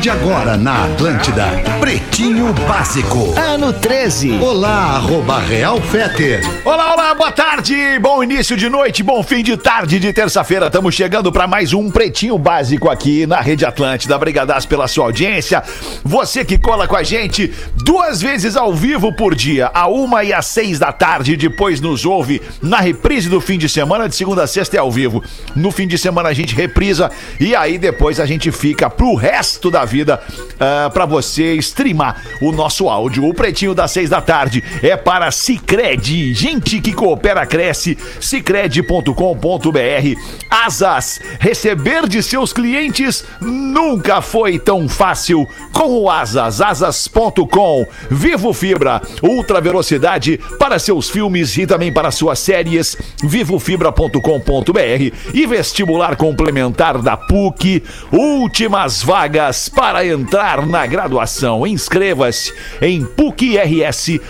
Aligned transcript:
de 0.00 0.08
agora 0.08 0.56
na 0.56 0.86
Atlântida. 0.86 1.44
Pretinho 1.78 2.54
Básico. 2.66 3.34
Ano 3.38 3.70
13. 3.70 4.38
Olá, 4.40 4.96
arroba 4.96 5.38
Real 5.38 5.78
Feter. 5.78 6.40
Olá, 6.64 6.94
olá, 6.94 7.14
boa 7.14 7.30
tarde, 7.30 7.98
bom 8.00 8.22
início 8.22 8.56
de 8.56 8.70
noite, 8.70 9.02
bom 9.02 9.22
fim 9.22 9.42
de 9.42 9.58
tarde 9.58 10.00
de 10.00 10.10
terça-feira. 10.10 10.68
Estamos 10.68 10.94
chegando 10.94 11.30
para 11.30 11.46
mais 11.46 11.74
um 11.74 11.90
Pretinho 11.90 12.38
Básico 12.38 12.88
aqui 12.88 13.26
na 13.26 13.42
Rede 13.42 13.66
Atlântida. 13.66 14.16
Obrigadas 14.16 14.64
pela 14.64 14.88
sua 14.88 15.04
audiência. 15.04 15.62
Você 16.02 16.46
que 16.46 16.56
cola 16.56 16.88
com 16.88 16.96
a 16.96 17.02
gente 17.02 17.52
duas 17.84 18.22
vezes 18.22 18.56
ao 18.56 18.72
vivo 18.72 19.12
por 19.12 19.34
dia, 19.34 19.70
a 19.74 19.86
uma 19.86 20.24
e 20.24 20.32
às 20.32 20.46
seis 20.46 20.78
da 20.78 20.92
tarde. 20.92 21.36
Depois 21.36 21.78
nos 21.78 22.06
ouve 22.06 22.40
na 22.62 22.80
reprise 22.80 23.28
do 23.28 23.40
fim 23.40 23.58
de 23.58 23.68
semana, 23.68 24.08
de 24.08 24.14
segunda 24.14 24.44
a 24.44 24.46
sexta 24.46 24.78
é 24.78 24.80
ao 24.80 24.90
vivo. 24.90 25.22
No 25.54 25.70
fim 25.70 25.86
de 25.86 25.98
semana 25.98 26.30
a 26.30 26.34
gente 26.34 26.54
reprisa 26.54 27.10
e 27.38 27.54
aí 27.54 27.76
depois 27.76 28.18
a 28.18 28.24
gente 28.24 28.50
fica 28.50 28.88
pro 28.88 29.14
resto 29.14 29.70
da 29.70 29.89
vida 29.90 30.22
uh, 30.54 30.90
para 30.90 31.04
você 31.04 31.54
streamar 31.56 32.22
o 32.40 32.52
nosso 32.52 32.88
áudio. 32.88 33.28
O 33.28 33.34
Pretinho 33.34 33.74
das 33.74 33.90
seis 33.90 34.08
da 34.08 34.20
tarde 34.20 34.62
é 34.82 34.96
para 34.96 35.30
Cicred. 35.30 36.32
Gente 36.32 36.80
que 36.80 36.92
coopera, 36.92 37.44
cresce. 37.44 37.98
Cicred.com.br. 38.20 39.10
Asas. 40.48 41.20
Receber 41.40 42.06
de 42.06 42.22
seus 42.22 42.52
clientes 42.52 43.24
nunca 43.40 44.22
foi 44.22 44.58
tão 44.58 44.88
fácil 44.88 45.46
com 45.72 46.02
o 46.02 46.08
Asas. 46.08 46.60
Asas.com. 46.60 47.86
Vivo 48.10 48.52
Fibra. 48.52 49.02
Ultra 49.22 49.60
velocidade 49.60 50.38
para 50.58 50.78
seus 50.78 51.10
filmes 51.10 51.56
e 51.58 51.66
também 51.66 51.92
para 51.92 52.10
suas 52.10 52.38
séries. 52.38 52.96
Vivofibra.com.br. 53.22 55.16
E 55.34 55.46
vestibular 55.46 56.14
complementar 56.14 56.98
da 57.02 57.16
PUC. 57.16 57.82
Últimas 58.12 59.02
vagas 59.02 59.68
para 59.68 59.79
entrar 60.04 60.66
na 60.66 60.86
graduação. 60.86 61.66
Inscreva-se 61.66 62.52
em 62.82 63.02
PUCRS 63.04 64.20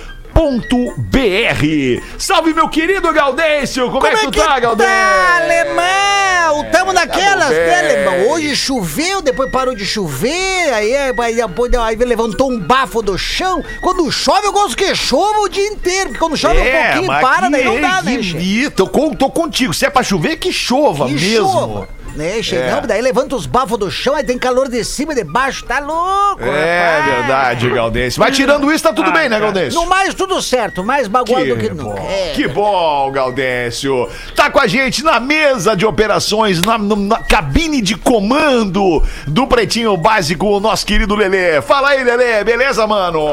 br 0.97 2.01
Salve, 2.17 2.55
meu 2.55 2.69
querido 2.69 3.13
Gaudêncio! 3.13 3.91
Como, 3.91 4.07
é 4.07 4.11
que 4.17 4.31
tu 4.31 4.31
tá, 4.39 4.59
Gaudêncio? 4.61 4.91
Tá, 4.95 5.37
alemão! 5.43 6.71
Tamo 6.73 6.93
naquelas, 6.93 7.49
bem. 7.49 7.59
né, 7.59 7.79
alemão? 7.79 8.31
Hoje 8.31 8.55
choveu, 8.57 9.21
depois 9.21 9.51
parou 9.51 9.75
de 9.75 9.85
chover, 9.85 10.73
aí, 10.73 10.97
aí, 10.97 11.35
depois, 11.35 11.73
aí 11.75 11.97
levantou 11.97 12.51
um 12.51 12.59
bafo 12.59 13.03
do 13.03 13.19
chão. 13.19 13.63
Quando 13.83 14.11
chove, 14.11 14.47
eu 14.47 14.53
gosto 14.53 14.77
que 14.77 14.95
chova 14.95 15.41
o 15.41 15.49
dia 15.49 15.67
inteiro, 15.67 16.05
porque 16.11 16.19
quando 16.19 16.37
chove 16.37 16.59
um 16.59 16.63
pouquinho, 16.65 17.07
para, 17.21 17.47
que- 17.47 17.53
daí 17.53 17.65
não 17.65 17.81
dá, 17.81 18.03
né, 18.03 18.17
que- 18.17 18.23
che? 18.23 18.37
Ih, 18.39 18.71
tô, 18.71 18.87
tô 18.87 19.31
contigo. 19.31 19.75
Se 19.75 19.85
é 19.87 19.91
pra 19.91 20.03
chover, 20.03 20.37
que 20.37 20.53
chova 20.53 21.07
Que 21.07 21.13
mesmo. 21.15 21.49
chova. 21.51 21.89
Né, 22.15 22.43
che? 22.43 22.57
É. 22.57 22.81
Daí 22.87 23.01
levanta 23.01 23.37
os 23.37 23.47
bafos 23.47 23.79
do 23.79 23.91
chão, 23.91 24.15
aí 24.15 24.25
tem 24.25 24.39
calor 24.39 24.69
de 24.69 24.85
cima 24.85 25.13
e 25.13 25.17
de 25.17 25.25
baixo, 25.25 25.65
tá 25.65 25.79
louco, 25.79 26.43
É 26.45 26.99
rapaz. 26.99 27.15
verdade, 27.17 27.71
Gaudêncio. 27.71 28.21
Mas 28.21 28.37
tirando 28.37 28.71
isso, 28.73 28.83
tá 28.85 28.93
tudo 28.93 29.11
bem, 29.13 29.29
né, 29.29 29.39
Gaudêncio? 29.39 29.81
No 29.81 29.87
mais, 29.89 30.13
tudo 30.15 30.41
certo, 30.43 30.83
mais 30.85 31.07
bagual 31.09 31.45
do 31.45 31.57
que 31.57 31.69
Que 31.69 31.75
nunca. 31.75 32.01
bom, 32.01 32.09
É. 32.11 32.33
que 32.35 32.49
bom, 32.49 33.11
Gaudêncio. 33.13 34.09
Tá 34.35 34.51
com 34.51 34.59
a 34.59 34.67
gente 34.67 35.03
na 35.05 35.21
mesa 35.21 35.77
de 35.77 35.87
operações, 35.87 36.61
na, 36.63 36.77
no- 36.79 36.97
na 36.97 37.19
cabine 37.19 37.81
de 37.81 37.95
comando 37.97 39.03
do 39.27 39.47
Pretinho 39.47 39.97
Básico, 39.97 40.47
o 40.47 40.61
nosso 40.61 40.85
querido 40.85 41.15
Lelê. 41.15 41.61
Fala 41.63 41.91
aí, 41.91 42.03
Lelê, 42.05 42.43
beleza, 42.45 42.87
mano? 42.87 43.25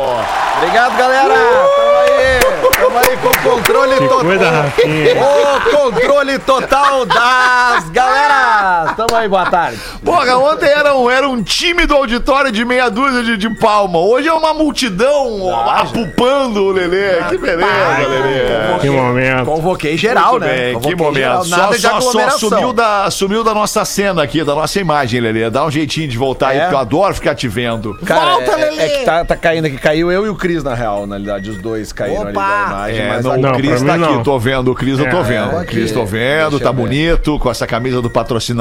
Obrigado, 0.57 0.97
galera. 0.97 1.33
Tamo 1.33 1.97
aí. 1.99 2.39
Tamo 2.77 2.97
aí 2.97 3.17
com 3.17 3.27
o 3.27 3.55
controle 3.55 3.95
total. 3.95 4.19
Cuida. 4.19 4.73
O 5.17 5.75
controle 5.91 6.39
total 6.39 7.05
das 7.05 7.89
galera. 7.89 8.66
Tamo 8.95 9.15
aí, 9.15 9.27
boa 9.27 9.45
tarde. 9.49 9.79
Porra, 10.03 10.37
ontem 10.37 10.67
era 10.69 10.95
um, 10.95 11.09
era 11.09 11.27
um 11.27 11.41
time 11.41 11.85
do 11.85 11.95
auditório 11.95 12.51
de 12.51 12.63
meia 12.65 12.89
dúzia 12.89 13.23
de, 13.23 13.37
de 13.37 13.49
palma. 13.55 13.99
Hoje 13.99 14.27
é 14.27 14.33
uma 14.33 14.53
multidão 14.53 15.49
apupando 15.69 16.63
o 16.63 16.71
Lelê. 16.71 17.23
Que 17.29 17.37
beleza, 17.37 18.07
Lelê. 18.07 18.79
Que 18.79 18.89
momento. 18.89 19.45
Convoquei 19.45 19.97
geral, 19.97 20.31
Muito 20.31 20.45
né? 20.45 20.53
bem, 20.55 20.73
Convoquei 20.73 20.95
que 20.95 21.03
momento. 21.03 21.15
geral, 21.17 21.43
Só, 21.45 21.73
só, 21.73 22.01
só 22.01 22.29
sumiu, 22.37 22.73
da, 22.73 23.09
sumiu 23.11 23.43
da 23.43 23.53
nossa 23.53 23.83
cena 23.85 24.23
aqui, 24.23 24.43
da 24.43 24.53
nossa 24.55 24.79
imagem, 24.79 25.19
Lelê. 25.21 25.49
Dá 25.49 25.65
um 25.65 25.71
jeitinho 25.71 26.07
de 26.07 26.17
voltar 26.17 26.49
aí, 26.49 26.57
É? 26.57 26.61
porque 26.61 26.75
eu 26.75 26.79
adoro 26.79 27.13
ficar 27.13 27.35
te 27.35 27.47
vendo. 27.47 27.93
Cara, 28.05 28.31
Volta, 28.31 28.51
é, 28.51 28.55
Lelê. 28.55 28.83
é 28.83 28.89
que 28.99 29.05
tá, 29.05 29.25
tá 29.25 29.35
caindo 29.35 29.65
aqui. 29.65 29.77
Caiu 29.77 30.11
eu 30.11 30.25
e 30.25 30.29
o 30.29 30.35
Cris, 30.35 30.63
na 30.63 30.73
real, 30.73 31.05
na 31.07 31.15
realidade. 31.15 31.49
Os 31.49 31.57
dois 31.57 31.91
caíram 31.93 32.21
ali 32.23 32.31
Opa. 32.31 32.41
da 32.47 32.65
imagem. 32.67 33.01
É, 33.01 33.07
mas 33.09 33.25
não, 33.25 33.31
aí- 33.31 33.41
Não, 33.41 33.51
o 33.51 33.55
Cris 33.55 33.81
tá 33.83 33.93
aqui, 33.93 33.99
não. 34.01 34.23
tô 34.23 34.39
vendo, 34.39 34.71
o 34.71 34.75
Cris 34.75 34.99
eu 34.99 35.09
tô 35.09 35.17
É, 35.17 35.23
vendo. 35.23 35.51
é, 35.51 35.61
o 35.61 35.65
Cris 35.65 35.91
tô 35.91 36.05
vendo, 36.05 36.59
tá 36.59 36.71
bonito, 36.71 37.39
com 37.39 37.49
essa 37.49 37.65
camisa 37.67 38.01
do 38.01 38.09
patrocinador. 38.09 38.56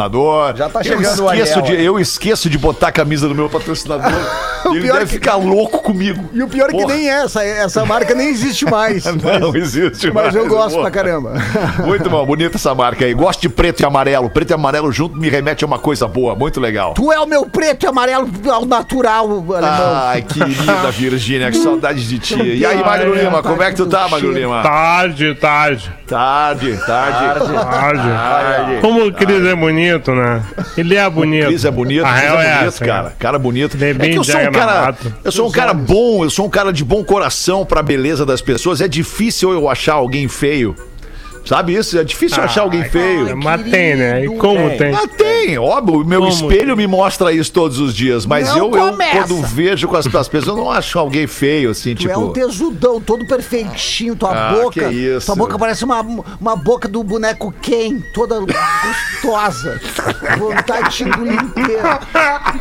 Já 0.54 0.68
tá 0.68 0.80
eu 0.80 0.84
chegando 0.84 1.24
o 1.24 1.32
esqueço 1.32 1.58
Ariel, 1.58 1.62
de. 1.62 1.84
Eu 1.84 2.00
esqueço 2.00 2.50
de 2.50 2.58
botar 2.58 2.88
a 2.88 2.92
camisa 2.92 3.28
do 3.28 3.34
meu 3.34 3.48
patrocinador. 3.48 4.12
ele 4.74 4.82
pior 4.82 4.94
deve 4.98 5.06
que- 5.06 5.12
ficar 5.14 5.36
louco 5.36 5.82
comigo. 5.82 6.28
E 6.32 6.42
o 6.42 6.48
pior 6.48 6.70
é 6.70 6.72
que 6.72 6.84
nem 6.86 7.08
essa, 7.08 7.42
essa 7.44 7.84
marca 7.84 8.14
nem 8.14 8.28
existe 8.28 8.64
mais. 8.70 9.04
Não 9.04 9.54
existe 9.54 10.10
Mas 10.12 10.34
eu 10.34 10.42
mais, 10.42 10.52
gosto 10.52 10.70
porra. 10.76 10.90
pra 10.90 11.02
caramba. 11.02 11.34
Muito 11.84 12.08
bom, 12.10 12.24
bonita 12.26 12.56
essa 12.56 12.74
marca 12.74 13.04
aí. 13.04 13.14
Gosto 13.14 13.40
de 13.42 13.48
preto 13.48 13.80
e 13.80 13.84
amarelo. 13.86 14.28
Preto 14.30 14.50
e 14.50 14.54
amarelo 14.54 14.90
junto 14.92 15.16
me 15.16 15.28
remete 15.28 15.64
a 15.64 15.66
uma 15.66 15.78
coisa 15.78 16.06
boa, 16.08 16.34
muito 16.34 16.60
legal. 16.60 16.94
Tu 16.94 17.12
é 17.12 17.18
o 17.20 17.26
meu 17.26 17.46
preto 17.46 17.84
e 17.84 17.86
amarelo 17.86 18.28
ao 18.50 18.64
natural, 18.66 19.26
alemão. 19.26 19.94
Ai, 20.04 20.22
querida 20.22 20.90
Virgínia, 20.90 21.50
que 21.50 21.58
saudade 21.58 22.06
de 22.06 22.18
ti. 22.18 22.40
E 22.42 22.64
aí, 22.64 22.82
Magro 22.82 23.12
ai, 23.14 23.24
Lima, 23.24 23.42
como 23.42 23.62
é 23.62 23.70
que 23.70 23.76
tu 23.76 23.86
tá, 23.86 24.08
cheiro. 24.08 24.26
Magro 24.26 24.32
Lima? 24.32 24.62
Tarde, 24.62 25.34
tarde, 25.34 25.92
Tarde, 26.06 26.76
tarde. 26.86 27.52
tarde. 27.52 28.02
Tarde. 28.08 28.80
Como 28.80 29.06
o 29.06 29.12
Cris 29.12 29.44
é 29.44 29.54
bonito, 29.54 30.12
né? 30.14 30.42
Ele 30.76 30.96
é 30.96 31.08
bonito. 31.10 31.46
Cris 31.46 31.64
é 31.64 31.70
bonito, 31.70 32.04
A 32.04 32.12
Cris 32.12 32.22
é 32.22 32.26
é 32.26 32.30
bonito, 32.36 32.66
essa, 32.68 32.84
cara. 32.84 33.12
Cara 33.18 33.38
bonito. 33.38 33.76
É 33.80 33.90
É 33.90 33.94
bem 33.94 34.10
que 34.12 34.18
eu 34.18 34.24
sou 34.24 34.40
um 34.40 34.50
cara, 34.58 34.98
eu 35.24 35.32
sou 35.32 35.48
um 35.48 35.50
cara 35.50 35.74
bom, 35.74 36.24
eu 36.24 36.30
sou 36.30 36.46
um 36.46 36.50
cara 36.50 36.72
de 36.72 36.84
bom 36.84 37.04
coração 37.04 37.64
pra 37.64 37.82
beleza 37.82 38.24
das 38.24 38.40
pessoas. 38.40 38.80
É 38.80 38.88
difícil 38.88 39.52
eu 39.52 39.68
achar 39.68 39.94
alguém 39.94 40.28
feio. 40.28 40.74
Sabe 41.46 41.74
isso? 41.74 41.96
É 41.98 42.02
difícil 42.02 42.42
achar 42.42 42.62
alguém 42.62 42.82
feio. 42.84 43.36
Mas 43.36 43.62
tem, 43.70 43.94
né? 43.94 44.24
E 44.24 44.28
como 44.36 44.68
tem? 44.76 44.92
Ah, 44.94 45.06
tem, 45.16 45.56
óbvio. 45.58 46.00
O 46.02 46.04
meu 46.04 46.20
Como 46.20 46.32
espelho 46.32 46.76
me 46.76 46.86
mostra 46.86 47.32
isso 47.32 47.52
todos 47.52 47.78
os 47.78 47.94
dias. 47.94 48.26
Mas 48.26 48.48
Não 48.48 48.58
eu, 48.58 48.64
eu, 48.76 48.96
quando 48.96 49.42
vejo 49.42 49.86
com 49.86 49.96
as, 49.96 50.06
as 50.12 50.28
pessoas, 50.28 50.56
eu 50.56 50.56
não 50.64 50.70
acho 50.70 50.98
alguém 50.98 51.26
feio, 51.26 51.70
assim, 51.70 51.94
Tu 51.94 52.00
tipo. 52.00 52.12
é 52.12 52.18
um 52.18 52.32
tesudão, 52.32 53.00
todo 53.00 53.24
perfeitinho, 53.26 54.16
tua 54.16 54.32
Ah, 54.32 54.52
boca. 54.54 54.88
que 54.88 54.94
isso. 54.94 55.26
Tua 55.26 55.36
boca 55.36 55.56
parece 55.58 55.84
uma, 55.84 56.00
uma 56.40 56.56
boca 56.56 56.88
do 56.88 57.02
boneco 57.04 57.54
Ken, 57.62 58.00
toda 58.12 58.40
gostosa. 58.40 59.80
Vontade 60.38 60.96
de 60.96 61.04
engolir 61.04 61.40
inteira. 61.42 62.00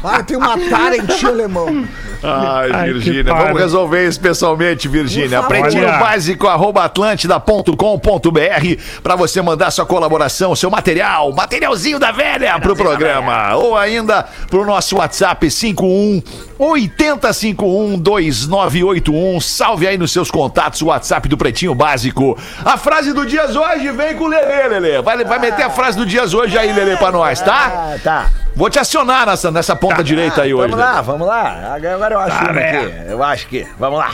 Ah, 0.04 0.22
tem 0.24 0.38
uma 0.38 0.58
tara 0.70 0.96
em 0.96 1.06
ti, 1.06 1.26
alemão. 1.26 1.86
Ai, 2.24 2.72
Ai, 2.74 2.94
Virgínia, 2.94 3.24
vamos 3.34 3.60
resolver 3.60 4.08
isso 4.08 4.20
pessoalmente, 4.20 4.88
Virgínia. 4.88 5.42
Olha. 5.42 6.00
básico, 6.00 6.48
arroba 6.48 6.84
atlântida.com.br 6.86 8.75
pra 9.04 9.16
você 9.16 9.42
mandar 9.42 9.72
sua 9.72 9.86
colaboração, 9.86 10.56
seu 10.56 10.70
material, 10.70 11.32
materialzinho 11.34 12.00
da 12.00 12.12
velha 12.12 12.60
pro 12.60 12.76
programa. 12.76 13.56
Ou 13.56 13.78
ainda 13.78 14.24
pro 14.50 14.66
nosso 14.66 14.98
WhatsApp 14.98 15.50
51 15.50 16.22
8051 16.58 17.98
2981. 18.00 19.40
Salve 19.42 19.88
aí 19.88 19.98
nos 19.98 20.12
seus 20.12 20.32
contatos 20.32 20.82
o 20.82 20.88
WhatsApp 20.88 21.28
do 21.28 21.38
Pretinho 21.38 21.76
Básico. 21.76 22.38
A 22.64 22.78
frase 22.78 23.14
do 23.14 23.26
Dias 23.26 23.56
hoje 23.56 23.92
vem 23.92 24.16
com 24.16 24.26
o 24.26 24.28
Lelê, 24.28 24.68
Lelê. 24.68 25.02
Vai, 25.02 25.24
vai 25.24 25.40
meter 25.40 25.64
a 25.64 25.70
frase 25.70 25.98
do 25.98 26.06
Dias 26.06 26.34
hoje 26.34 26.58
aí, 26.58 26.72
Lelê, 26.72 26.96
pra 26.98 27.12
nós, 27.12 27.42
tá? 27.42 27.94
Ah, 27.94 28.00
tá. 28.04 28.30
Vou 28.56 28.70
te 28.70 28.80
acionar 28.80 29.26
nessa, 29.26 29.52
nessa 29.52 29.76
ponta 29.76 30.02
direita 30.04 30.44
aí 30.44 30.54
hoje. 30.54 30.72
Vamos 30.72 30.86
lá, 30.86 31.02
vamos 31.02 31.28
lá. 31.28 31.76
Agora 31.76 32.16
eu 32.16 32.20
acho 32.20 32.38
Tá, 32.38 32.54
né? 32.54 32.70
aqui. 32.70 33.12
Eu 33.12 33.24
acho 33.24 33.48
que. 33.48 33.68
Vamos 33.78 34.00
lá. 34.00 34.12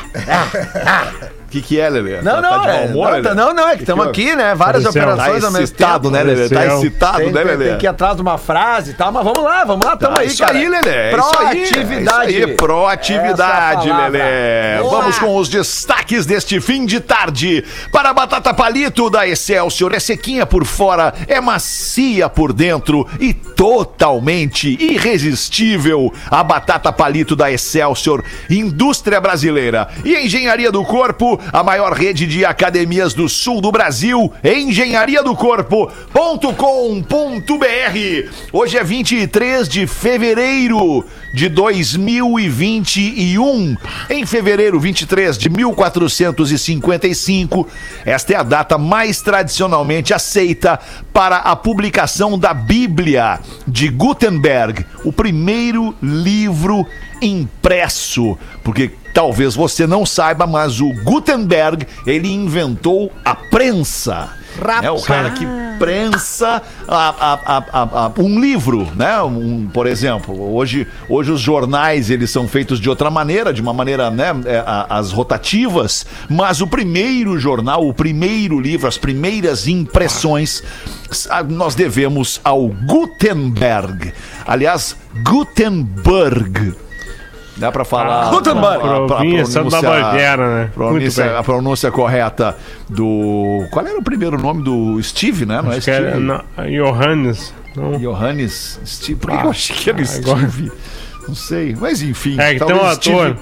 O 1.52 1.54
que, 1.54 1.62
que 1.62 1.78
é, 1.82 1.90
Lelê? 1.90 2.22
Não, 2.22 2.36
Tá- 2.36 2.42
não, 2.42 2.62
tá 2.64 2.74
é, 2.74 2.86
humor, 2.86 3.12
não, 3.12 3.22
tá- 3.22 3.36
não, 3.36 3.54
não, 3.54 3.68
é 3.68 3.76
que 3.76 3.82
estamos 3.84 4.06
houve? 4.08 4.22
aqui, 4.22 4.34
né? 4.38 4.56
Várias 4.56 4.84
Pareceu. 4.86 4.94
Tá 5.04 5.12
operações 5.14 5.44
ao 5.44 5.52
mesmo 5.52 5.64
excitado, 5.66 6.10
tempo. 6.10 6.12
né, 6.12 6.24
Lelê? 6.24 6.50
Tá 6.50 6.66
excitado, 6.68 7.18
Tem, 7.18 7.32
né, 7.34 7.44
Lelê? 7.44 7.66
tem 7.72 7.78
que 7.78 7.86
ir 7.86 7.90
atrás 7.90 8.16
de 8.16 8.22
uma 8.22 8.38
frase 8.38 8.92
e 8.92 8.94
tal, 8.94 9.12
mas 9.12 9.22
vamos 9.26 9.44
lá, 9.44 9.66
vamos 9.66 9.86
lá, 9.86 9.98
tamo 9.98 10.16
Tá, 10.16 10.22
aí, 10.22 10.28
isso 10.28 10.42
cara. 10.42 10.58
aí, 10.58 10.70
Lelê. 10.70 10.90
é 10.90 11.10
Proatividade. 11.12 12.34
é 12.34 12.40
Isso 12.40 12.48
aí, 12.48 12.56
proatividade, 12.56 13.90
é. 13.90 13.94
Lelê. 13.94 14.82
Boa. 14.82 15.02
Vamos 15.02 15.20
com 15.20 15.36
os 15.36 15.50
destaques 15.50 16.26
deste 16.26 16.62
fim 16.62 16.86
de 16.86 17.02
tarde. 17.02 17.66
Para 17.92 18.12
a 18.12 18.14
batata 18.14 18.54
palito 18.54 19.10
da 19.10 19.28
Excelsior, 19.28 19.94
é 19.94 20.00
sequinha 20.00 20.46
por 20.46 20.64
fora, 20.66 21.14
é 21.28 21.42
macia 21.42 22.30
por 22.30 22.54
dentro 22.54 23.06
e 23.20 23.34
totalmente 23.34 24.78
irresistível. 24.82 26.14
A 26.30 26.42
batata 26.44 26.94
palito 26.94 27.36
da 27.36 27.52
Excelsior, 27.52 28.24
indústria 28.50 29.20
brasileira 29.20 29.88
e 30.06 30.16
engenharia 30.16 30.72
do 30.72 30.84
corpo, 30.86 31.40
a 31.52 31.64
maior 31.64 31.94
rede 31.94 32.28
de 32.28 32.46
academias 32.46 33.14
do 33.14 33.30
sul 33.30 33.62
do 33.62 33.72
Brasil, 33.72 34.34
engenharia 34.44 35.24
do 35.24 35.34
corpo.com.br. 35.36 35.86
Hoje 38.52 38.78
é 38.78 38.84
23 38.84 39.70
de 39.70 39.88
fevereiro 39.88 41.06
de 41.34 41.50
2021. 41.50 43.76
Em 44.10 44.26
fevereiro 44.26 44.78
23 44.80 45.38
de 45.38 45.50
1455, 45.50 47.68
esta 48.06 48.34
é 48.34 48.36
a 48.36 48.44
data 48.44 48.78
mais 48.78 49.22
tradicionalmente 49.22 50.14
aceita 50.14 50.78
para 51.14 51.38
a 51.38 51.56
publicação 51.56 52.38
da 52.38 52.54
Bíblia 52.54 53.40
de 53.68 53.88
Gutenberg, 53.90 54.86
o 55.04 55.14
primeiro 55.14 55.96
livro 56.02 56.86
impresso, 57.22 58.38
porque 58.64 58.92
talvez 59.14 59.56
você 59.56 59.86
não 59.88 60.06
saiba, 60.06 60.46
mas 60.48 60.80
o 60.82 60.92
Gutenberg, 61.04 61.86
ele 62.06 62.32
inventou 62.32 63.12
a 63.24 63.36
prensa. 63.36 64.30
Rapaz. 64.60 64.84
É 64.84 64.92
o 64.92 65.02
cara 65.02 65.30
que 65.32 65.46
prensa 65.80 66.62
a- 66.86 67.40
a- 67.72 68.06
a- 68.06 68.12
um 68.22 68.38
livro, 68.40 68.86
né? 68.98 69.20
Um, 69.22 69.68
por 69.74 69.88
exemplo, 69.88 70.54
hoje, 70.54 70.86
hoje 71.08 71.32
os 71.32 71.40
jornais 71.40 72.10
eles 72.10 72.30
são 72.30 72.48
feitos 72.50 72.78
de 72.80 72.90
outra 72.90 73.10
maneira, 73.10 73.54
de 73.54 73.62
uma 73.62 73.72
maneira, 73.74 74.12
né? 74.12 74.26
é, 74.46 74.62
as 74.90 75.14
rotativas, 75.14 76.06
mas 76.30 76.60
o 76.60 76.68
primeiro 76.68 77.40
jornal, 77.40 77.88
o 77.88 77.94
primeiro 77.94 78.60
livro, 78.60 78.90
as 78.90 78.98
primeiras 78.98 79.70
impressões, 79.70 80.62
nós 81.50 81.74
devemos 81.74 82.42
ao 82.44 82.68
Gutenberg. 82.68 84.12
Aliás, 84.46 84.98
Gutenberg. 85.24 86.74
Dá 87.58 87.72
pra 87.72 87.84
falar. 87.84 88.30
Gutenberg. 88.32 88.84
a- 88.84 88.92
a- 88.92 89.04
a 89.04 89.08
Província 89.08 89.62
da 89.64 89.70
pronúncia- 89.70 89.90
Baviera, 89.90 90.56
né? 90.64 90.70
Pronúncia- 90.74 91.38
a 91.40 91.44
pronúncia 91.44 91.92
correta 91.92 92.58
do. 92.90 93.66
Qual 93.72 93.86
era 93.86 93.98
o 94.00 94.04
primeiro 94.04 94.38
nome 94.42 94.64
do 94.64 95.02
Steve, 95.04 95.46
né? 95.46 95.62
Não 95.62 95.72
é 95.72 95.80
que 95.80 95.90
era 95.92 96.12
Steve? 96.12 96.24
na- 96.26 96.44
Johannes. 96.70 97.54
Não. 97.76 97.98
Johannes 98.00 98.80
Steve. 98.86 99.20
Por 99.20 99.32
que 99.32 99.46
eu 99.46 99.50
achei 99.50 99.76
que 99.76 99.90
era 99.90 100.00
agora- 100.02 100.40
Steve? 100.50 100.72
Não 101.28 101.36
sei. 101.36 101.76
Mas 101.80 102.02
enfim. 102.02 102.40
É 102.40 102.54
que 102.56 102.66
tem 102.66 102.76
um 102.76 102.86
ator. 102.86 103.38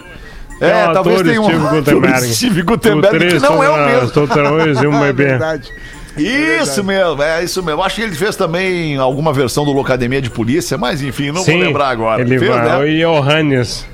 É, 0.62 0.88
um 0.90 0.94
talvez 0.94 1.22
tenha 1.22 1.42
um 1.42 1.46
Steve 1.46 1.68
Gutenberg. 1.70 2.22
Steve 2.36 2.62
Gutenberg, 2.64 3.28
que 3.30 3.40
não 3.40 3.64
é 3.64 3.70
o 3.70 3.86
mesmo. 3.86 4.08
Estou 4.08 4.28
três 4.28 4.82
e 4.82 4.88
um 4.88 5.00
bebê. 5.00 5.26
Verdade. 5.26 5.70
Isso 6.18 6.84
mesmo, 6.84 7.22
é 7.24 7.44
isso 7.44 7.64
mesmo. 7.64 7.82
Acho 7.82 7.96
que 7.96 8.02
ele 8.02 8.16
fez 8.16 8.36
também 8.36 8.98
alguma 8.98 9.32
versão 9.32 9.64
do 9.64 9.72
Locademia 9.72 10.22
de 10.22 10.30
Polícia, 10.30 10.78
mas 10.78 11.02
enfim, 11.02 11.32
não 11.32 11.44
vou 11.44 11.56
lembrar 11.56 11.90
agora. 11.90 12.22
Ele 12.22 12.38
Fez, 12.38 12.52
vai. 12.52 12.66
né? 12.66 13.08
O 13.08 13.14
Johannes. 13.22 13.86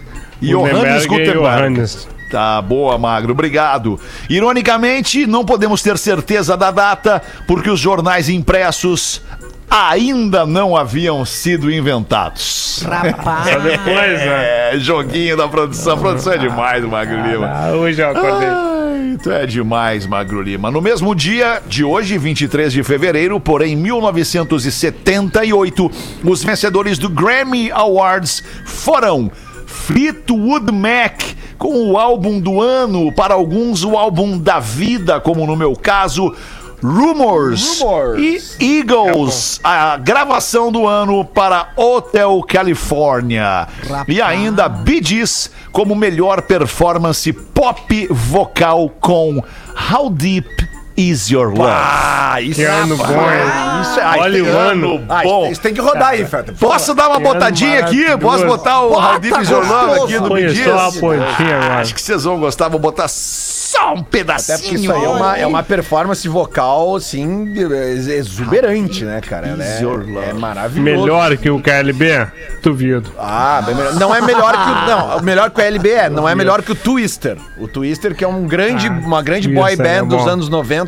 Johannes 0.41 1.05
Gutenberg. 1.05 1.39
Johannes. 1.39 2.07
Tá 2.29 2.61
boa, 2.61 2.97
Magro, 2.97 3.31
obrigado. 3.33 3.99
Ironicamente, 4.29 5.25
não 5.27 5.45
podemos 5.45 5.81
ter 5.81 5.97
certeza 5.97 6.57
da 6.57 6.71
data, 6.71 7.21
porque 7.47 7.69
os 7.69 7.79
jornais 7.79 8.27
impressos 8.29 9.21
ainda 9.69 10.45
não 10.45 10.75
haviam 10.75 11.23
sido 11.25 11.71
inventados. 11.71 12.83
Rapaz. 12.85 13.49
Só 13.49 13.59
depois, 13.59 14.19
né? 14.19 14.73
É, 14.73 14.77
joguinho 14.79 15.37
da 15.37 15.47
produção. 15.47 15.93
A 15.93 15.97
produção 15.97 16.33
é 16.33 16.37
demais, 16.37 16.83
Magro 16.83 17.25
Lima. 17.27 17.47
Ah, 17.47 17.71
hoje 17.71 18.01
eu 18.01 18.09
acordei. 18.09 18.49
Ai, 18.49 19.17
tu 19.21 19.31
é 19.31 19.45
demais, 19.45 20.07
Magro 20.07 20.41
Lima. 20.41 20.71
No 20.71 20.81
mesmo 20.81 21.13
dia 21.15 21.61
de 21.67 21.83
hoje, 21.83 22.17
23 22.17 22.73
de 22.73 22.81
fevereiro, 22.83 23.39
porém 23.39 23.75
1978, 23.75 25.91
os 26.23 26.43
vencedores 26.43 26.97
do 26.97 27.07
Grammy 27.09 27.69
Awards 27.71 28.43
foram 28.65 29.31
Fleetwood 29.75 30.71
Mac 30.71 31.21
com 31.57 31.91
o 31.91 31.97
álbum 31.97 32.39
do 32.39 32.61
ano, 32.61 33.11
para 33.11 33.33
alguns 33.33 33.83
o 33.83 33.97
álbum 33.97 34.37
da 34.37 34.59
vida, 34.59 35.19
como 35.19 35.45
no 35.45 35.55
meu 35.55 35.73
caso, 35.75 36.33
Rumors, 36.81 37.79
Rumors. 37.79 38.57
e 38.59 38.79
Eagles, 38.79 39.59
a 39.63 39.97
gravação 39.97 40.71
do 40.71 40.87
ano 40.87 41.23
para 41.23 41.69
Hotel 41.75 42.43
California. 42.47 43.67
E 44.07 44.21
ainda 44.21 44.67
Bee 44.67 45.01
Gees 45.03 45.49
como 45.71 45.95
melhor 45.95 46.41
performance 46.41 47.31
pop 47.31 48.07
vocal 48.11 48.89
com 48.99 49.43
How 49.91 50.09
Deep 50.09 50.64
Is 50.97 51.29
Your 51.29 51.49
Love. 51.49 51.71
Ah, 51.73 52.39
isso 52.41 52.55
Que 52.55 52.63
ano 52.63 52.95
bom, 52.95 53.05
hein? 53.05 53.81
Isso 53.81 53.99
é. 53.99 54.17
Olha 54.19 54.43
o 54.43 54.57
ano. 54.57 55.05
Ah, 55.09 55.23
bom. 55.23 55.51
isso, 55.51 55.59
tem 55.61 55.73
que 55.73 55.81
rodar 55.81 56.09
aí, 56.09 56.25
Feta. 56.25 56.53
Posso 56.57 56.93
dar 56.93 57.09
uma 57.09 57.19
botadinha 57.19 57.79
aqui? 57.81 58.05
Posso 58.17 58.45
botar 58.45 58.81
o 58.83 59.19
Deep 59.19 59.41
Is 59.41 59.49
Your 59.49 59.67
Love 59.67 60.01
aqui 60.03 60.19
do 60.19 60.25
agora. 60.25 61.79
Acho 61.79 61.93
que 61.93 62.01
vocês 62.01 62.23
vão 62.23 62.39
gostar. 62.39 62.69
Vou 62.69 62.79
botar 62.79 63.07
só 63.09 63.93
um 63.93 64.03
pedacinho. 64.03 64.55
Até 64.57 64.63
porque 64.63 64.75
isso 64.81 64.91
aí 64.91 65.03
é 65.03 65.07
uma, 65.09 65.37
é 65.37 65.45
uma 65.47 65.63
performance 65.63 66.27
vocal, 66.27 66.95
assim, 66.95 67.53
ex- 67.55 68.07
exuberante, 68.07 69.03
né, 69.03 69.21
cara? 69.21 69.47
Ela 69.47 69.63
é, 69.63 69.81
Your 69.81 69.99
love. 69.99 70.29
é 70.29 70.33
maravilhoso. 70.33 71.01
Melhor 71.01 71.37
que 71.37 71.49
o 71.49 71.59
KLB? 71.61 72.27
Duvido. 72.61 73.11
Ah, 73.19 73.61
bem 73.65 73.75
melhor. 73.75 73.93
Não 73.95 74.15
é 74.15 74.21
melhor 74.21 74.51
que 74.53 74.69
o. 74.69 74.85
Não, 74.89 75.21
melhor 75.21 75.49
que 75.51 75.59
o 75.59 75.63
LB 75.63 75.89
é, 75.89 76.09
não 76.09 76.27
é 76.27 76.35
melhor 76.35 76.61
que 76.61 76.71
o 76.71 76.75
Twister. 76.75 77.37
O 77.57 77.67
Twister, 77.67 78.15
que 78.15 78.23
é 78.23 78.27
um 78.27 78.45
grande, 78.47 78.87
uma 78.89 79.21
grande 79.21 79.47
boy 79.47 79.73
é 79.73 79.75
band 79.75 80.05
dos 80.07 80.27
anos 80.27 80.49
90, 80.49 80.84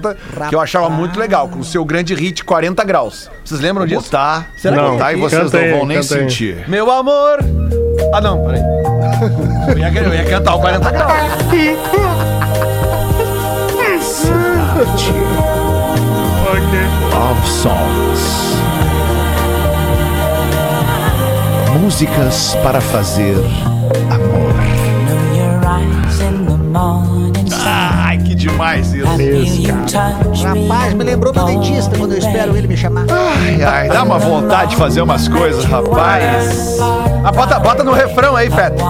que 0.50 0.56
eu 0.56 0.60
achava 0.60 0.90
muito 0.90 1.20
legal, 1.20 1.48
com 1.48 1.60
o 1.60 1.64
seu 1.64 1.84
grande 1.86 2.14
hit 2.14 2.44
40 2.44 2.84
graus. 2.84 3.30
Vocês 3.44 3.60
lembram 3.60 3.86
Vou 3.88 3.98
disso? 3.98 4.10
botar. 4.12 4.50
Será 4.58 4.76
que- 4.76 4.82
Vou 4.82 4.92
botar 4.94 5.14
e 5.14 5.16
vocês 5.18 5.42
Canta 5.44 5.58
não 5.58 5.64
aí, 5.66 5.72
vão 5.72 5.86
nem 5.86 5.98
aí. 5.98 6.04
sentir. 6.04 6.64
Meu 6.68 6.92
amor. 6.92 7.40
Ah, 8.14 8.22
não, 8.22 8.44
peraí. 8.46 8.62
Eu 9.68 9.78
ia, 9.78 9.90
eu 9.90 10.14
ia 10.14 10.24
cantar 10.26 10.56
o 10.56 10.60
40 10.62 10.92
graus. 10.92 11.12
Love 17.14 17.48
Songs. 17.50 18.58
Músicas 21.80 22.56
para 22.64 22.82
fazer 22.82 23.36
Ai, 27.70 28.18
que 28.20 28.36
demais 28.36 28.94
isso. 28.94 29.08
Feel 29.18 29.44
you 29.46 29.74
touch 29.86 30.46
me 30.54 30.68
Rapaz, 30.68 30.94
me 30.94 31.04
lembrou 31.04 31.34
do 31.34 31.44
dentista 31.46 31.98
quando 31.98 32.14
eu 32.14 32.18
espero 32.20 32.56
ele 32.56 32.68
me 32.68 32.78
chamar. 32.78 33.06
Ai, 33.10 33.64
ai, 33.64 33.90
dá 33.90 34.04
uma 34.04 34.18
vontade 34.20 34.72
de 34.72 34.76
fazer 34.78 35.02
umas 35.02 35.28
coisas, 35.28 35.66
rapaz. 35.66 36.78
Ah, 37.24 37.32
bota, 37.32 37.60
bota 37.60 37.84
no 37.84 37.92
refrão 37.92 38.36
aí, 38.36 38.50
Feta. 38.50 38.84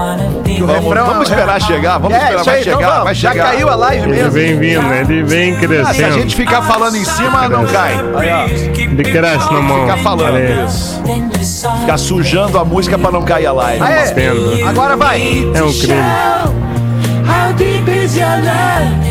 Que 0.43 0.61
o 0.61 0.67
Vamos, 0.67 0.83
refrão 0.83 1.05
vamos 1.07 1.29
esperar 1.29 1.61
chegar, 1.61 1.97
vamos 1.97 2.17
É, 2.17 2.21
esperar, 2.23 2.43
vai 2.43 2.55
aí, 2.55 2.61
então 2.61 2.73
chegar, 2.77 2.89
vamos. 2.89 3.03
vai 3.05 3.15
Já 3.15 3.31
chegar. 3.31 3.51
caiu 3.51 3.69
a 3.69 3.75
live 3.75 4.03
Ele 4.03 4.11
mesmo. 4.15 4.31
vem 4.31 4.59
vindo, 4.59 4.93
ele 4.93 5.23
vem 5.23 5.53
Ah, 5.53 5.57
se 5.57 5.65
a 5.65 5.67
crescendo. 5.93 6.13
gente 6.13 6.35
ficar 6.35 6.61
falando 6.61 6.95
em 6.97 7.03
cima, 7.05 7.47
não 7.49 7.65
cai. 7.65 7.93
Ele 8.77 9.03
cresce 9.03 9.51
na 9.53 9.61
mão. 9.61 9.81
Ficar 9.81 9.97
falando 9.97 10.37
isso. 10.67 11.01
Ficar 11.81 11.97
sujando 11.97 12.59
a 12.59 12.65
música 12.65 12.97
pra 12.97 13.11
não 13.11 13.23
cair 13.23 13.47
a 13.47 13.53
live. 13.53 13.81
Aê, 13.83 14.63
agora 14.67 14.95
vai. 14.95 15.21
É 15.53 15.63
um 15.63 15.71
crime. 15.73 16.01
Deep 17.57 17.87
is 17.89 18.15
your 18.15 18.27
love? 18.43 19.07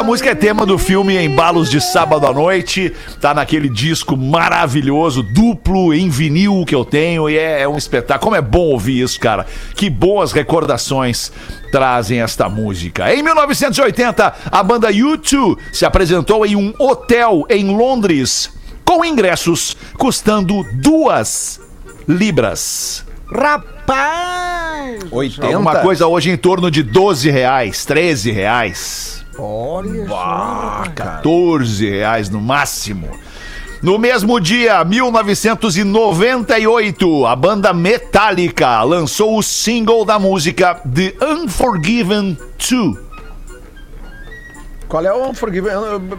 Essa 0.00 0.06
música 0.06 0.30
é 0.30 0.34
tema 0.34 0.64
do 0.64 0.78
filme 0.78 1.22
Embalos 1.22 1.68
de 1.68 1.78
Sábado 1.78 2.26
à 2.26 2.32
Noite. 2.32 2.90
Tá 3.20 3.34
naquele 3.34 3.68
disco 3.68 4.16
maravilhoso, 4.16 5.22
duplo, 5.22 5.92
em 5.92 6.08
vinil 6.08 6.64
que 6.66 6.74
eu 6.74 6.86
tenho. 6.86 7.28
E 7.28 7.36
é, 7.36 7.60
é 7.60 7.68
um 7.68 7.76
espetáculo. 7.76 8.24
Como 8.24 8.36
é 8.36 8.40
bom 8.40 8.70
ouvir 8.70 9.02
isso, 9.02 9.20
cara. 9.20 9.44
Que 9.74 9.90
boas 9.90 10.32
recordações 10.32 11.30
trazem 11.70 12.22
esta 12.22 12.48
música. 12.48 13.14
Em 13.14 13.22
1980, 13.22 14.34
a 14.50 14.62
banda 14.62 14.90
U2 14.90 15.58
se 15.70 15.84
apresentou 15.84 16.46
em 16.46 16.56
um 16.56 16.72
hotel 16.78 17.44
em 17.50 17.76
Londres, 17.76 18.50
com 18.86 19.04
ingressos 19.04 19.76
custando 19.98 20.64
duas 20.72 21.60
libras. 22.08 23.04
Rapaz! 23.32 25.00
80. 25.10 25.46
Alguma 25.46 25.76
coisa 25.76 26.06
hoje 26.06 26.30
em 26.30 26.36
torno 26.36 26.70
de 26.70 26.82
12 26.82 27.30
reais, 27.30 27.82
13 27.84 28.30
reais. 28.30 29.24
Olha 29.38 30.06
Ah, 30.12 30.84
14 30.94 31.88
reais 31.88 32.28
no 32.28 32.40
máximo. 32.40 33.08
No 33.82 33.98
mesmo 33.98 34.38
dia, 34.38 34.84
1998, 34.84 37.26
a 37.26 37.34
banda 37.34 37.72
Metallica 37.72 38.82
lançou 38.82 39.38
o 39.38 39.42
single 39.42 40.04
da 40.04 40.18
música 40.18 40.74
The 40.94 41.14
Unforgiven 41.24 42.36
2. 42.58 43.09
Qual 44.90 45.06
é 45.06 45.12
o 45.12 45.30
Unforgiven? 45.30 45.70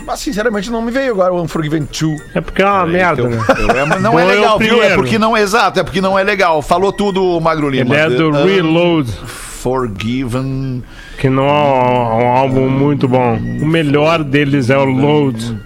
Ah, 0.07 0.15
sinceramente, 0.15 0.71
não 0.71 0.81
me 0.81 0.91
veio 0.91 1.11
agora 1.11 1.33
o 1.33 1.41
Unforgiven 1.41 1.85
2. 1.91 2.21
É 2.33 2.39
porque 2.39 2.61
é 2.61 2.65
uma 2.65 2.85
merda, 2.85 3.27
né? 3.27 3.37
É, 3.77 3.83
mas 3.83 4.01
não 4.01 4.13
Bom 4.13 4.19
é 4.19 4.23
é 4.23 4.25
o 4.25 4.29
legal, 4.29 4.57
viu? 4.59 4.81
É 4.81 4.95
porque 4.95 5.19
não 5.19 5.35
é 5.35 5.41
exato, 5.41 5.81
é 5.81 5.83
porque 5.83 5.99
não 5.99 6.17
é 6.17 6.23
legal. 6.23 6.61
Falou 6.61 6.93
tudo, 6.93 7.37
Magro 7.41 7.69
Lima. 7.69 7.93
Ele 7.93 8.01
é 8.01 8.09
do 8.09 8.31
The 8.31 8.43
Reload, 8.45 9.11
Unforgiven. 9.23 10.81
que 11.19 11.29
não 11.29 11.43
é 11.43 11.51
um, 11.51 12.23
um 12.23 12.27
álbum 12.29 12.69
muito 12.69 13.09
bom. 13.09 13.35
O 13.35 13.65
melhor 13.65 14.23
deles 14.23 14.69
é 14.69 14.77
o 14.77 14.85
Load. 14.85 15.59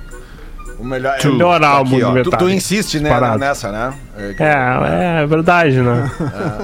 O 0.80 0.84
melhor, 0.84 1.16
O 1.24 1.28
melhor 1.28 1.64
álbum 1.64 1.98
aqui, 1.98 2.02
do 2.06 2.08
Tu, 2.08 2.14
Metallica. 2.16 2.38
tu 2.38 2.50
insiste 2.50 3.00
né, 3.00 3.38
nessa, 3.38 3.72
né? 3.72 3.94
É, 4.40 5.22
é 5.22 5.28
verdade, 5.28 5.80
né? 5.80 6.12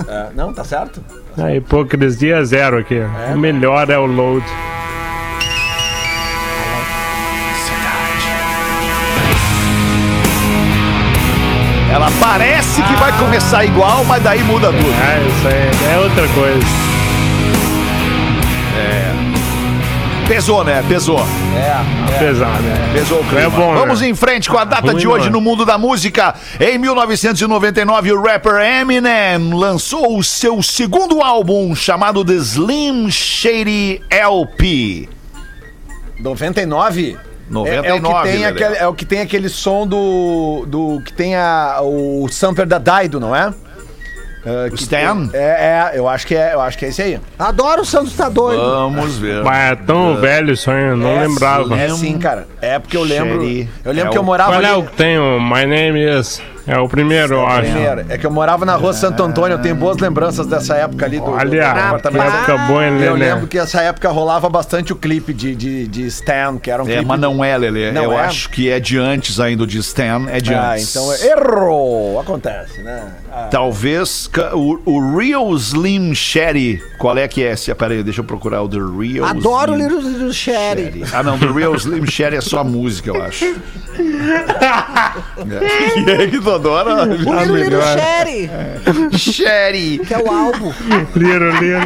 É, 0.08 0.28
não, 0.36 0.52
tá 0.52 0.64
certo? 0.64 1.04
A 1.38 1.54
hipocrisia 1.54 2.38
é 2.38 2.44
zero 2.44 2.80
aqui. 2.80 3.00
O 3.32 3.38
melhor 3.38 3.92
é 3.92 3.98
o 4.00 4.08
load. 4.08 4.44
Parece 12.22 12.82
que 12.82 12.94
vai 12.94 13.12
começar 13.18 13.66
igual, 13.66 14.06
mas 14.06 14.24
daí 14.24 14.42
muda 14.44 14.68
tudo. 14.68 14.80
É, 14.80 15.28
isso 15.28 15.48
aí 15.48 15.94
é 15.94 16.00
outra 16.00 16.28
coisa. 16.30 16.92
Pesou, 20.32 20.64
né? 20.64 20.82
Pesou. 20.88 21.20
Pesado, 22.18 22.64
né? 22.64 22.92
Pesou 22.94 23.20
o 23.20 23.24
clima. 23.26 23.42
É 23.42 23.50
bom, 23.50 23.74
Vamos 23.74 24.00
né? 24.00 24.08
em 24.08 24.16
frente 24.16 24.50
com 24.50 24.58
a 24.58 24.64
data 24.64 24.92
Ruim 24.92 24.96
de 24.96 25.06
hoje 25.06 25.28
é. 25.28 25.30
no 25.30 25.42
mundo 25.42 25.66
da 25.66 25.78
música. 25.78 26.34
Em 26.58 26.78
1999, 26.78 28.14
o 28.14 28.22
rapper 28.22 28.62
Eminem 28.62 29.54
lançou 29.54 30.18
o 30.18 30.24
seu 30.24 30.64
segundo 30.64 31.22
álbum 31.22 31.76
chamado 31.76 32.24
The 32.24 32.36
Slim 32.36 33.12
Shady 33.12 34.02
LP. 34.10 35.10
99? 36.18 37.18
É, 37.66 37.76
é 37.76 37.94
o 37.94 37.96
que 37.96 38.02
99, 38.02 38.32
tem 38.32 38.46
aquele, 38.46 38.76
é 38.78 38.88
o 38.88 38.94
que 38.94 39.06
tem 39.06 39.20
aquele 39.22 39.50
som 39.50 39.86
do. 39.88 40.66
do 40.68 41.02
que 41.06 41.14
tem 41.14 41.36
a, 41.36 41.80
o 41.82 42.28
Sampler 42.30 42.66
da 42.68 42.78
Daido, 42.78 43.20
não 43.20 43.36
é? 43.36 43.54
É, 44.44 44.68
O 44.68 44.72
que 44.72 44.82
Stan? 44.82 45.30
É, 45.34 45.38
é, 45.38 46.00
eu 46.00 46.08
acho 46.08 46.26
que 46.26 46.36
é, 46.36 46.56
eu 46.56 46.62
acho 46.62 46.76
que 46.76 46.86
é 46.86 46.90
esse 46.90 47.00
aí. 47.02 47.20
Adoro 47.38 47.84
o 47.84 47.86
Santos 47.86 48.14
tá 48.16 48.28
doido. 48.28 48.60
Vamos 48.60 49.16
ver. 49.20 49.44
Mas 49.44 49.72
é 49.72 49.76
tão 49.76 50.16
velho 50.18 50.54
isso 50.54 50.72
aí, 50.72 50.84
eu 50.84 50.98
não 50.98 51.12
é, 51.12 51.28
lembrava. 51.28 51.78
É 51.80 51.90
sim, 51.90 52.18
cara. 52.18 52.48
É 52.60 52.80
porque 52.80 52.98
eu 52.98 53.04
lembro. 53.04 53.40
Shady 53.42 53.70
Eu 53.86 53.92
lembro 53.92 54.10
é 54.10 54.12
que 54.12 54.18
eu 54.18 54.22
o- 54.24 54.26
morava 54.26 54.52
Qual 54.54 54.64
é 54.64 54.66
ali- 54.66 54.80
o 54.80 54.84
que 54.84 54.94
tem 54.94 55.20
o 55.20 55.40
My 55.40 55.66
Name 55.68 56.20
Is? 56.20 56.42
É 56.68 56.78
o 56.78 56.88
primeiro, 56.88 57.36
eu 57.36 57.48
acho. 57.48 57.72
Primeiro, 57.72 58.06
é 58.10 58.18
que 58.18 58.26
eu 58.26 58.32
morava 58.32 58.66
na 58.66 58.76
rua 58.76 58.94
Santo 58.94 59.22
Antônio, 59.24 59.56
eu 59.56 59.62
tenho 59.62 59.76
boas 59.76 59.98
lembranças 59.98 60.46
dessa 60.46 60.76
época 60.76 61.06
ali 61.06 61.20
do, 61.20 61.32
Olha, 61.32 61.50
que 61.50 61.58
época 62.08 62.58
boa, 62.68 62.86
hein, 62.88 63.02
Eu 63.02 63.16
lembro 63.16 63.48
que 63.48 63.58
essa 63.58 63.82
época 63.82 64.10
rolava 64.10 64.48
bastante 64.50 64.94
o 64.94 64.96
clipe 64.96 65.34
de, 65.34 65.56
de, 65.56 65.88
de 65.88 66.06
Stan, 66.08 66.58
que 66.58 66.70
era 66.70 66.84
um 66.84 66.88
É, 66.88 66.94
clipe. 66.94 67.06
mas 67.06 67.20
não 67.20 67.44
é, 67.44 67.58
Lelê. 67.58 67.92
Não 67.92 68.04
Eu 68.04 68.14
é? 68.14 68.22
acho 68.22 68.50
que 68.50 68.70
é 68.70 68.80
de 68.80 68.98
antes 68.98 69.40
ainda, 69.40 69.64
o 69.64 69.68
de 69.68 69.80
Stan 69.80 70.28
é 70.30 70.40
de 70.40 70.54
Ah, 70.54 70.74
antes. 70.74 70.96
então 70.96 71.12
é- 71.12 71.28
errou! 71.32 72.20
Acontece, 72.20 72.82
né? 72.82 73.04
Ah, 73.34 73.48
Talvez 73.50 74.30
o, 74.54 74.80
o 74.86 75.18
Real 75.18 75.54
Slim 75.56 76.14
Shady. 76.14 76.82
Qual 77.00 77.18
é 77.18 77.28
que 77.28 77.44
é 77.44 77.54
esse? 77.54 77.74
Pera 77.74 77.94
aí, 77.94 78.04
deixa 78.04 78.20
eu 78.22 78.26
procurar 78.26 78.62
o 78.62 78.70
The 78.70 78.78
Real 78.78 79.26
Adoro 79.26 79.72
o 79.74 79.76
Slim 79.78 79.88
Little, 79.88 80.10
Little 80.12 80.34
Sherry. 80.34 80.84
Shady. 80.84 81.04
Ah, 81.14 81.24
não, 81.24 81.40
The 81.40 81.48
Real 81.48 81.76
Slim 81.76 82.06
Shady 82.06 82.36
é 82.36 82.42
só 82.42 82.60
a 82.60 82.64
música, 82.64 83.10
eu 83.10 83.24
acho. 83.24 83.46
é. 83.46 83.56
E 86.02 86.12
aí, 86.12 86.32
tu 86.32 86.42
adora? 86.56 87.04
O 87.04 87.14
Little, 87.14 87.56
Little. 87.56 87.82
Sherry, 87.82 88.50
Shady. 89.18 90.00
que 90.06 90.14
é 90.14 90.18
o 90.20 90.32
álbum. 90.32 90.72
Liro, 91.16 91.52
liro. 91.60 91.82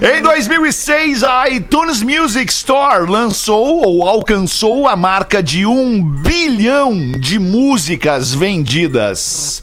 Em 0.00 0.22
2006, 0.22 1.22
a 1.24 1.48
iTunes 1.48 2.02
Music 2.02 2.50
Store 2.52 3.08
lançou 3.10 3.84
ou 3.86 4.08
alcançou 4.08 4.88
a 4.88 4.96
marca 4.96 5.42
de 5.42 5.66
um 5.66 6.02
bilhão 6.02 7.12
de 7.12 7.38
músicas 7.38 8.34
vendidas. 8.34 9.62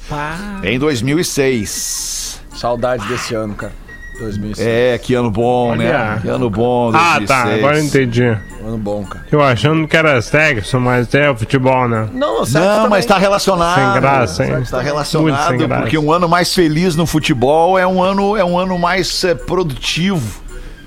Em 0.63 0.77
2006. 0.79 2.39
saudade 2.55 3.07
desse 3.07 3.33
ano, 3.35 3.53
cara. 3.55 3.86
2006. 4.19 4.67
É, 4.67 4.97
que 4.97 5.13
ano 5.13 5.29
bom, 5.31 5.75
né? 5.75 5.87
Olha. 5.89 6.19
Que 6.21 6.27
ano 6.29 6.49
bom, 6.49 6.91
Ah, 6.93 7.19
2006. 7.19 7.27
tá, 7.27 7.43
agora 7.55 7.77
eu 7.77 7.83
entendi. 7.83 8.23
Ano 8.65 8.77
bom, 8.77 9.03
cara. 9.03 9.25
Eu 9.31 9.41
achando 9.41 9.87
que 9.87 9.95
era 9.95 10.21
sexo, 10.21 10.79
mas 10.79 11.13
é 11.13 11.29
o 11.29 11.37
futebol, 11.37 11.87
né? 11.87 12.09
Não, 12.13 12.43
Não, 12.45 12.89
mas 12.89 13.05
tá 13.05 13.17
relacionado. 13.17 13.75
Sem 13.93 14.01
graça, 14.01 14.43
hein? 14.45 14.61
Está 14.61 14.77
Muito 14.77 14.85
relacionado, 14.85 15.47
sem 15.49 15.57
graça. 15.59 15.81
porque 15.81 15.97
um 15.97 16.11
ano 16.11 16.27
mais 16.27 16.53
feliz 16.53 16.95
no 16.95 17.05
futebol 17.05 17.77
é 17.79 17.87
um 17.87 18.01
ano, 18.03 18.35
é 18.35 18.43
um 18.43 18.57
ano 18.57 18.77
mais 18.77 19.23
eh, 19.23 19.35
produtivo. 19.35 20.41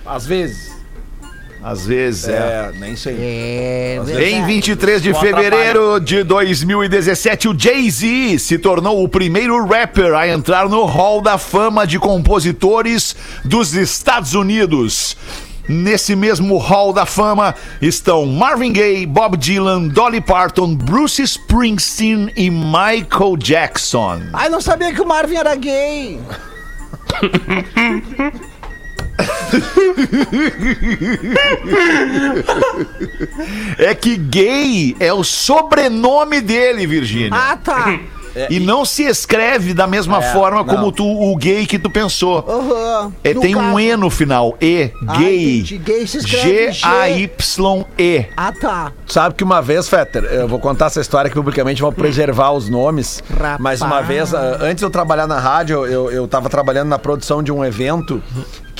Às 0.04 0.26
vezes. 0.26 0.69
Às 1.62 1.84
vezes, 1.86 2.26
é. 2.26 2.32
É, 2.32 2.72
nem 2.78 2.96
sei. 2.96 3.16
É, 3.20 3.98
Em 4.00 4.04
verdade. 4.04 4.42
23 4.46 5.02
de 5.02 5.12
fevereiro 5.12 6.00
de 6.00 6.22
2017, 6.22 7.48
o 7.48 7.58
Jay-Z 7.58 8.38
se 8.38 8.58
tornou 8.58 9.04
o 9.04 9.08
primeiro 9.08 9.62
rapper 9.66 10.14
a 10.14 10.26
entrar 10.26 10.68
no 10.68 10.84
Hall 10.86 11.20
da 11.20 11.36
Fama 11.36 11.86
de 11.86 11.98
Compositores 11.98 13.14
dos 13.44 13.74
Estados 13.74 14.32
Unidos. 14.34 15.16
Nesse 15.68 16.16
mesmo 16.16 16.56
Hall 16.56 16.92
da 16.92 17.04
Fama 17.06 17.54
estão 17.80 18.24
Marvin 18.26 18.72
Gaye, 18.72 19.06
Bob 19.06 19.36
Dylan, 19.36 19.86
Dolly 19.88 20.20
Parton, 20.20 20.74
Bruce 20.74 21.22
Springsteen 21.22 22.32
e 22.34 22.50
Michael 22.50 23.36
Jackson. 23.38 24.20
Ai, 24.32 24.48
não 24.48 24.60
sabia 24.60 24.92
que 24.92 25.00
o 25.00 25.06
Marvin 25.06 25.36
era 25.36 25.54
gay. 25.54 26.18
É 33.78 33.94
que 33.94 34.16
gay 34.16 34.96
é 35.00 35.12
o 35.12 35.24
sobrenome 35.24 36.40
dele, 36.40 36.86
Virgínia. 36.86 37.30
Ah, 37.32 37.56
tá. 37.56 37.98
E 38.48 38.60
não 38.60 38.84
se 38.84 39.02
escreve 39.02 39.74
da 39.74 39.88
mesma 39.88 40.18
É, 40.18 40.32
forma 40.32 40.58
não. 40.58 40.64
como 40.64 40.92
tu, 40.92 41.04
o 41.04 41.34
gay 41.36 41.66
que 41.66 41.80
tu 41.80 41.90
pensou. 41.90 42.38
Aham. 42.48 43.12
É, 43.24 43.34
No 43.34 43.40
tem 43.40 43.56
um 43.56 43.58
caso- 43.58 43.80
E 43.80 43.96
no 43.96 44.08
final. 44.08 44.56
E. 44.60 44.92
Ah, 45.04 45.16
Gay. 45.18 45.54
entendi. 45.56 45.78
Gay 45.78 46.06
se 46.06 46.18
escreve 46.18 46.70
G-A-Y-E. 46.70 48.26
Ah, 48.36 48.52
tá. 48.52 48.92
Sabe 49.04 49.34
que 49.34 49.42
uma 49.42 49.60
vez, 49.60 49.88
Fetter, 49.88 50.22
eu 50.26 50.46
vou 50.46 50.60
contar 50.60 50.86
essa 50.86 51.00
história 51.00 51.26
aqui 51.26 51.34
publicamente, 51.34 51.82
vou 51.82 51.90
preservar 51.90 52.52
os 52.52 52.70
nomes. 52.70 53.20
Rapaz. 53.36 53.58
Mas 53.58 53.80
uma 53.82 54.00
vez, 54.00 54.32
ah, 54.32 54.58
antes 54.60 54.76
de 54.78 54.84
eu 54.84 54.90
trabalhar 54.90 55.26
na 55.26 55.40
rádio, 55.40 55.84
eu, 55.84 56.08
eu 56.12 56.28
tava 56.28 56.48
trabalhando 56.48 56.88
na 56.88 57.00
produção 57.00 57.42
de 57.42 57.50
um 57.50 57.64
evento 57.64 58.22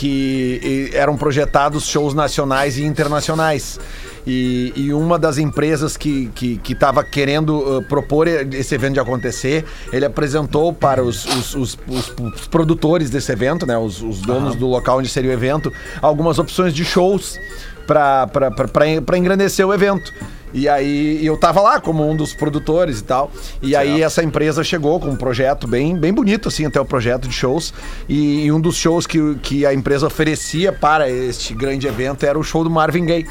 que 0.01 0.91
eram 0.95 1.15
projetados 1.15 1.87
shows 1.87 2.15
nacionais 2.15 2.79
e 2.79 2.85
internacionais. 2.85 3.79
E, 4.27 4.73
e 4.77 4.93
uma 4.95 5.19
das 5.19 5.37
empresas 5.39 5.97
que 5.97 6.31
que 6.35 6.57
que 6.59 6.73
estava 6.73 7.05
querendo 7.05 7.79
ah, 7.79 7.83
propor 7.89 8.27
esse 8.29 8.75
evento 8.75 8.95
de 8.95 9.01
acontecer, 9.01 9.65
ele 9.93 10.05
apresentou 10.07 10.73
para 10.73 11.03
os, 11.03 11.25
os, 11.27 11.55
os- 11.55 11.79
os- 11.87 12.47
produtores 12.49 13.11
desse 13.11 13.31
evento, 13.33 13.67
né, 13.67 13.77
os, 13.77 14.03
os 14.03 14.21
donos 14.21 14.57
do 14.57 14.67
local 14.67 14.99
onde 14.99 15.09
seria 15.09 15.31
o 15.31 15.35
evento, 15.35 15.71
algumas 16.01 16.39
opções 16.39 16.73
de 16.75 16.85
shows 16.85 17.39
pra 17.87 19.17
engrandecer 19.19 19.67
o 19.67 19.73
evento. 19.75 20.13
E 20.53 20.69
aí 20.69 21.25
eu 21.25 21.37
tava 21.37 21.61
lá 21.61 21.81
como 21.81 22.09
um 22.09 22.17
dos 22.17 22.35
produtores 22.35 23.01
e 23.01 23.05
tal. 23.05 23.31
E 23.63 23.77
aí 23.77 24.03
essa 24.03 24.23
empresa 24.23 24.65
chegou 24.65 24.99
com 25.01 25.09
um 25.09 25.17
projeto 25.17 25.67
bem, 25.67 25.97
bem 25.97 26.13
bonito, 26.13 26.49
assim, 26.49 26.67
até 26.67 26.81
o 26.81 26.85
projeto 26.85 27.29
de 27.29 27.35
shows. 27.35 27.73
E, 28.09 28.45
e 28.45 28.53
um 28.53 28.61
dos 28.61 28.77
shows 28.77 29.07
que, 29.07 29.37
que 29.43 29.65
a 29.65 29.73
empresa 29.73 30.07
oferecia 30.07 30.73
para 30.73 31.09
este 31.09 31.55
grande 31.55 31.87
evento 31.87 32.25
era 32.25 32.39
o 32.39 32.43
show 32.43 32.65
do 32.65 32.71
Marvin 32.71 33.07
Gaye. 33.07 33.27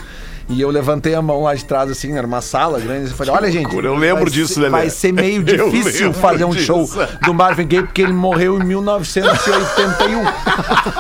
E 0.52 0.62
eu 0.62 0.72
levantei 0.72 1.14
a 1.14 1.22
mão 1.22 1.44
lá 1.44 1.54
de 1.54 1.64
trás, 1.64 1.92
assim, 1.92 2.18
era 2.18 2.26
uma 2.26 2.42
sala 2.42 2.80
grande, 2.80 3.12
e 3.12 3.14
falei, 3.14 3.32
olha, 3.34 3.52
gente. 3.52 3.72
eu 3.76 3.96
lembro 3.96 4.32
disso, 4.32 4.56
ser- 4.56 4.62
Lelê. 4.62 4.72
Vai 4.72 4.90
ser 4.90 5.12
meio 5.12 5.42
difícil 5.46 6.12
fazer 6.12 6.44
um 6.44 6.50
disso. 6.50 6.66
show 6.66 6.90
do 7.24 7.34
Marvin 7.36 7.68
Gaye, 7.68 7.84
porque 7.84 8.02
ele 8.02 8.14
morreu 8.14 8.60
em 8.60 8.64
1981. 8.66 10.24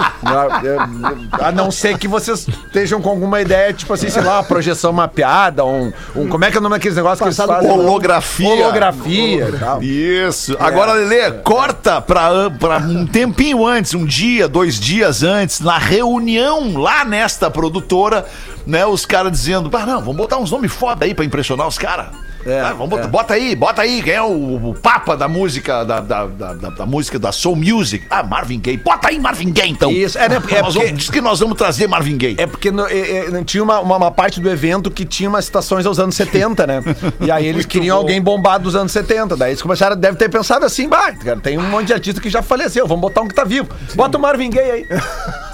A 1.40 1.52
não 1.52 1.72
ser 1.72 1.98
que 1.98 2.08
vocês 2.08 2.48
estejam 2.48 3.02
com 3.02 3.10
alguma 3.10 3.42
ideia, 3.42 3.74
tipo 3.74 3.92
assim, 3.94 4.10
sei 4.10 4.22
lá, 4.22 4.38
uma 4.38 4.44
projeção 4.44 4.92
mapeada, 4.94 5.66
um, 5.66 5.92
um- 6.16 6.28
como 6.28 6.46
é 6.46 6.52
que 6.52 6.58
é 6.58 6.60
o 6.60 6.64
nome 6.64 6.76
daqueles 6.76 6.96
negócios 6.96 7.20
que 7.20 7.26
eles 7.26 7.38
fazem? 7.38 7.72
Holografia. 7.72 8.50
Holografia 8.50 9.50
e 9.50 9.58
tal. 9.60 9.82
Isso. 9.82 10.56
Agora, 10.60 10.94
Lelê, 10.94 11.32
corta 11.42 12.02
pra, 12.02 12.50
pra 12.52 12.78
um 12.78 13.06
tempinho 13.08 13.66
antes, 13.66 13.94
um 13.94 14.06
dia, 14.06 14.48
dois 14.48 14.80
dias 14.80 15.24
antes, 15.24 15.60
na 15.60 15.78
reunião 15.78 16.78
lá 16.78 17.04
nesta 17.04 17.50
produtora, 17.50 18.26
né? 18.68 18.86
Os 18.86 19.06
caras 19.06 19.39
dizendo, 19.40 19.70
ah, 19.74 19.86
não, 19.86 20.00
vamos 20.00 20.18
botar 20.18 20.38
uns 20.38 20.52
nomes 20.52 20.72
foda 20.72 21.06
aí 21.06 21.14
pra 21.14 21.26
impressionar 21.26 21.68
os 21.68 21.78
caras. 21.78 22.08
É, 22.46 22.62
Ah, 22.62 22.70
vamos 22.72 22.90
botar, 22.90 23.04
é. 23.04 23.08
Bota 23.08 23.34
aí, 23.34 23.54
bota 23.54 23.82
aí, 23.82 24.02
quem 24.02 24.14
é 24.14 24.22
o, 24.22 24.70
o 24.70 24.74
papa 24.74 25.18
da 25.18 25.28
música, 25.28 25.84
da, 25.84 26.00
da, 26.00 26.26
da, 26.26 26.54
da- 26.54 26.86
música 26.86 27.20
da 27.20 27.34
Soul 27.34 27.58
Music? 27.58 28.06
Ah, 28.10 28.24
Marvin 28.24 28.62
Gaye. 28.62 28.78
Bota 28.78 29.10
aí 29.10 29.20
Marvin 29.20 29.52
Gaye, 29.52 29.70
então. 29.72 29.92
Isso, 29.92 30.18
é, 30.18 30.30
né, 30.30 30.38
é 30.38 30.40
porque- 30.40 30.56
vamos- 30.56 30.94
diz 30.94 31.10
que 31.10 31.20
nós 31.20 31.42
vamos 31.42 31.58
trazer 31.58 31.86
Marvin 31.88 32.16
Gaye. 32.18 32.36
É 32.38 32.48
porque 32.48 32.72
no- 32.72 32.88
é, 32.88 33.28
é, 33.28 33.44
tinha 33.44 33.62
uma, 33.62 33.82
uma, 33.82 33.98
uma 33.98 34.12
parte 34.12 34.40
do 34.40 34.50
evento 34.50 34.90
que 34.90 35.04
tinha 35.04 35.28
umas 35.28 35.44
citações 35.46 35.86
aos 35.86 36.00
anos 36.00 36.16
70, 36.16 36.66
né? 36.66 36.82
E 37.20 37.30
aí 37.30 37.46
eles 37.46 37.66
queriam 37.66 37.98
alguém 37.98 38.22
bombado 38.22 38.64
dos 38.64 38.76
anos 38.76 38.94
70. 38.94 39.36
Daí 39.36 39.52
eles 39.52 39.62
começaram, 39.62 39.98
deve 39.98 40.16
ter 40.18 40.30
pensado 40.30 40.66
assim, 40.66 40.88
bah, 40.88 41.12
cara, 41.12 41.42
tem 41.42 41.58
um 41.58 41.70
monte 41.70 41.88
de 41.88 41.94
artista 41.94 42.22
que 42.22 42.30
já 42.30 42.42
faleceu, 42.42 42.88
vamos 42.88 43.02
botar 43.02 43.20
um 43.22 43.28
que 43.28 43.36
tá 43.36 43.44
vivo. 43.44 43.68
Bota 43.96 44.18
o 44.18 44.22
Marvin 44.22 44.50
Gaye 44.50 44.72
aí. 44.72 44.88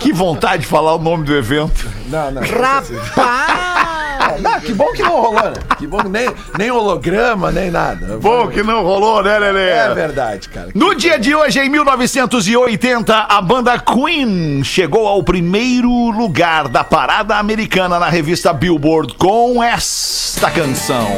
Que 0.00 0.12
vontade 0.12 0.62
de 0.62 0.68
falar 0.68 0.94
o 0.94 0.98
nome 0.98 1.24
do 1.24 1.34
evento. 1.34 1.88
Não, 2.08 2.30
não. 2.30 2.42
Rapaz! 2.42 4.40
Não, 4.40 4.60
que 4.60 4.74
bom 4.74 4.92
que 4.92 5.02
não 5.02 5.20
rolou, 5.20 5.50
né? 5.50 5.54
Que 5.78 5.86
bom 5.86 5.98
que 5.98 6.08
nem, 6.08 6.28
nem 6.58 6.70
holograma, 6.70 7.50
nem 7.50 7.70
nada. 7.70 8.18
Bom 8.18 8.48
que 8.48 8.62
não 8.62 8.82
rolou, 8.82 9.22
né, 9.22 9.38
Lelê? 9.38 9.68
É 9.70 9.94
verdade, 9.94 10.48
cara. 10.48 10.68
No 10.74 10.94
dia 10.94 11.18
de 11.18 11.34
hoje, 11.34 11.60
em 11.60 11.68
1980, 11.68 13.14
a 13.14 13.40
banda 13.40 13.78
Queen 13.78 14.62
chegou 14.64 15.06
ao 15.06 15.22
primeiro 15.22 15.90
lugar 16.10 16.68
da 16.68 16.84
parada 16.84 17.36
americana 17.36 17.98
na 17.98 18.08
revista 18.08 18.52
Billboard 18.52 19.14
com 19.14 19.62
esta 19.62 20.50
canção. 20.50 21.08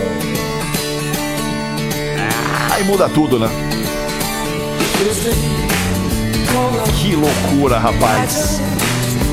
Aí 2.72 2.84
muda 2.84 3.08
tudo, 3.08 3.38
né? 3.38 3.48
Que 7.00 7.14
loucura, 7.14 7.78
rapaz. 7.78 8.60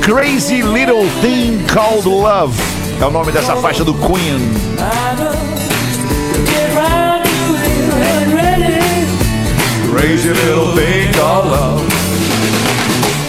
Crazy 0.02 0.62
Little 0.62 1.08
Thing 1.22 1.66
Called 1.74 2.08
Love 2.08 2.56
é 3.02 3.06
o 3.06 3.12
nome 3.12 3.32
dessa 3.32 3.56
faixa 3.56 3.84
do 3.84 3.94
Queen. 3.94 4.40
Crazy 9.92 10.30
Little 10.30 10.74
Thing 10.74 11.12
Called 11.18 11.50
Love. 11.50 11.86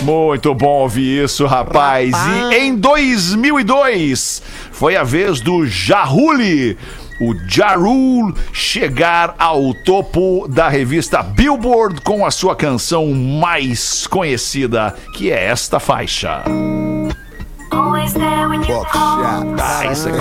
Muito 0.02 0.54
bom 0.54 0.82
ouvir 0.82 1.24
isso, 1.24 1.46
rapaz. 1.46 2.12
E 2.50 2.54
em 2.58 2.76
2002 2.76 4.42
foi 4.70 4.96
a 4.96 5.02
vez 5.02 5.40
do 5.40 5.66
Jaruli, 5.66 6.76
o 7.20 7.34
Jarul, 7.46 8.34
chegar 8.52 9.34
ao 9.38 9.72
topo 9.72 10.46
da 10.48 10.68
revista 10.68 11.22
Billboard 11.22 12.00
com 12.02 12.24
a 12.26 12.30
sua 12.30 12.54
canção 12.54 13.12
mais 13.12 14.06
conhecida, 14.06 14.94
que 15.12 15.30
é 15.30 15.44
esta 15.44 15.80
faixa. 15.80 16.42
Ah, 19.58 19.86
isso 19.90 20.08
aqui. 20.08 20.18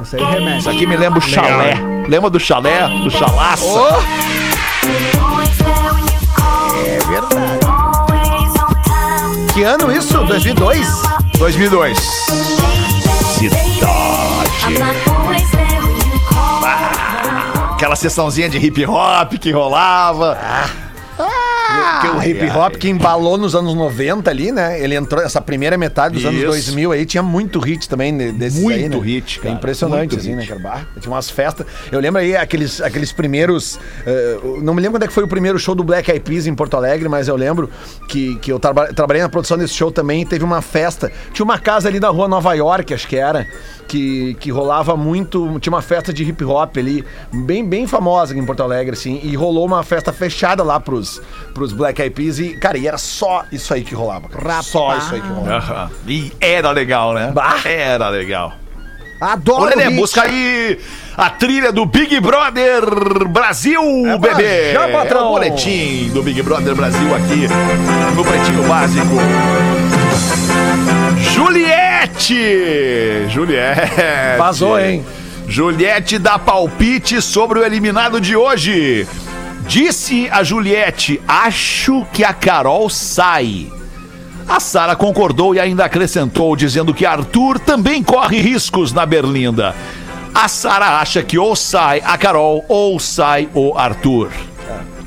Essa 0.00 0.16
aí 0.16 0.24
remete. 0.24 0.58
Isso 0.60 0.70
aqui 0.70 0.86
me 0.86 0.96
lembra 0.96 1.18
o 1.18 1.22
chalé. 1.22 1.74
Lembra 2.08 2.30
do 2.30 2.38
chalé? 2.38 2.88
Do 2.88 3.10
chalaça? 3.10 3.64
Call. 3.64 4.02
É 6.76 6.98
verdade. 7.08 7.66
Que 9.52 9.62
ano 9.64 9.92
isso? 9.92 10.16
2002? 10.24 11.02
2002. 11.38 11.98
I'm 13.40 13.97
not 14.74 14.96
always 15.08 15.50
there 15.52 15.80
when 15.80 15.96
you 15.96 16.20
call. 16.28 16.64
Aquela 17.74 17.96
sessãozinha 17.96 18.48
de 18.48 18.58
hip 18.58 18.84
hop 18.84 19.38
que 19.38 19.52
rolava. 19.52 20.36
Porque 22.00 22.08
o 22.16 22.22
hip 22.22 22.50
hop 22.56 22.74
que 22.76 22.88
embalou 22.88 23.36
nos 23.38 23.54
anos 23.54 23.74
90 23.74 24.30
ali, 24.30 24.52
né? 24.52 24.80
Ele 24.82 24.94
entrou 24.94 25.22
essa 25.22 25.40
primeira 25.40 25.76
metade 25.78 26.14
dos 26.14 26.24
anos 26.24 26.38
Isso. 26.38 26.46
2000 26.46 26.92
aí, 26.92 27.06
tinha 27.06 27.22
muito 27.22 27.58
hit 27.58 27.88
também 27.88 28.16
desses 28.32 28.62
Muito 28.62 28.76
aí, 28.78 28.88
né? 28.88 28.98
hit, 28.98 29.40
cara. 29.40 29.50
É 29.54 29.56
impressionante, 29.56 30.12
Muito 30.12 30.18
assim, 30.18 30.34
né, 30.34 30.42
hit. 30.42 30.48
cara? 30.48 30.60
Bah, 30.60 30.86
Tinha 31.00 31.12
umas 31.12 31.30
festas. 31.30 31.66
Eu 31.90 32.00
lembro 32.00 32.20
aí 32.20 32.36
aqueles, 32.36 32.80
aqueles 32.80 33.12
primeiros. 33.12 33.78
eh, 34.06 34.38
não 34.62 34.74
me 34.74 34.80
lembro 34.80 34.98
quando 34.98 35.04
é 35.04 35.06
que 35.08 35.12
foi 35.12 35.24
o 35.24 35.28
primeiro 35.28 35.58
show 35.58 35.74
do 35.74 35.82
Black 35.84 36.10
Eyed 36.10 36.22
Peas 36.24 36.46
em 36.46 36.54
Porto 36.54 36.76
Alegre, 36.76 37.08
mas 37.08 37.28
eu 37.28 37.36
lembro 37.36 37.68
que, 38.08 38.36
que 38.36 38.52
eu 38.52 38.58
traba- 38.58 38.92
trabalhei 38.92 39.22
na 39.22 39.28
produção 39.28 39.56
desse 39.58 39.74
show 39.74 39.90
também. 39.90 40.22
e 40.22 40.24
Teve 40.24 40.44
uma 40.44 40.60
festa. 40.62 41.10
Tinha 41.32 41.44
uma 41.44 41.58
casa 41.58 41.88
ali 41.88 41.98
da 42.00 42.08
rua 42.08 42.28
Nova 42.28 42.52
York, 42.54 42.92
acho 42.94 43.06
que 43.08 43.16
era. 43.16 43.46
Que, 43.86 44.34
que 44.38 44.50
rolava 44.50 44.96
muito. 44.96 45.58
Tinha 45.60 45.72
uma 45.72 45.80
festa 45.82 46.12
de 46.12 46.22
hip 46.22 46.44
hop 46.44 46.76
ali, 46.76 47.02
bem, 47.32 47.64
bem 47.66 47.86
famosa 47.86 48.32
aqui 48.32 48.40
em 48.40 48.44
Porto 48.44 48.62
Alegre, 48.62 48.92
assim. 48.92 49.18
E 49.22 49.34
rolou 49.34 49.64
uma 49.64 49.82
festa 49.82 50.12
fechada 50.12 50.62
lá 50.62 50.78
pros, 50.78 51.22
pros 51.54 51.67
Black 51.72 52.00
Eyed 52.00 52.14
Peas. 52.14 52.38
E, 52.38 52.56
cara, 52.58 52.76
e 52.78 52.86
era 52.86 52.98
só 52.98 53.44
isso 53.52 53.72
aí 53.74 53.82
que 53.84 53.94
rolava. 53.94 54.28
Cara. 54.28 54.62
Só 54.62 54.96
isso 54.96 55.14
aí 55.14 55.20
que 55.20 55.28
rolava. 55.28 55.90
E 56.06 56.32
era 56.40 56.70
legal, 56.70 57.12
né? 57.14 57.30
Bah. 57.34 57.56
Era 57.64 58.08
legal. 58.08 58.54
Adoro 59.20 59.64
Lelê, 59.64 59.86
hit. 59.88 59.96
busca 59.96 60.22
aí 60.22 60.78
a 61.16 61.28
trilha 61.28 61.72
do 61.72 61.84
Big 61.84 62.20
Brother 62.20 63.26
Brasil, 63.28 63.82
É 64.06 64.16
bebê. 64.16 64.72
já, 64.72 64.88
patrão. 64.90 65.20
É 65.20 65.24
o 65.24 65.28
boletim 65.30 66.10
do 66.14 66.22
Big 66.22 66.40
Brother 66.40 66.74
Brasil 66.76 67.12
aqui 67.16 67.48
no 68.14 68.24
Pretinho 68.24 68.62
Básico. 68.68 69.16
Juliette! 71.98 73.26
Juliette! 73.28 74.38
Vazou, 74.38 74.78
hein? 74.78 75.04
Juliette 75.48 76.18
dá 76.18 76.38
palpite 76.38 77.20
sobre 77.20 77.58
o 77.58 77.64
eliminado 77.64 78.20
de 78.20 78.36
hoje. 78.36 79.06
Disse 79.68 80.26
a 80.30 80.42
Juliette: 80.42 81.20
Acho 81.28 82.06
que 82.10 82.24
a 82.24 82.32
Carol 82.32 82.88
sai. 82.88 83.70
A 84.48 84.58
Sara 84.58 84.96
concordou 84.96 85.54
e 85.54 85.60
ainda 85.60 85.84
acrescentou, 85.84 86.56
dizendo 86.56 86.94
que 86.94 87.04
Arthur 87.04 87.58
também 87.60 88.02
corre 88.02 88.40
riscos 88.40 88.94
na 88.94 89.04
Berlinda. 89.04 89.76
A 90.34 90.48
Sara 90.48 90.98
acha 90.98 91.22
que 91.22 91.36
ou 91.36 91.54
sai 91.54 92.00
a 92.02 92.16
Carol 92.16 92.64
ou 92.66 92.98
sai 92.98 93.50
o 93.52 93.76
Arthur. 93.76 94.30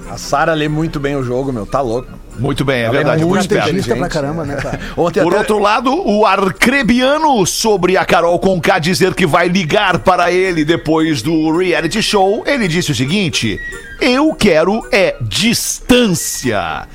A 0.08 0.18
Sara 0.18 0.54
lê 0.54 0.68
muito 0.68 1.00
bem 1.00 1.16
o 1.16 1.24
jogo, 1.24 1.52
meu. 1.52 1.66
Tá 1.66 1.82
louco. 1.82 2.21
Muito 2.40 2.64
bem, 2.66 2.78
é 2.78 2.84
Ela 2.86 2.90
é 2.90 2.98
verdade. 2.98 3.18
muito 3.20 3.30
muito 3.30 3.42
esperto. 3.42 3.60
Estrategista 3.76 3.96
pra 3.96 4.10
caramba, 4.10 4.46
né, 4.46 4.56
cara? 4.56 4.80
Ontem 4.98 5.22
Por 5.22 5.30
até- 5.34 5.40
outro 5.40 5.60
lado, 5.60 5.94
o 6.10 6.26
arcrebiano 6.26 7.46
sobre 7.46 7.98
a 7.98 8.06
Carol 8.06 8.38
Conká 8.40 8.80
dizer 8.80 9.14
que 9.14 9.26
vai 9.28 9.48
ligar 9.48 10.00
para 10.00 10.32
ele 10.32 10.64
depois 10.66 11.22
do 11.22 11.56
reality 11.56 12.02
show, 12.02 12.44
ele 12.48 12.68
disse 12.68 12.92
o 12.92 12.96
seguinte: 12.96 13.60
Eu 14.00 14.34
quero 14.34 14.82
é 14.92 15.16
distância. 15.22 16.88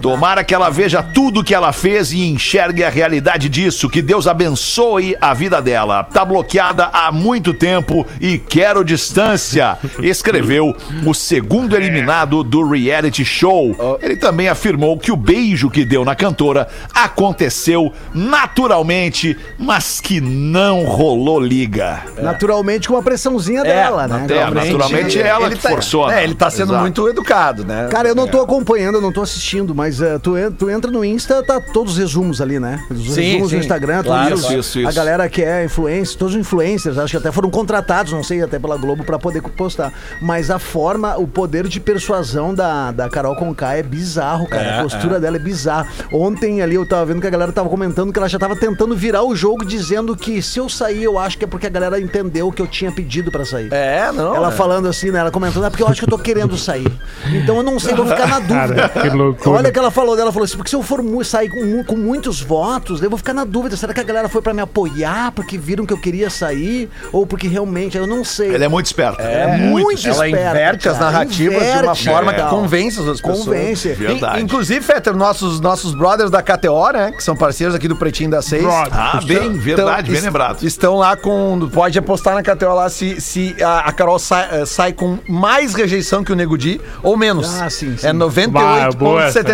Tomara 0.00 0.42
que 0.44 0.54
ela 0.54 0.70
veja 0.70 1.02
tudo 1.02 1.44
que 1.44 1.54
ela 1.54 1.72
fez 1.72 2.12
e 2.12 2.22
enxergue 2.26 2.82
a 2.82 2.88
realidade 2.88 3.48
disso. 3.48 3.88
Que 3.88 4.02
Deus 4.02 4.26
abençoe 4.26 5.16
a 5.20 5.32
vida 5.34 5.60
dela. 5.62 6.04
Tá 6.04 6.24
bloqueada 6.24 6.90
há 6.92 7.12
muito 7.12 7.54
tempo 7.54 8.06
e 8.20 8.38
quero 8.38 8.84
distância. 8.84 9.78
Escreveu 10.02 10.74
o 11.06 11.14
segundo 11.14 11.76
eliminado 11.76 12.42
do 12.42 12.68
reality 12.68 13.24
show. 13.24 13.98
Ele 14.00 14.16
também 14.16 14.48
afirmou 14.48 14.98
que 14.98 15.12
o 15.12 15.16
beijo 15.16 15.70
que 15.70 15.84
deu 15.84 16.04
na 16.04 16.14
cantora 16.14 16.68
aconteceu 16.92 17.92
naturalmente, 18.14 19.36
mas 19.58 20.00
que 20.00 20.20
não 20.20 20.84
rolou 20.84 21.40
liga. 21.40 22.02
Naturalmente 22.20 22.88
com 22.88 22.94
uma 22.94 23.02
pressãozinha 23.02 23.62
dela, 23.62 24.06
né? 24.08 24.26
É, 24.28 24.50
naturalmente 24.50 25.20
é 25.20 25.26
ela 25.26 25.50
que 25.50 25.58
tá, 25.58 25.70
forçou, 25.70 26.10
É, 26.10 26.16
né? 26.16 26.24
ele 26.24 26.34
tá 26.34 26.50
sendo 26.50 26.70
Exato. 26.70 26.80
muito 26.80 27.08
educado, 27.08 27.64
né? 27.64 27.88
Cara, 27.90 28.08
eu 28.08 28.14
não 28.14 28.26
tô 28.26 28.40
acompanhando, 28.40 28.96
eu 28.96 29.00
não 29.00 29.12
tô 29.12 29.22
assistindo, 29.22 29.74
mas 29.74 29.91
eh, 30.00 30.18
tu, 30.18 30.36
en- 30.36 30.52
tu 30.52 30.70
entra 30.70 30.90
no 30.90 31.04
Insta, 31.04 31.42
tá 31.42 31.60
todos 31.60 31.92
os 31.92 31.98
resumos 31.98 32.40
ali, 32.40 32.58
né? 32.60 32.82
Os 32.90 33.14
Sim, 33.14 33.22
resumos 33.22 33.50
sim. 33.50 33.56
no 33.56 33.60
Instagram, 33.60 34.02
Claro, 34.02 34.28
claro. 34.28 34.34
Isso, 34.34 34.52
isso, 34.58 34.78
a 34.78 34.82
isso. 34.82 34.94
galera 34.94 35.28
que 35.28 35.42
é 35.42 35.64
influencer, 35.64 36.16
todos 36.16 36.34
os 36.34 36.40
influencers, 36.40 36.96
acho 36.98 37.10
que 37.12 37.16
até 37.16 37.32
foram 37.32 37.50
contratados, 37.50 38.12
não 38.12 38.22
sei, 38.22 38.42
até 38.42 38.58
pela 38.58 38.76
Globo 38.76 39.04
pra 39.04 39.18
poder 39.18 39.42
postar. 39.42 39.92
Mas 40.20 40.50
a 40.50 40.58
forma, 40.58 41.16
o 41.16 41.26
poder 41.26 41.66
de 41.68 41.80
persuasão 41.80 42.54
da, 42.54 42.90
da 42.92 43.08
Carol 43.08 43.34
Conká 43.36 43.74
é 43.76 43.82
bizarro, 43.82 44.46
cara. 44.48 44.62
É, 44.62 44.78
a 44.78 44.82
postura 44.82 45.18
dela 45.20 45.36
é 45.36 45.40
bizarra. 45.40 45.86
Ontem 46.12 46.62
ali 46.62 46.74
eu 46.76 46.86
tava 46.86 47.04
vendo 47.06 47.20
que 47.20 47.26
a 47.26 47.30
galera 47.30 47.52
tava 47.52 47.68
comentando 47.68 48.12
que 48.12 48.18
ela 48.18 48.28
já 48.28 48.38
tava 48.38 48.54
tentando 48.56 48.94
virar 48.96 49.22
o 49.24 49.34
jogo 49.34 49.64
dizendo 49.64 50.16
que 50.16 50.40
se 50.42 50.58
eu 50.58 50.68
sair, 50.68 51.02
eu 51.02 51.18
acho 51.18 51.38
que 51.38 51.44
é 51.44 51.48
porque 51.48 51.66
a 51.66 51.70
galera 51.70 52.00
entendeu 52.00 52.50
que 52.52 52.60
eu 52.62 52.66
tinha 52.66 52.92
pedido 52.92 53.30
pra 53.30 53.44
sair. 53.44 53.72
É, 53.72 54.10
não. 54.12 54.34
Ela 54.36 54.48
é. 54.48 54.52
falando 54.52 54.86
assim, 54.88 55.10
né? 55.10 55.18
Ela 55.20 55.30
comentando, 55.30 55.64
é 55.66 55.70
porque 55.70 55.82
eu 55.82 55.88
acho 55.88 56.00
que 56.00 56.04
eu 56.04 56.10
tô 56.10 56.18
querendo 56.18 56.56
sair. 56.56 56.90
Então 57.32 57.56
eu 57.56 57.62
não 57.62 57.78
sei, 57.80 57.94
vou 57.94 58.06
ficar 58.06 58.26
na 58.26 58.38
dúvida. 58.40 58.88
Cara, 58.88 58.88
que 58.88 59.16
loucura. 59.16 59.58
Olha 59.58 59.71
que 59.72 59.78
ela 59.78 59.90
falou 59.90 60.16
dela, 60.16 60.32
falou 60.32 60.44
assim, 60.44 60.56
porque 60.56 60.70
se 60.70 60.76
eu 60.76 60.82
for 60.82 61.02
sair 61.24 61.48
com, 61.48 61.84
com 61.84 61.96
muitos 61.96 62.40
votos, 62.40 63.02
eu 63.02 63.08
vou 63.10 63.16
ficar 63.18 63.32
na 63.34 63.44
dúvida, 63.44 63.76
será 63.76 63.92
que 63.94 64.00
a 64.00 64.04
galera 64.04 64.28
foi 64.28 64.40
pra 64.42 64.52
me 64.54 64.60
apoiar 64.60 65.32
porque 65.32 65.56
viram 65.58 65.84
que 65.86 65.92
eu 65.92 65.98
queria 66.00 66.30
sair? 66.30 66.88
Ou 67.12 67.26
porque 67.26 67.48
realmente, 67.48 67.96
eu 67.96 68.06
não 68.06 68.24
sei. 68.24 68.54
Ele 68.54 68.64
é 68.64 68.68
muito 68.68 68.86
esperto. 68.86 69.20
É 69.20 69.56
muito 69.56 70.06
Ela 70.06 70.26
esperta, 70.28 70.50
inverte 70.50 70.88
as 70.88 70.98
narrativas 70.98 71.62
de 71.62 71.68
uma 71.70 71.78
Inverte, 71.82 72.04
forma 72.08 72.32
que 72.32 72.38
cara. 72.38 72.50
convence 72.50 73.00
as 73.00 73.06
outras 73.06 73.20
pessoas. 73.20 73.44
Convence. 73.44 73.88
Verdade. 73.94 74.40
In- 74.40 74.44
Inclusive, 74.44 74.80
Fetter, 74.84 75.14
nossos, 75.16 75.60
nossos 75.60 75.94
brothers 75.94 76.30
da 76.30 76.42
KTO, 76.42 76.90
né? 76.92 77.12
Que 77.12 77.22
são 77.22 77.34
parceiros 77.36 77.74
aqui 77.74 77.88
do 77.88 77.96
Pretinho 77.96 78.30
da 78.30 78.42
Seis. 78.42 78.64
Ah, 78.66 79.20
bem, 79.24 79.52
verdade, 79.54 80.10
bem 80.10 80.18
es- 80.18 80.24
lembrado. 80.24 80.62
Estão 80.62 80.96
lá 80.96 81.16
com. 81.16 81.68
Pode 81.72 81.98
apostar 81.98 82.34
na 82.34 82.42
KTO 82.42 82.74
lá 82.74 82.88
se, 82.88 83.20
se 83.20 83.56
a, 83.62 83.80
a 83.80 83.92
Carol 83.92 84.18
sai, 84.18 84.48
eh, 84.62 84.66
sai 84.66 84.92
com 84.92 85.18
mais 85.28 85.74
rejeição 85.74 86.22
que 86.22 86.32
o 86.32 86.34
Nego 86.36 86.56
Di 86.58 86.80
ou 87.02 87.16
menos. 87.16 87.60
Ah, 87.60 87.70
sim, 87.70 87.96
sim. 87.96 88.06
É 88.06 88.12
Bah, 88.52 88.90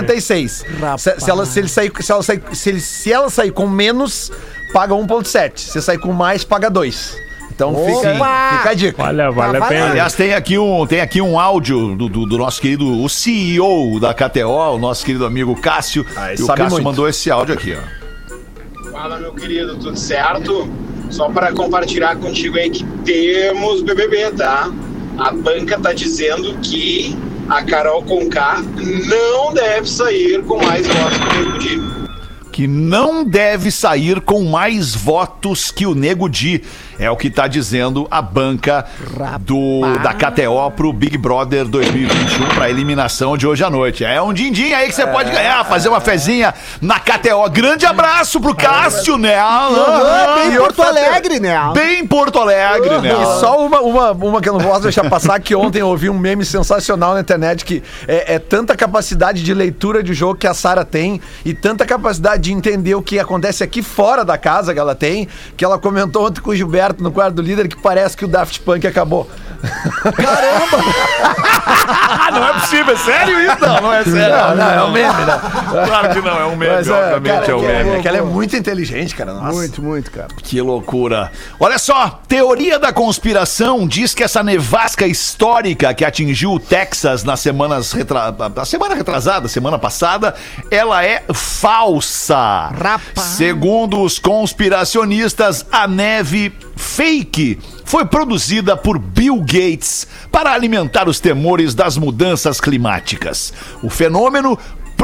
boa 0.08 0.16
essa 0.18 0.34
98,76. 0.34 0.66
Rapaz. 0.80 1.02
Se, 1.02 1.20
se 1.20 1.30
ela, 1.30 1.46
se, 1.46 1.58
ele 1.60 1.68
sair, 1.68 1.92
se, 2.00 2.12
ela 2.12 2.22
sair, 2.22 2.42
se, 2.52 2.68
ele, 2.70 2.80
se 2.80 3.12
ela 3.12 3.30
sair 3.30 3.50
com 3.52 3.66
menos, 3.68 4.30
paga 4.72 4.94
1,7. 4.94 5.58
Se 5.58 5.82
sair 5.82 5.98
com 5.98 6.12
mais, 6.12 6.44
paga 6.44 6.70
2. 6.70 7.16
Então 7.50 7.74
fica, 7.74 8.12
fica 8.12 8.70
a 8.70 8.74
dica. 8.74 9.02
Olha, 9.02 9.30
vale 9.32 9.56
a 9.56 9.60
vai 9.60 9.68
pena. 9.70 9.90
Aliás, 9.90 10.14
tem 10.14 10.32
aqui 10.32 10.56
um, 10.56 10.86
tem 10.86 11.00
aqui 11.00 11.20
um 11.20 11.40
áudio 11.40 11.96
do, 11.96 12.08
do- 12.08 12.24
do 12.24 12.38
nosso 12.38 12.60
querido, 12.60 13.02
o 13.02 13.08
CEO 13.08 13.98
da 13.98 14.14
KTO, 14.14 14.74
o 14.74 14.78
nosso 14.78 15.04
querido 15.04 15.26
amigo 15.26 15.60
Cássio. 15.60 16.06
Ah, 16.16 16.32
e 16.32 16.40
o 16.40 16.46
Cássio 16.46 16.70
muito. 16.70 16.84
mandou 16.84 17.08
esse 17.08 17.28
áudio 17.32 17.54
aqui, 17.54 17.74
ó. 17.76 18.90
Fala, 18.92 19.18
meu 19.18 19.32
querido, 19.34 19.76
tudo 19.76 19.98
certo? 19.98 20.68
Só 21.10 21.30
para 21.30 21.52
compartilhar 21.52 22.14
contigo 22.16 22.56
aí 22.56 22.70
que 22.70 22.84
temos 23.04 23.82
BBB, 23.82 24.30
tá? 24.36 24.70
A 25.18 25.32
banca 25.32 25.80
tá 25.80 25.92
dizendo 25.92 26.54
que 26.58 27.16
a 27.48 27.62
Carol 27.62 28.02
Conká 28.02 28.62
não 29.06 29.54
deve 29.54 29.88
sair 29.88 30.42
com 30.42 30.62
mais 30.62 30.86
votos 30.86 31.18
que 31.18 31.46
o 31.46 31.54
Nego 31.54 31.58
Di. 31.58 32.08
que 32.52 32.66
não 32.66 33.24
deve 33.24 33.70
sair 33.70 34.20
com 34.20 34.44
mais 34.44 34.94
votos 34.94 35.70
que 35.70 35.86
o 35.86 35.94
Nego 35.94 36.28
Di. 36.28 36.62
É 36.98 37.08
o 37.08 37.16
que 37.16 37.30
tá 37.30 37.46
dizendo 37.46 38.08
a 38.10 38.20
banca 38.20 38.84
do, 39.40 39.82
da 40.02 40.12
KTO 40.12 40.70
pro 40.74 40.92
Big 40.92 41.16
Brother 41.16 41.64
2021 41.64 42.48
pra 42.48 42.68
eliminação 42.68 43.36
de 43.36 43.46
hoje 43.46 43.62
à 43.62 43.70
noite. 43.70 44.04
É 44.04 44.20
um 44.20 44.32
din-din 44.32 44.72
aí 44.72 44.88
que 44.88 44.94
você 44.96 45.06
pode 45.06 45.30
ganhar, 45.30 45.64
fazer 45.64 45.88
uma 45.88 46.00
fezinha 46.00 46.52
na 46.80 46.98
KTO. 46.98 47.48
Grande 47.50 47.86
abraço 47.86 48.40
pro 48.40 48.52
Cássio, 48.52 49.16
né? 49.16 49.36
Ah, 49.38 50.34
bem 50.40 50.54
e 50.54 50.58
Porto 50.58 50.82
Alegre, 50.82 51.38
né? 51.38 51.56
Bem 51.72 52.04
Porto 52.04 52.38
Alegre, 52.40 52.98
né? 52.98 53.10
E 53.12 53.40
só 53.40 53.64
uma, 53.64 53.80
uma, 53.80 54.10
uma 54.10 54.40
que 54.40 54.48
eu 54.48 54.54
não 54.54 54.60
posso 54.60 54.82
deixar 54.82 55.08
passar, 55.08 55.38
que 55.38 55.54
ontem 55.54 55.78
eu 55.78 55.88
ouvi 55.88 56.10
um 56.10 56.18
meme 56.18 56.44
sensacional 56.44 57.14
na 57.14 57.20
internet, 57.20 57.64
que 57.64 57.80
é, 58.08 58.34
é 58.34 58.38
tanta 58.40 58.76
capacidade 58.76 59.44
de 59.44 59.54
leitura 59.54 60.02
de 60.02 60.12
jogo 60.14 60.34
que 60.34 60.48
a 60.48 60.54
Sara 60.54 60.84
tem 60.84 61.20
e 61.44 61.54
tanta 61.54 61.86
capacidade 61.86 62.42
de 62.42 62.52
entender 62.52 62.96
o 62.96 63.02
que 63.02 63.20
acontece 63.20 63.62
aqui 63.62 63.82
fora 63.82 64.24
da 64.24 64.36
casa 64.36 64.74
que 64.74 64.80
ela 64.80 64.96
tem, 64.96 65.28
que 65.56 65.64
ela 65.64 65.78
comentou 65.78 66.26
ontem 66.26 66.40
com 66.40 66.50
o 66.50 66.56
Gilberto 66.56 66.87
no 66.98 67.12
quarto 67.12 67.34
do 67.36 67.42
líder 67.42 67.68
que 67.68 67.76
parece 67.76 68.16
que 68.16 68.24
o 68.24 68.28
Daft 68.28 68.60
Punk 68.60 68.86
acabou. 68.86 69.28
Ah, 69.62 71.17
não 72.32 72.48
é 72.48 72.52
possível, 72.54 72.94
é 72.94 72.96
sério 72.96 73.40
isso? 73.40 73.60
Não, 73.60 73.80
não 73.80 73.92
é 73.92 74.04
sério. 74.04 74.36
Não, 74.36 74.56
não, 74.56 74.70
é 74.70 74.84
um 74.84 74.92
meme, 74.92 75.24
né? 75.24 75.40
Claro 75.86 76.08
que 76.10 76.20
não, 76.20 76.40
é 76.40 76.44
um 76.46 76.56
meme, 76.56 76.74
Mas, 76.74 76.88
é, 76.88 76.92
obviamente 76.92 77.40
cara, 77.40 77.52
é 77.52 77.54
um 77.54 77.60
que 77.60 77.66
meme. 77.66 77.90
É 77.90 78.00
que 78.00 78.08
ela 78.08 78.16
é 78.18 78.22
muito 78.22 78.56
inteligente, 78.56 79.14
cara. 79.14 79.32
Nossa. 79.32 79.52
Muito, 79.52 79.82
muito, 79.82 80.10
cara. 80.10 80.28
Que 80.42 80.60
loucura. 80.60 81.30
Olha 81.58 81.78
só, 81.78 82.20
teoria 82.26 82.78
da 82.78 82.92
conspiração 82.92 83.86
diz 83.86 84.14
que 84.14 84.22
essa 84.22 84.42
nevasca 84.42 85.06
histórica 85.06 85.92
que 85.94 86.04
atingiu 86.04 86.52
o 86.52 86.60
Texas 86.60 87.24
nas 87.24 87.40
semanas 87.40 87.92
retra... 87.92 88.34
a 88.56 88.64
semana 88.64 88.94
retrasada, 88.94 89.48
semana 89.48 89.78
passada, 89.78 90.34
ela 90.70 91.04
é 91.04 91.24
falsa. 91.32 92.70
Rapaz. 92.72 93.26
Segundo 93.36 94.00
os 94.00 94.18
conspiracionistas, 94.18 95.66
a 95.70 95.86
neve 95.86 96.52
fake 96.76 97.58
foi 97.84 98.04
produzida 98.04 98.76
por 98.76 98.98
Bill 98.98 99.40
Gates 99.40 100.06
para 100.30 100.52
alimentar 100.52 101.07
os 101.08 101.18
temores 101.18 101.74
das 101.74 101.96
mudanças 101.96 102.60
climáticas. 102.60 103.52
O 103.82 103.90
fenômeno 103.90 104.58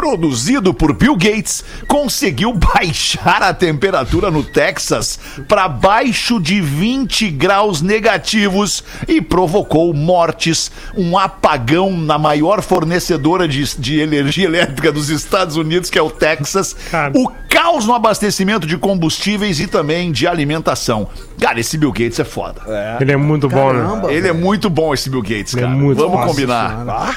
produzido 0.05 0.75
por 0.75 0.93
Bill 0.93 1.17
Gates, 1.17 1.65
conseguiu 1.89 2.53
baixar 2.75 3.43
a 3.43 3.55
temperatura 3.55 4.31
no 4.31 4.43
Texas 4.43 5.19
para 5.49 5.67
baixo 5.67 6.39
de 6.39 6.61
20 6.61 7.31
graus 7.31 7.81
negativos 7.81 8.85
e 9.09 9.23
provocou 9.23 9.95
mortes, 9.95 10.71
um 10.95 11.17
apagão 11.17 11.91
na 11.91 12.19
maior 12.19 12.61
fornecedora 12.61 13.49
de, 13.49 13.65
de 13.79 13.99
energia 13.99 14.45
elétrica 14.45 14.93
dos 14.93 15.09
Estados 15.09 15.57
Unidos, 15.57 15.89
que 15.89 15.99
é 15.99 16.03
o 16.03 16.11
Texas, 16.11 16.77
Cara. 16.91 17.11
o 17.17 17.33
caos 17.49 17.87
no 17.87 17.95
abastecimento 17.95 18.67
de 18.67 18.77
combustíveis 18.77 19.59
e 19.59 19.67
também 19.67 20.13
de 20.13 20.27
alimentação. 20.27 21.09
Cara, 21.41 21.59
esse 21.59 21.79
Bill 21.79 21.93
Gates 21.93 22.21
é 22.21 22.25
foda. 22.25 22.61
Ele 23.01 23.13
é 23.13 23.17
muito 23.17 23.49
bom, 23.49 23.73
né? 23.73 23.81
Caramba. 23.81 24.13
Ele 24.13 24.29
é 24.29 24.33
muito 24.35 24.69
bom, 24.69 24.93
esse 24.93 25.09
Bill 25.09 25.23
Gates, 25.23 25.57
é 25.57 25.61
cara. 25.61 25.73
muito 25.73 25.97
Vamos 25.97 26.21
bom. 26.21 26.27
combinar. 26.27 26.85
Cara, 26.85 27.15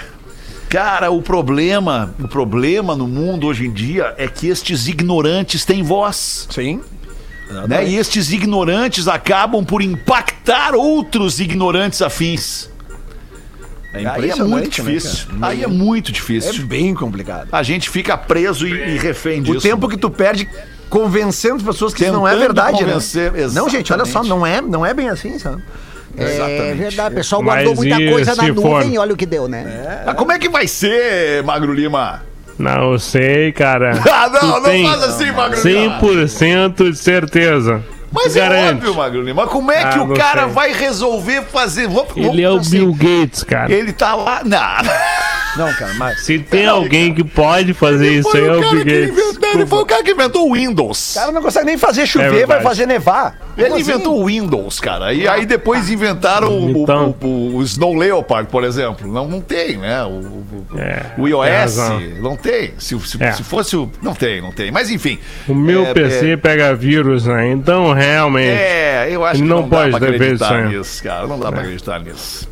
o 1.12 1.22
problema, 1.22 2.14
o 2.20 2.28
problema 2.28 2.96
no 2.96 3.08
mundo 3.08 3.48
hoje 3.48 3.66
em 3.66 3.72
dia 3.72 4.14
é 4.18 4.28
que 4.28 4.48
estes 4.48 4.88
ignorantes 4.88 5.64
têm 5.64 5.82
voz, 5.82 6.48
Sim. 6.50 6.82
né? 7.68 7.88
E 7.88 7.96
estes 7.96 8.32
ignorantes 8.32 9.08
acabam 9.08 9.64
por 9.64 9.82
impactar 9.82 10.76
outros 10.76 11.40
ignorantes 11.40 12.02
afins. 12.02 12.70
Aí 13.94 14.30
é 14.30 14.36
muito 14.36 14.84
né, 14.84 14.92
difícil. 14.92 15.28
cara? 15.28 15.48
Aí 15.48 15.64
é 15.64 15.68
muito 15.68 16.12
É 16.12 16.14
difícil. 16.14 16.68
bem 16.68 16.94
complicado. 16.94 17.48
A 17.52 17.64
gente 17.64 17.90
fica 17.90 18.18
preso 18.18 18.68
e, 18.68 18.72
e 18.72 18.98
refém 18.98 19.42
disso. 19.42 19.58
O 19.58 19.62
tempo 19.62 19.88
que 19.88 19.98
tu 19.98 20.10
perde 20.10 20.48
convencendo 20.90 21.56
as 21.58 21.64
pessoas 21.64 21.94
que 21.94 22.04
isso 22.04 22.14
não 22.14 22.28
é 22.28 22.36
verdade, 22.36 22.84
né? 22.86 22.98
Não, 23.54 23.70
gente, 23.70 23.92
olha 23.92 24.06
só, 24.06 24.22
exatamente. 24.22 24.30
não 24.30 24.46
é, 24.46 24.62
não 24.62 24.86
é 24.86 24.94
bem 24.94 25.10
assim, 25.10 25.40
sabe? 25.40 25.64
É 26.18 26.24
Exatamente. 26.24 26.76
verdade, 26.78 27.14
o 27.14 27.18
pessoal 27.18 27.42
Mas 27.44 27.54
guardou 27.54 27.76
muita 27.76 28.02
e 28.02 28.12
coisa 28.12 28.36
na 28.36 28.44
for? 28.48 28.56
nuvem 28.56 28.94
e 28.96 28.98
olha 28.98 29.14
o 29.14 29.18
que 29.18 29.26
deu, 29.26 29.48
né? 29.48 30.02
Mas 30.06 30.16
como 30.16 30.32
é 30.32 30.40
que 30.40 30.50
vai 30.50 30.68
ser, 30.68 31.44
Magro 31.44 31.72
Lima? 31.74 32.24
Não 32.58 32.98
sei, 32.98 33.52
cara. 33.52 33.92
Ah, 34.12 34.30
não, 34.30 34.40
Tu 34.40 34.46
não 34.68 34.90
faz 34.90 35.04
assim, 35.04 35.32
Magro 35.32 35.62
Lima. 35.64 36.00
100% 36.02 36.92
de 36.92 36.98
certeza. 36.98 37.84
Mas 38.12 38.36
é 38.36 38.40
garante. 38.40 38.78
óbvio, 38.78 38.96
Magro 38.96 39.22
Lima. 39.22 39.46
Como 39.48 39.72
é 39.72 39.78
que 39.92 39.98
Ah, 40.00 40.04
o 40.04 40.08
não 40.08 40.16
cara 40.16 40.46
sei. 40.46 40.54
vai 40.54 40.74
resolver 40.74 41.44
fazer? 41.44 41.88
Vamos, 41.88 42.16
Ele 42.16 42.42
é 42.42 42.50
o 42.50 42.54
vamos 42.54 42.70
Bill 42.70 42.90
assim, 42.98 43.20
Gates, 43.22 43.44
cara. 43.44 43.72
Ele 43.72 43.92
tá 43.94 44.16
lá. 44.16 44.42
Não. 44.44 44.58
Não, 45.56 45.74
cara, 45.74 45.94
mas. 45.96 46.22
Se 46.22 46.38
tem 46.40 46.68
alguém 46.68 47.14
que 47.14 47.24
pode 47.24 47.74
fazer 47.74 48.12
isso 48.20 48.36
aí, 48.36 48.46
é 48.46 48.52
o 48.54 48.60
Bill 48.60 48.86
Gates. 48.86 49.10
inventou. 49.10 49.50
Ele 49.54 49.66
foi 49.66 49.80
o 49.80 49.86
cara 49.86 50.04
que 50.04 50.12
inventou 50.12 50.50
o 50.50 50.54
Windows. 50.54 51.16
O 51.16 51.20
cara 51.20 51.32
não 51.32 51.42
consegue 51.42 51.66
nem 51.66 51.78
fazer 51.78 52.06
chover, 52.06 52.30
verdade. 52.32 52.48
vai 52.48 52.62
fazer 52.62 52.86
nevar. 52.86 53.38
Ele 53.58 53.70
Como 53.70 53.82
assim? 53.82 53.90
inventou 53.92 54.22
o 54.22 54.26
Windows, 54.26 54.80
cara. 54.80 55.14
E 55.14 55.28
aí 55.28 55.46
depois 55.46 55.90
inventaram 55.90 56.50
o, 56.50 56.66
o- 56.80 56.84
Então. 56.84 57.16
o- 57.24 57.56
o 57.56 57.64
Snow 57.64 57.96
Leopard, 57.96 58.50
por 58.52 58.64
exemplo. 58.64 59.12
Não, 59.12 59.28
não 59.28 59.42
tem, 59.42 59.78
né? 59.78 60.04
O, 60.04 60.10
o- 60.10 60.66
É, 60.78 61.06
o 61.18 61.28
iOS 61.28 61.78
não 62.22 62.36
tem. 62.36 62.74
Se, 62.78 63.00
se- 63.00 63.24
É. 63.24 63.32
se 63.32 63.44
fosse 63.44 63.76
o. 63.76 63.90
Não 64.02 64.14
tem, 64.14 64.42
não 64.42 64.52
tem. 64.52 64.70
Mas 64.70 64.92
enfim. 64.92 65.18
O 65.48 65.56
meu 65.56 65.88
É, 65.88 65.94
PC 65.94 66.38
pega 66.38 66.76
vírus, 66.76 67.26
né? 67.26 67.50
Então, 67.52 67.94
realmente. 67.94 68.48
É, 68.60 69.08
eu 69.10 69.26
acho 69.26 69.36
Ele 69.42 69.44
que 69.44 69.50
não 69.50 69.62
não, 69.62 69.70
dá 69.70 69.78
pode 69.78 69.90
pra 69.92 70.00
ter 70.00 70.06
feito 70.20 70.22
acreditar 70.24 70.46
isso 70.46 70.54
aí. 70.54 70.78
nisso, 70.78 71.04
cara. 71.04 71.28
Não 71.28 71.40
dá 71.40 71.52
pra 71.52 71.62
acreditar 71.62 72.00
nisso. 72.00 72.48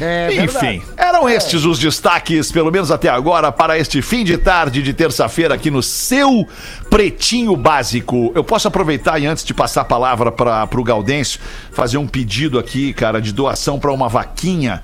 É 0.00 0.44
Enfim, 0.44 0.82
eram 0.96 1.28
estes 1.28 1.64
os 1.64 1.78
destaques, 1.78 2.50
pelo 2.50 2.72
menos 2.72 2.90
até 2.90 3.08
agora, 3.08 3.52
para 3.52 3.78
este 3.78 4.00
fim 4.00 4.24
de 4.24 4.38
tarde 4.38 4.82
de 4.82 4.94
terça-feira 4.94 5.54
aqui 5.54 5.70
no 5.70 5.82
seu 5.82 6.48
Pretinho 6.88 7.54
Básico. 7.54 8.32
Eu 8.34 8.42
posso 8.42 8.66
aproveitar 8.66 9.18
e 9.18 9.26
antes 9.26 9.44
de 9.44 9.52
passar 9.52 9.82
a 9.82 9.84
palavra 9.84 10.32
para 10.32 10.80
o 10.80 10.82
Gaudêncio, 10.82 11.38
fazer 11.70 11.98
um 11.98 12.06
pedido 12.06 12.58
aqui, 12.58 12.94
cara, 12.94 13.20
de 13.20 13.32
doação 13.32 13.78
para 13.78 13.92
uma 13.92 14.08
vaquinha. 14.08 14.82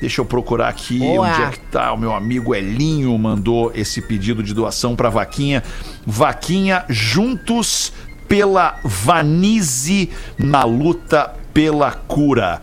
Deixa 0.00 0.20
eu 0.20 0.24
procurar 0.24 0.68
aqui 0.68 0.98
Boa. 0.98 1.28
onde 1.28 1.42
é 1.42 1.50
que 1.50 1.60
tá. 1.60 1.92
O 1.92 1.96
meu 1.96 2.12
amigo 2.12 2.54
Elinho 2.54 3.16
mandou 3.16 3.72
esse 3.74 4.02
pedido 4.02 4.42
de 4.42 4.52
doação 4.52 4.94
para 4.94 5.08
vaquinha. 5.08 5.62
Vaquinha 6.04 6.84
juntos 6.88 7.92
pela 8.28 8.78
Vanize 8.84 10.10
na 10.36 10.64
luta 10.64 11.32
pela 11.54 11.92
cura. 11.92 12.60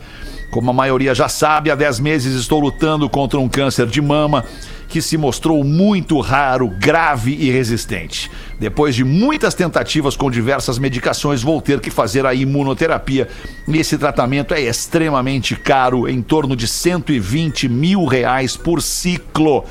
Como 0.53 0.69
a 0.69 0.73
maioria 0.73 1.15
já 1.15 1.27
sabe, 1.27 1.71
há 1.71 1.75
10 1.75 1.99
meses 1.99 2.39
estou 2.39 2.59
lutando 2.59 3.09
contra 3.09 3.39
um 3.39 3.49
câncer 3.49 3.87
de 3.87 3.99
mama 3.99 4.45
que 4.87 5.01
se 5.01 5.17
mostrou 5.17 5.63
muito 5.63 6.19
raro, 6.19 6.67
grave 6.67 7.33
e 7.33 7.49
resistente. 7.49 8.29
Depois 8.59 8.93
de 8.93 9.03
muitas 9.03 9.55
tentativas 9.55 10.15
com 10.15 10.29
diversas 10.29 10.77
medicações, 10.77 11.41
vou 11.41 11.59
ter 11.59 11.79
que 11.79 11.89
fazer 11.89 12.23
a 12.27 12.35
imunoterapia. 12.35 13.27
E 13.67 13.79
esse 13.79 13.97
tratamento 13.97 14.53
é 14.53 14.61
extremamente 14.61 15.55
caro, 15.55 16.07
em 16.07 16.21
torno 16.21 16.55
de 16.55 16.67
120 16.67 17.67
mil 17.67 18.05
reais 18.05 18.55
por 18.55 18.79
ciclo. 18.79 19.65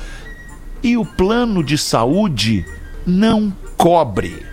E 0.83 0.97
o 0.97 1.05
plano 1.05 1.63
de 1.63 1.77
saúde 1.77 2.65
não 3.07 3.55
cobre. 3.77 4.45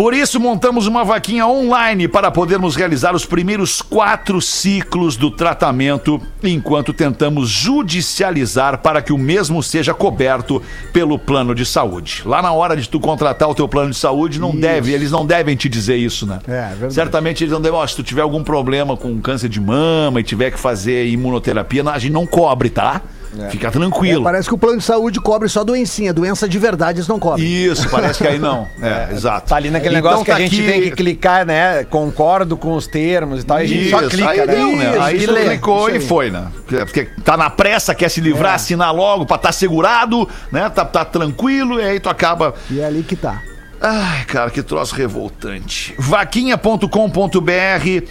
Por 0.00 0.14
isso, 0.14 0.40
montamos 0.40 0.86
uma 0.86 1.04
vaquinha 1.04 1.46
online 1.46 2.08
para 2.08 2.30
podermos 2.30 2.74
realizar 2.74 3.14
os 3.14 3.26
primeiros 3.26 3.82
quatro 3.82 4.40
ciclos 4.40 5.14
do 5.14 5.30
tratamento, 5.30 6.18
enquanto 6.42 6.94
tentamos 6.94 7.50
judicializar 7.50 8.78
para 8.78 9.02
que 9.02 9.12
o 9.12 9.18
mesmo 9.18 9.62
seja 9.62 9.92
coberto 9.92 10.62
pelo 10.90 11.18
plano 11.18 11.54
de 11.54 11.66
saúde. 11.66 12.22
Lá 12.24 12.40
na 12.40 12.50
hora 12.50 12.78
de 12.78 12.88
tu 12.88 12.98
contratar 12.98 13.50
o 13.50 13.54
teu 13.54 13.68
plano 13.68 13.90
de 13.90 13.96
saúde, 13.98 14.40
não 14.40 14.56
deve, 14.56 14.90
eles 14.90 15.10
não 15.10 15.26
devem 15.26 15.54
te 15.54 15.68
dizer 15.68 15.96
isso, 15.96 16.24
né? 16.24 16.38
É, 16.48 16.68
verdade. 16.68 16.94
Certamente 16.94 17.44
eles 17.44 17.52
não 17.52 17.60
devem, 17.60 17.78
ó, 17.78 17.86
se 17.86 17.94
tu 17.94 18.02
tiver 18.02 18.22
algum 18.22 18.42
problema 18.42 18.96
com 18.96 19.20
câncer 19.20 19.50
de 19.50 19.60
mama 19.60 20.18
e 20.18 20.22
tiver 20.22 20.50
que 20.50 20.58
fazer 20.58 21.08
imunoterapia, 21.08 21.86
a 21.90 21.98
gente 21.98 22.12
não 22.12 22.26
cobre, 22.26 22.70
tá? 22.70 23.02
Fica 23.50 23.70
tranquilo. 23.70 24.24
Parece 24.24 24.48
que 24.48 24.54
o 24.54 24.58
plano 24.58 24.78
de 24.78 24.84
saúde 24.84 25.20
cobre 25.20 25.48
só 25.48 25.62
doencinha, 25.62 26.12
doença 26.12 26.48
de 26.48 26.58
verdade 26.58 26.98
eles 26.98 27.06
não 27.08 27.18
cobrem. 27.18 27.46
Isso, 27.46 27.88
parece 27.88 28.18
que 28.20 28.26
aí 28.26 28.38
não. 28.38 28.68
É, 28.82 29.12
exato. 29.12 29.48
Tá 29.50 29.56
ali 29.56 29.70
naquele 29.70 29.96
Então 29.98 30.10
negócio 30.10 30.24
que 30.24 30.30
tá 30.32 30.36
a 30.36 30.40
gente 30.40 30.60
aqui- 30.60 30.70
tem 30.70 30.82
que 30.82 30.90
clicar, 30.90 31.46
né? 31.46 31.84
Concordo 31.84 32.56
com 32.56 32.72
os 32.74 32.86
termos 32.88 33.42
e 33.42 33.46
tal. 33.46 33.60
E 33.60 33.62
a 33.62 33.66
gente 33.66 33.90
só 33.90 34.00
Isso, 34.00 34.10
clica, 34.10 34.30
aí 34.30 34.38
né? 34.38 34.46
deu, 34.46 34.76
né? 34.76 34.90
Isso, 34.90 35.02
Aí 35.34 35.48
clicou 35.48 35.88
Isso 35.88 35.98
e 35.98 36.00
foi, 36.00 36.30
né? 36.30 36.46
Porque 36.66 37.04
tá 37.24 37.36
na 37.36 37.50
pressa, 37.50 37.94
quer 37.94 38.08
se 38.08 38.20
livrar, 38.20 38.54
assinar 38.54 38.92
logo 38.94 39.24
pra 39.26 39.36
estar 39.36 39.52
segurado, 39.52 40.28
né? 40.50 40.68
Tá, 40.70 40.84
tá 40.84 41.04
tranquilo 41.04 41.78
e 41.80 41.84
aí 41.84 42.00
tu 42.00 42.08
acaba. 42.08 42.54
E 42.70 42.80
é 42.80 42.84
ali 42.84 43.02
que 43.02 43.14
tá. 43.14 43.40
Ai, 43.80 44.24
cara, 44.26 44.50
que 44.50 44.62
troço 44.62 44.94
revoltante. 44.94 45.94
Vaquinha.com.br 45.98 48.06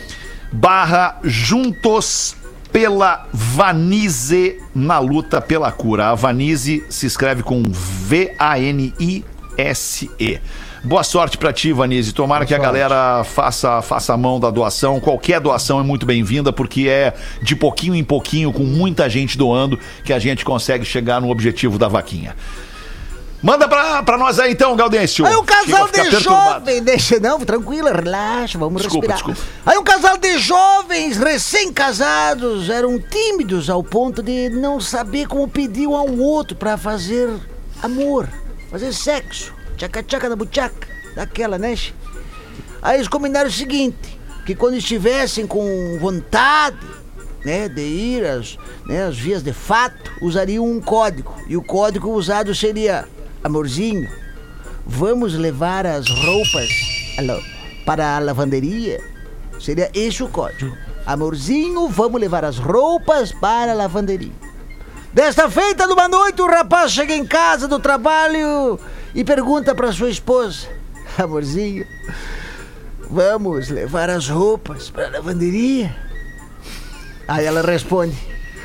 barra 0.51 1.17
juntos 1.23 2.35
pela 2.71 3.27
Vanize 3.33 4.57
na 4.73 4.99
luta 4.99 5.41
pela 5.41 5.71
cura. 5.71 6.09
A 6.09 6.15
Vanize 6.15 6.83
se 6.89 7.05
escreve 7.05 7.43
com 7.43 7.63
V-A-N-I-S-E. 7.63 8.39
Boa 10.83 11.03
sorte 11.03 11.37
pra 11.37 11.51
ti, 11.51 11.73
Vanise. 11.73 12.13
Tomara 12.13 12.45
que 12.45 12.55
a 12.55 12.57
galera 12.57 13.21
faça, 13.25 13.81
faça 13.81 14.13
a 14.13 14.17
mão 14.17 14.39
da 14.39 14.49
doação. 14.49 14.97
Qualquer 14.99 15.41
doação 15.41 15.77
é 15.77 15.83
muito 15.83 16.05
bem-vinda, 16.05 16.53
porque 16.53 16.87
é 16.87 17.13
de 17.41 17.53
pouquinho 17.53 17.95
em 17.95 18.03
pouquinho, 18.03 18.53
com 18.53 18.63
muita 18.63 19.09
gente 19.09 19.37
doando, 19.37 19.77
que 20.05 20.13
a 20.13 20.19
gente 20.19 20.45
consegue 20.45 20.85
chegar 20.85 21.19
no 21.19 21.29
objetivo 21.29 21.77
da 21.77 21.89
vaquinha. 21.89 22.33
Manda 23.41 23.69
pra, 23.69 24.03
pra 24.03 24.17
nós 24.17 24.37
aí 24.37 24.51
então, 24.51 24.75
Gaudêncio. 24.75 25.25
Aí 25.25 25.35
um 25.35 25.45
casal 25.45 25.87
de 25.87 26.11
jovens, 26.19 26.81
deixa 26.81 27.19
não, 27.21 27.39
tranquila, 27.39 27.93
relaxa, 27.93 28.57
vamos 28.57 28.81
Desculpa, 28.81 29.07
respirar. 29.13 29.33
desculpa. 29.35 29.61
Aí 29.65 29.77
um 29.77 29.83
casal 29.83 30.17
de 30.17 30.37
jovens 30.37 31.17
recém-casados 31.17 32.69
eram 32.69 32.99
tímidos 32.99 33.69
ao 33.69 33.81
ponto 33.81 34.21
de 34.21 34.49
não 34.49 34.81
saber 34.81 35.27
como 35.27 35.47
pedir 35.47 35.87
um 35.87 35.95
ao 35.95 36.09
outro 36.17 36.55
pra 36.57 36.77
fazer 36.77 37.29
amor, 37.81 38.27
fazer 38.69 38.91
sexo, 38.93 39.53
tchaca-tchaca 39.77 40.27
na 40.27 40.35
buchaca, 40.35 40.87
daquela, 41.15 41.57
né? 41.57 41.77
Aí 42.81 42.97
eles 42.97 43.07
combinaram 43.07 43.47
o 43.47 43.51
seguinte, 43.53 44.19
que 44.45 44.53
quando 44.53 44.75
estivessem 44.75 45.47
com 45.47 45.97
vontade, 45.99 46.77
né, 47.45 47.69
de 47.69 47.81
ir 47.81 48.25
às, 48.25 48.57
né, 48.85 49.05
às 49.05 49.17
vias 49.17 49.41
de 49.41 49.53
fato, 49.53 50.11
usariam 50.21 50.65
um 50.65 50.81
código. 50.81 51.33
E 51.47 51.55
o 51.55 51.63
código 51.63 52.09
usado 52.11 52.53
seria, 52.53 53.05
amorzinho, 53.43 54.09
vamos 54.85 55.33
levar 55.33 55.85
as 55.85 56.09
roupas 56.09 56.69
para 57.85 58.15
a 58.15 58.19
lavanderia? 58.19 59.01
Seria 59.59 59.89
esse 59.93 60.23
o 60.23 60.29
código. 60.29 60.75
Amorzinho, 61.05 61.87
vamos 61.89 62.21
levar 62.21 62.45
as 62.45 62.57
roupas 62.57 63.31
para 63.31 63.71
a 63.71 63.75
lavanderia. 63.75 64.31
Desta 65.13 65.49
feita, 65.49 65.87
numa 65.87 66.07
noite, 66.07 66.41
o 66.41 66.47
rapaz 66.47 66.91
chega 66.91 67.15
em 67.15 67.25
casa 67.25 67.67
do 67.67 67.79
trabalho 67.79 68.79
e 69.15 69.23
pergunta 69.23 69.73
para 69.73 69.91
sua 69.91 70.09
esposa: 70.09 70.67
Amorzinho, 71.17 71.85
vamos 73.09 73.69
levar 73.69 74.09
as 74.09 74.29
roupas 74.29 74.89
para 74.89 75.07
a 75.07 75.11
lavanderia? 75.11 75.95
Aí 77.27 77.45
ela 77.45 77.61
responde: 77.61 78.15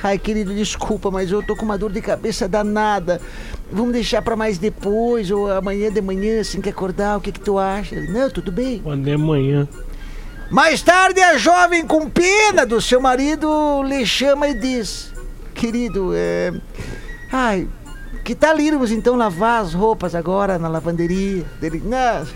Ai, 0.03 0.19
querido, 0.19 0.55
desculpa, 0.55 1.11
mas 1.11 1.31
eu 1.31 1.43
tô 1.43 1.57
com 1.57 1.65
uma 1.65 1.79
dor 1.79 1.91
de 1.91 2.03
cabeça 2.03 2.47
danada. 2.47 3.23
Vamos 3.73 3.93
deixar 3.93 4.23
pra 4.23 4.37
mais 4.37 4.59
depois, 4.59 5.31
ou 5.31 5.51
amanhã 5.51 5.91
de 5.91 6.01
manhã, 6.01 6.41
assim 6.41 6.61
que 6.61 6.69
acordar, 6.69 7.17
o 7.17 7.21
que 7.21 7.33
que 7.33 7.41
tu 7.41 7.59
acha? 7.59 7.95
Ele, 7.95 8.13
Não, 8.13 8.31
tudo 8.31 8.53
bem. 8.53 8.81
Quando 8.81 9.09
é 9.09 9.17
manhã. 9.17 9.67
Mais 10.51 10.83
tarde, 10.83 11.21
a 11.21 11.37
jovem, 11.37 11.87
com 11.87 12.09
pena 12.09 12.65
do 12.67 12.81
seu 12.81 13.01
marido, 13.01 13.83
lhe 13.83 14.05
chama 14.07 14.49
e 14.49 14.55
diz: 14.55 15.13
Querido, 15.55 16.13
é. 16.15 16.53
Ai, 17.33 17.67
que 18.25 18.35
tal 18.35 18.61
irmos 18.61 18.93
então 18.93 19.17
lavar 19.17 19.63
as 19.63 19.75
roupas 19.75 20.15
agora 20.15 20.59
na 20.59 20.69
lavanderia? 20.69 21.45
Dele, 21.61 21.83
não. 21.85 22.27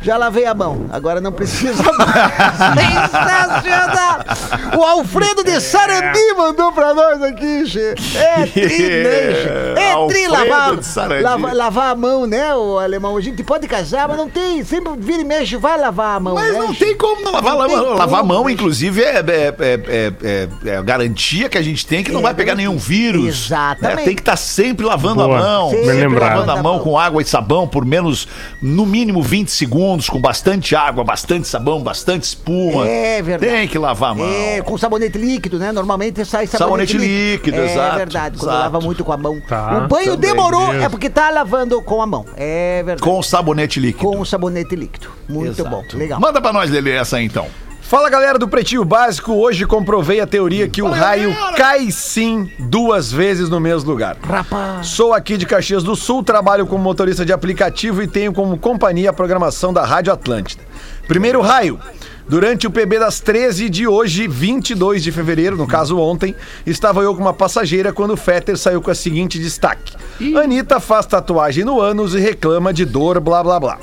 Já 0.00 0.16
lavei 0.16 0.46
a 0.46 0.54
mão, 0.54 0.86
agora 0.90 1.20
não 1.20 1.32
precisa 1.32 1.82
mais. 1.98 3.10
Sensacional! 3.10 4.78
O 4.78 4.82
Alfredo 4.84 5.42
de 5.42 5.60
Sarandi 5.60 6.34
mandou 6.36 6.72
pra 6.72 6.94
nós 6.94 7.20
aqui, 7.22 7.66
che. 7.66 7.94
É 8.16 8.46
tri, 8.46 8.62
né, 8.62 9.32
che? 9.34 9.80
É 9.80 10.06
tri 10.08 10.28
lavar, 10.28 10.78
lavar, 11.22 11.54
lavar 11.54 11.90
a 11.90 11.94
mão, 11.96 12.26
né, 12.26 12.54
o 12.54 12.78
alemão? 12.78 13.16
A 13.16 13.20
gente 13.20 13.42
pode 13.42 13.66
casar, 13.66 14.06
mas 14.08 14.16
não 14.16 14.28
tem. 14.28 14.62
Sempre 14.64 14.92
vira 14.98 15.20
e 15.20 15.24
mexe, 15.24 15.56
vai 15.56 15.78
lavar 15.78 16.16
a 16.16 16.20
mão. 16.20 16.34
Mas 16.34 16.52
né, 16.52 16.58
não 16.58 16.72
tem 16.74 16.96
como 16.96 17.20
não 17.22 17.32
lavar 17.32 17.52
a 17.54 17.56
Não 17.56 17.68
mão. 17.68 17.94
Lavar 17.96 18.06
a 18.20 18.22
como, 18.22 18.34
mão, 18.34 18.44
né? 18.44 18.52
inclusive, 18.52 19.02
é, 19.02 19.18
é, 19.18 19.54
é, 19.58 20.12
é- 20.22 20.48
é 20.76 20.82
garantia 20.82 21.48
que 21.48 21.58
a 21.58 21.62
gente 21.62 21.84
tem 21.86 22.04
que 22.04 22.12
não 22.12 22.20
É 22.20 22.22
vai 22.22 22.34
pegar 22.34 22.54
nenhum 22.54 22.76
vírus. 22.76 23.26
Exatamente. 23.46 23.96
né? 23.98 24.04
Tem 24.04 24.14
que 24.14 24.22
estar 24.22 24.36
sempre 24.36 24.86
lavando 24.86 25.22
Boa. 25.24 25.38
a 25.38 25.42
mão. 25.42 25.70
Sempre 25.70 25.92
lembrado. 25.92 26.30
lavando 26.38 26.52
a 26.52 26.62
mão 26.62 26.78
com 26.78 26.96
água 26.98 27.20
e 27.20 27.24
sabão 27.24 27.66
por 27.66 27.84
menos, 27.84 28.28
no 28.62 28.86
mínimo, 28.86 29.22
20 29.22 29.50
segundos, 29.50 29.87
com 30.08 30.20
bastante 30.20 30.74
água, 30.76 31.02
bastante 31.04 31.48
sabão, 31.48 31.82
bastante 31.82 32.24
espuma. 32.24 32.86
É 32.86 33.22
verdade. 33.22 33.52
Tem 33.52 33.68
que 33.68 33.78
lavar 33.78 34.10
a 34.10 34.14
mão. 34.14 34.26
É, 34.28 34.60
com 34.62 34.76
sabonete 34.76 35.16
líquido, 35.16 35.58
né? 35.58 35.72
Normalmente 35.72 36.24
sai 36.24 36.46
sabonete, 36.46 36.92
Sabonete 36.92 36.98
líquido, 36.98 37.56
é, 37.56 37.64
exato, 37.72 37.94
É 37.94 37.98
verdade, 37.98 38.38
quando 38.38 38.50
exato. 38.50 38.62
lava 38.72 38.80
muito 38.84 39.04
com 39.04 39.12
a 39.12 39.16
mão. 39.16 39.40
Tá, 39.48 39.78
o 39.84 39.88
banho 39.88 40.16
demorou, 40.16 40.68
Deus. 40.72 40.84
é 40.84 40.88
porque 40.88 41.08
tá 41.08 41.30
lavando 41.30 41.80
com 41.82 42.02
a 42.02 42.06
mão. 42.06 42.24
É 42.36 42.82
verdade. 42.84 43.02
Com 43.02 43.22
sabonete 43.22 43.80
líquido. 43.80 44.10
Com 44.10 44.24
sabonete 44.24 44.74
líquido. 44.76 45.08
Muito 45.28 45.60
Exato. 45.60 45.70
bom, 45.70 45.82
legal. 45.94 46.20
Manda 46.20 46.40
pra 46.40 46.52
nós, 46.52 46.70
Lelê, 46.70 46.92
essa 46.92 47.16
aí, 47.16 47.24
então. 47.24 47.46
Fala 47.88 48.10
galera 48.10 48.38
do 48.38 48.46
Pretinho 48.46 48.84
Básico, 48.84 49.32
hoje 49.32 49.64
comprovei 49.64 50.20
a 50.20 50.26
teoria 50.26 50.68
que 50.68 50.82
o 50.82 50.90
raio 50.90 51.34
cai 51.56 51.90
sim 51.90 52.52
duas 52.58 53.10
vezes 53.10 53.48
no 53.48 53.58
mesmo 53.58 53.90
lugar. 53.90 54.14
Rapaz. 54.22 54.88
Sou 54.88 55.14
aqui 55.14 55.38
de 55.38 55.46
Caxias 55.46 55.82
do 55.82 55.96
Sul, 55.96 56.22
trabalho 56.22 56.66
como 56.66 56.84
motorista 56.84 57.24
de 57.24 57.32
aplicativo 57.32 58.02
e 58.02 58.06
tenho 58.06 58.30
como 58.30 58.58
companhia 58.58 59.08
a 59.08 59.12
programação 59.14 59.72
da 59.72 59.86
Rádio 59.86 60.12
Atlântida. 60.12 60.62
Primeiro 61.06 61.40
raio. 61.40 61.80
Durante 62.28 62.66
o 62.66 62.70
PB 62.70 62.98
das 62.98 63.20
13 63.20 63.70
de 63.70 63.88
hoje, 63.88 64.28
22 64.28 65.02
de 65.02 65.10
fevereiro, 65.10 65.56
no 65.56 65.66
caso 65.66 65.98
ontem, 65.98 66.36
estava 66.66 67.00
eu 67.00 67.14
com 67.14 67.22
uma 67.22 67.32
passageira 67.32 67.90
quando 67.90 68.10
o 68.10 68.16
Fetter 68.18 68.58
saiu 68.58 68.82
com 68.82 68.90
a 68.90 68.94
seguinte 68.94 69.38
destaque. 69.38 69.96
Anitta 70.36 70.78
faz 70.78 71.06
tatuagem 71.06 71.64
no 71.64 71.80
ânus 71.80 72.12
e 72.12 72.18
reclama 72.18 72.70
de 72.70 72.84
dor, 72.84 73.18
blá 73.18 73.42
blá 73.42 73.58
blá. 73.58 73.78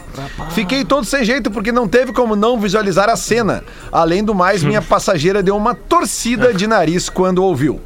Fiquei 0.51 0.85
todo 0.85 1.05
sem 1.05 1.25
jeito 1.25 1.49
porque 1.49 1.71
não 1.71 1.87
teve 1.87 2.13
como 2.13 2.35
não 2.35 2.59
visualizar 2.59 3.09
a 3.09 3.15
cena. 3.15 3.63
Além 3.91 4.23
do 4.23 4.35
mais, 4.35 4.61
minha 4.63 4.81
passageira 4.83 5.41
deu 5.41 5.57
uma 5.57 5.73
torcida 5.73 6.53
de 6.53 6.67
nariz 6.67 7.09
quando 7.09 7.43
ouviu. 7.43 7.81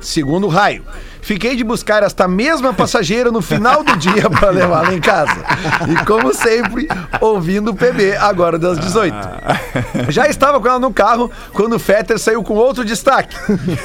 Segundo 0.00 0.46
raio. 0.46 0.84
Fiquei 1.24 1.56
de 1.56 1.64
buscar 1.64 2.02
esta 2.02 2.28
mesma 2.28 2.74
passageira 2.74 3.32
no 3.32 3.40
final 3.40 3.82
do 3.82 3.96
dia 3.96 4.28
para 4.28 4.50
levá-la 4.50 4.92
em 4.92 5.00
casa. 5.00 5.34
E 5.88 6.04
como 6.04 6.34
sempre, 6.34 6.86
ouvindo 7.18 7.70
o 7.70 7.74
PB 7.74 8.14
agora 8.18 8.58
das 8.58 8.78
18. 8.78 9.16
Já 10.10 10.28
estava 10.28 10.60
com 10.60 10.68
ela 10.68 10.78
no 10.78 10.92
carro 10.92 11.30
quando 11.54 11.76
o 11.76 11.78
Fetter 11.78 12.18
saiu 12.18 12.42
com 12.42 12.52
outro 12.52 12.84
destaque. 12.84 13.34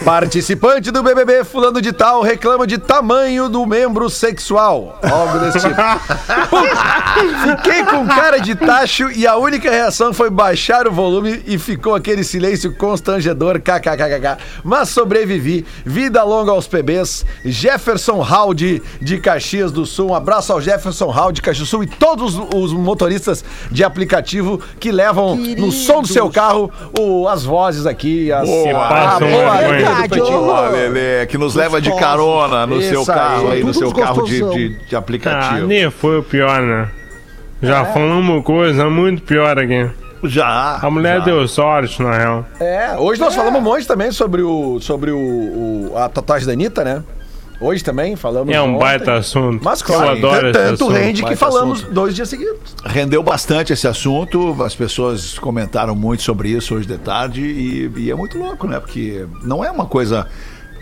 Participante 0.04 0.92
do 0.92 1.02
BBB 1.02 1.46
fulano 1.46 1.82
de 1.82 1.94
tal 1.94 2.22
reclama 2.22 2.68
de 2.68 2.78
tamanho 2.78 3.48
do 3.48 3.66
membro 3.66 4.10
sexual. 4.10 5.00
Algo 5.02 5.40
desse 5.40 5.60
tipo. 5.62 5.80
Fiquei 7.64 7.86
com 7.86 8.06
cara 8.06 8.40
de 8.40 8.54
tacho 8.54 9.10
e 9.12 9.26
a 9.26 9.38
única 9.38 9.72
reação 9.72 10.14
foi 10.14 10.30
baixar 10.30 10.90
o 10.90 10.92
volume 10.92 11.42
e 11.48 11.58
ficou 11.58 11.96
aquele 11.96 12.26
silêncio 12.26 12.76
constrangedor, 12.76 13.62
kkkk. 13.62 14.44
Mas 14.62 14.90
sobrevivi. 14.90 15.66
Vida 15.86 16.22
longa 16.24 16.52
aos 16.52 16.68
PBs. 16.68 17.29
Jefferson 17.44 18.22
Haldi 18.22 18.82
de 19.02 19.18
Caxias 19.20 19.72
do 19.72 19.86
Sul. 19.86 20.10
Um 20.12 20.16
abraço 20.16 20.52
ao 20.54 20.62
Jefferson 20.62 21.12
Haldi 21.12 21.36
de 21.36 21.42
Caxias 21.42 21.68
do 21.68 21.70
Sul 21.70 21.84
e 21.84 21.88
todos 21.88 22.40
os 22.56 22.74
motoristas 22.74 23.44
de 23.72 23.84
aplicativo 23.84 24.60
que 24.80 24.92
levam 24.92 25.36
no 25.36 25.72
som 25.72 26.02
do 26.02 26.08
seu 26.08 26.30
carro 26.30 26.72
o- 26.98 27.28
as 27.28 27.44
vozes 27.44 27.86
aqui. 27.86 28.32
As, 28.32 28.48
Boa. 28.48 28.64
Que 28.64 28.70
a 28.70 29.20
boa 29.20 29.58
Verdade. 29.58 30.22
Ah, 30.22 30.70
Lelê, 30.70 31.26
que 31.28 31.38
nos 31.38 31.56
leva 31.56 31.80
de 31.82 31.94
carona 31.98 32.66
no 32.66 32.80
Isso 32.80 32.90
seu 32.90 33.00
aí. 33.02 33.06
carro 33.06 33.52
aí, 33.52 33.64
no 33.64 33.74
seu 33.74 33.92
carro 33.92 34.24
de, 34.24 34.40
de, 34.50 34.70
de 34.88 34.96
Ah, 34.96 35.00
aplicativo. 35.00 35.68
nem 35.68 35.90
foi 35.90 36.20
o 36.20 36.24
pior, 36.24 36.62
né? 36.62 36.90
Já 37.62 37.86
falamos 37.86 38.44
coisa 38.44 38.90
muito 38.90 39.22
pior 39.24 39.58
aqui. 39.60 39.90
Já. 40.24 40.80
A 40.82 40.90
mulher 40.90 41.20
já. 41.20 41.26
deu 41.26 41.48
sorte, 41.48 42.02
na 42.02 42.18
real. 42.18 42.46
É, 42.60 42.96
hoje 42.98 43.20
nós 43.22 43.34
falamos 43.36 43.60
um 43.60 43.64
monte 43.64 43.88
também 43.88 44.12
sobre 44.12 44.42
o 44.42 44.80
sobre 44.82 45.12
o, 45.12 45.18
o- 45.18 45.94
a 45.98 46.10
tatuagem 46.10 46.46
da 46.48 46.54
Anitta, 46.54 46.84
né? 46.84 47.02
Hoje 47.62 47.84
também 47.84 48.16
falamos. 48.16 48.54
É 48.54 48.62
um 48.62 48.70
ontem. 48.76 48.80
baita 48.80 49.16
assunto. 49.16 49.62
Mas 49.64 49.82
claro, 49.82 50.06
Eu 50.06 50.12
adoro 50.12 50.48
esse 50.50 50.54
tanto 50.60 50.84
assunto. 50.86 50.92
rende 50.98 51.24
que 51.26 51.36
falamos 51.36 51.80
assunto. 51.80 51.94
dois 51.94 52.16
dias 52.16 52.30
seguidos. 52.30 52.76
Rendeu 52.86 53.22
bastante 53.22 53.74
esse 53.74 53.86
assunto, 53.88 54.56
as 54.64 54.74
pessoas 54.74 55.38
comentaram 55.38 55.94
muito 55.96 56.24
sobre 56.24 56.50
isso 56.50 56.76
hoje 56.76 56.88
de 56.88 56.98
tarde 56.98 57.42
e, 57.42 57.92
e 57.98 58.10
é 58.12 58.16
muito 58.16 58.38
louco, 58.38 58.66
né? 58.66 58.80
Porque 58.80 59.26
não 59.44 59.64
é 59.64 59.70
uma 59.70 59.86
coisa 59.86 60.26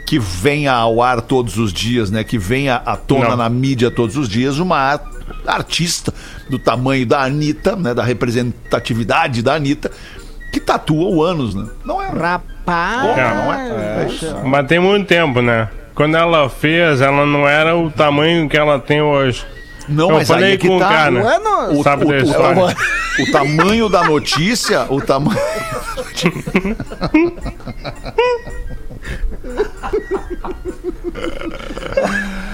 que 0.05 0.19
venha 0.19 0.71
ao 0.73 1.01
ar 1.01 1.19
todos 1.21 1.57
os 1.57 1.73
dias, 1.73 2.11
né? 2.11 2.23
Que 2.23 2.37
venha 2.37 2.75
à 2.85 2.95
tona 2.95 3.29
Não. 3.29 3.37
na 3.37 3.49
mídia 3.49 3.89
todos 3.89 4.15
os 4.15 4.29
dias 4.29 4.59
uma 4.59 4.77
ar- 4.77 5.03
artista 5.47 6.13
do 6.49 6.59
tamanho 6.59 7.05
da 7.07 7.23
Anitta, 7.23 7.75
né? 7.75 7.93
Da 7.93 8.03
representatividade 8.03 9.41
da 9.41 9.55
Anitta, 9.55 9.91
que 10.53 10.59
tatua 10.59 11.09
o 11.09 11.23
ânus, 11.23 11.55
né? 11.55 11.65
Não 11.83 12.01
é. 12.01 12.07
Rapaz. 12.09 13.17
Não 13.17 13.53
é? 13.53 13.67
É. 14.03 14.43
Mas 14.45 14.67
tem 14.67 14.79
muito 14.79 15.07
tempo, 15.07 15.41
né? 15.41 15.67
Quando 15.97 16.15
ela 16.15 16.47
fez, 16.47 17.01
ela 17.01 17.25
não 17.25 17.49
era 17.49 17.75
o 17.75 17.89
tamanho 17.89 18.47
que 18.47 18.55
ela 18.55 18.77
tem 18.79 19.01
hoje. 19.01 19.43
Não, 19.89 20.09
Eu 20.11 20.15
mas 20.17 20.29
aí 20.29 20.37
falei 20.37 20.53
é 20.53 20.57
que 20.57 20.67
com 20.67 20.75
o 20.77 20.79
tá. 20.79 20.87
cara. 20.89 21.13
O 21.15 21.27
ânus. 21.27 21.79
O, 21.79 21.83
Sabe 21.83 22.05
o- 22.05 22.07
da 22.07 22.13
o- 22.13 22.17
história. 22.17 22.63
o- 22.63 23.23
o 23.23 23.31
tamanho 23.31 23.89
da 23.89 24.03
notícia, 24.03 24.85
o 24.89 25.01
tamanho. 25.01 25.39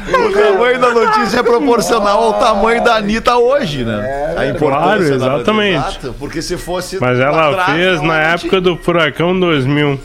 o 0.08 0.32
tamanho 0.34 0.79
da 0.79 0.91
notícia 0.91 1.39
é 1.39 1.43
proporcional 1.43 2.23
ao 2.23 2.34
tamanho 2.39 2.84
da 2.84 2.95
Anitta 2.95 3.36
hoje, 3.38 3.84
né? 3.84 4.36
A 4.38 4.45
importância 4.47 4.79
Claro, 4.84 4.99
da- 5.10 5.15
exatamente. 5.15 5.75
Exato, 5.88 6.15
porque 6.19 6.41
se 6.41 6.58
fosse. 6.58 6.99
Mas 6.99 7.19
ela 7.19 7.49
atrás, 7.49 7.71
fez 7.73 7.99
não 7.99 8.08
na 8.08 8.19
época 8.19 8.62
do 8.62 8.77
Furacão 8.77 9.38
2000. 9.39 9.99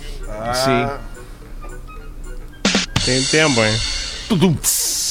Sim. 0.54 0.88
Tem 3.04 3.22
tempo, 3.24 3.60
hein? 3.60 3.80
Tudum. 4.28 4.54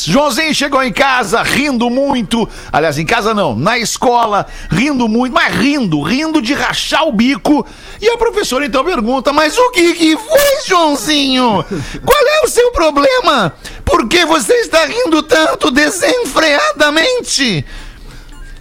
Joãozinho 0.05 0.53
chegou 0.53 0.83
em 0.83 0.93
casa 0.93 1.41
rindo 1.41 1.89
muito. 1.89 2.47
Aliás, 2.71 2.99
em 2.99 3.05
casa 3.05 3.33
não, 3.33 3.55
na 3.55 3.77
escola, 3.77 4.45
rindo 4.69 5.07
muito, 5.07 5.33
mas 5.33 5.53
rindo, 5.55 6.01
rindo 6.01 6.41
de 6.41 6.53
rachar 6.53 7.07
o 7.07 7.11
bico. 7.11 7.65
E 7.99 8.07
a 8.07 8.17
professora 8.17 8.65
então 8.65 8.85
pergunta: 8.85 9.33
Mas 9.33 9.57
o 9.57 9.71
que, 9.71 9.93
que 9.95 10.15
foi, 10.15 10.61
Joãozinho? 10.67 11.65
Qual 12.05 12.27
é 12.27 12.41
o 12.45 12.47
seu 12.47 12.71
problema? 12.71 13.53
Por 13.83 14.07
que 14.07 14.25
você 14.25 14.53
está 14.61 14.85
rindo 14.85 15.23
tanto 15.23 15.71
desenfreadamente? 15.71 17.65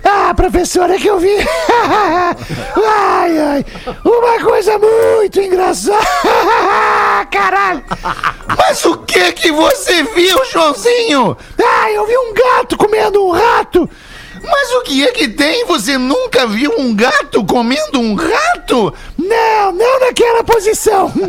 Ah, 0.08 0.32
professora, 0.34 0.94
é 0.94 0.98
que 0.98 1.08
eu 1.08 1.18
vi. 1.18 1.36
ai, 2.86 3.38
ai, 3.38 3.64
uma 4.04 4.44
coisa 4.44 4.78
muito 4.78 5.40
engraçada. 5.40 5.98
Caralho. 7.30 7.84
Mas 8.56 8.84
o 8.84 8.96
que 8.98 9.32
que 9.32 9.52
você 9.52 10.02
viu, 10.02 10.44
Joãozinho? 10.46 11.36
Ah, 11.62 11.90
eu 11.90 12.06
vi 12.06 12.16
um 12.16 12.34
gato 12.34 12.76
comendo 12.76 13.24
um 13.24 13.30
rato. 13.30 13.88
Mas 14.50 14.70
o 14.72 14.82
que 14.82 15.04
é 15.04 15.12
que 15.12 15.28
tem? 15.28 15.64
Você 15.66 15.98
nunca 15.98 16.46
viu 16.46 16.72
um 16.78 16.94
gato 16.94 17.44
comendo 17.44 18.00
um 18.00 18.14
rato? 18.14 18.94
Não, 19.18 19.72
não 19.72 20.00
naquela 20.00 20.42
posição. 20.44 21.12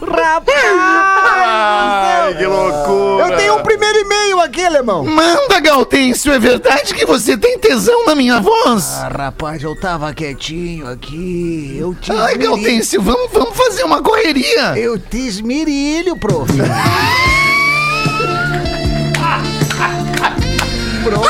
Rapaz! 0.00 2.36
que 2.36 2.46
loucura. 2.46 3.28
Eu 3.28 3.36
tenho 3.36 3.56
um 3.56 3.62
primeiro 3.62 3.98
e-mail 3.98 4.40
aqui, 4.40 4.64
alemão. 4.64 5.04
Manda, 5.04 5.60
Gaudêncio, 5.60 6.32
é 6.32 6.38
verdade 6.38 6.94
que 6.94 7.04
você 7.04 7.36
tem 7.36 7.58
tesão 7.58 8.06
na 8.06 8.14
minha 8.14 8.40
voz? 8.40 8.98
Ah, 9.00 9.08
rapaz, 9.08 9.62
eu 9.62 9.78
tava 9.78 10.12
quietinho 10.12 10.88
aqui. 10.88 11.76
Eu 11.78 11.94
te 11.94 12.12
Ai, 12.12 12.36
Gaudêncio, 12.36 13.00
vamos, 13.00 13.30
vamos 13.32 13.56
fazer 13.56 13.84
uma 13.84 14.02
correria. 14.02 14.78
Eu 14.78 14.98
te 14.98 15.26
esmerilho, 15.26 16.18
prof. 16.18 16.50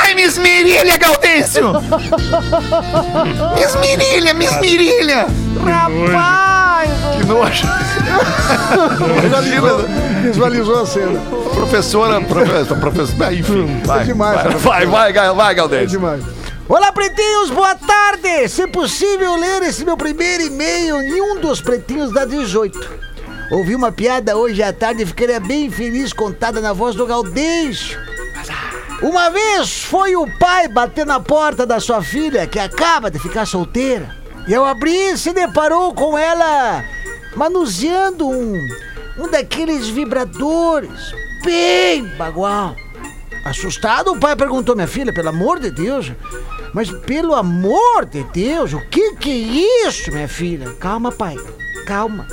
Ai, 0.01 0.15
me 0.15 0.23
esmerilha, 0.23 0.97
Gaudêncio! 0.97 1.73
Me 3.55 3.63
esmerilha, 3.63 4.35
me 4.35 4.45
esmerilha! 4.45 5.27
Rapaz! 5.65 6.91
Que 7.19 7.27
nojo! 7.27 7.67
Imagina, 9.27 10.21
Visualizou 10.23 10.83
a 10.83 10.87
cena. 10.87 11.21
professora, 11.55 12.21
professora, 12.21 12.81
professora, 12.81 13.33
enfim, 13.35 13.81
vai, 13.85 14.05
demais, 14.05 14.35
vai, 14.35 14.45
cara. 14.45 14.59
vai, 14.59 14.87
vai, 14.87 15.13
vai, 15.13 15.35
vai, 15.35 15.55
Gaudêncio. 15.55 15.89
demais. 15.89 16.23
Olá, 16.69 16.93
pretinhos, 16.93 17.51
boa 17.51 17.75
tarde! 17.75 18.49
Se 18.49 18.67
possível 18.69 19.35
ler 19.37 19.63
esse 19.63 19.85
meu 19.85 19.97
primeiro 19.97 20.45
e-mail 20.45 21.01
em 21.01 21.21
um 21.21 21.41
dos 21.41 21.61
pretinhos 21.61 22.13
da 22.13 22.25
18. 22.25 22.79
Ouvi 23.51 23.75
uma 23.75 23.91
piada 23.91 24.37
hoje 24.37 24.63
à 24.63 24.73
tarde 24.73 25.03
e 25.03 25.07
ficaria 25.07 25.41
bem 25.41 25.69
feliz 25.71 26.13
contada 26.13 26.61
na 26.61 26.73
voz 26.73 26.95
do 26.95 27.05
Gaudêncio. 27.07 27.99
Uma 29.03 29.31
vez 29.31 29.83
foi 29.83 30.15
o 30.15 30.27
pai 30.39 30.69
bater 30.69 31.07
na 31.07 31.19
porta 31.19 31.65
da 31.65 31.81
sua 31.81 32.03
filha, 32.03 32.47
que 32.47 32.59
acaba 32.59 33.11
de 33.11 33.19
ficar 33.19 33.47
solteira. 33.47 34.15
E 34.47 34.55
ao 34.55 34.65
abrir, 34.65 35.17
se 35.17 35.33
deparou 35.33 35.95
com 35.95 36.19
ela 36.19 36.85
manuseando 37.35 38.29
um, 38.29 38.55
um 39.19 39.31
daqueles 39.31 39.89
vibradores 39.89 41.15
bem 41.43 42.05
bagual. 42.17 42.77
Assustado, 43.45 44.13
o 44.13 44.21
pai 44.21 44.37
perguntou: 44.37 44.75
Minha 44.75 44.87
filha, 44.87 45.15
pelo 45.15 45.31
amor 45.31 45.59
de 45.59 45.71
Deus, 45.71 46.13
mas 46.75 46.91
pelo 46.91 47.35
amor 47.35 48.05
de 48.05 48.23
Deus, 48.25 48.75
o 48.75 48.81
que 48.81 49.17
que 49.17 49.31
é 49.31 49.87
isso, 49.89 50.13
minha 50.13 50.29
filha? 50.29 50.75
Calma, 50.75 51.11
pai, 51.11 51.37
calma. 51.87 52.27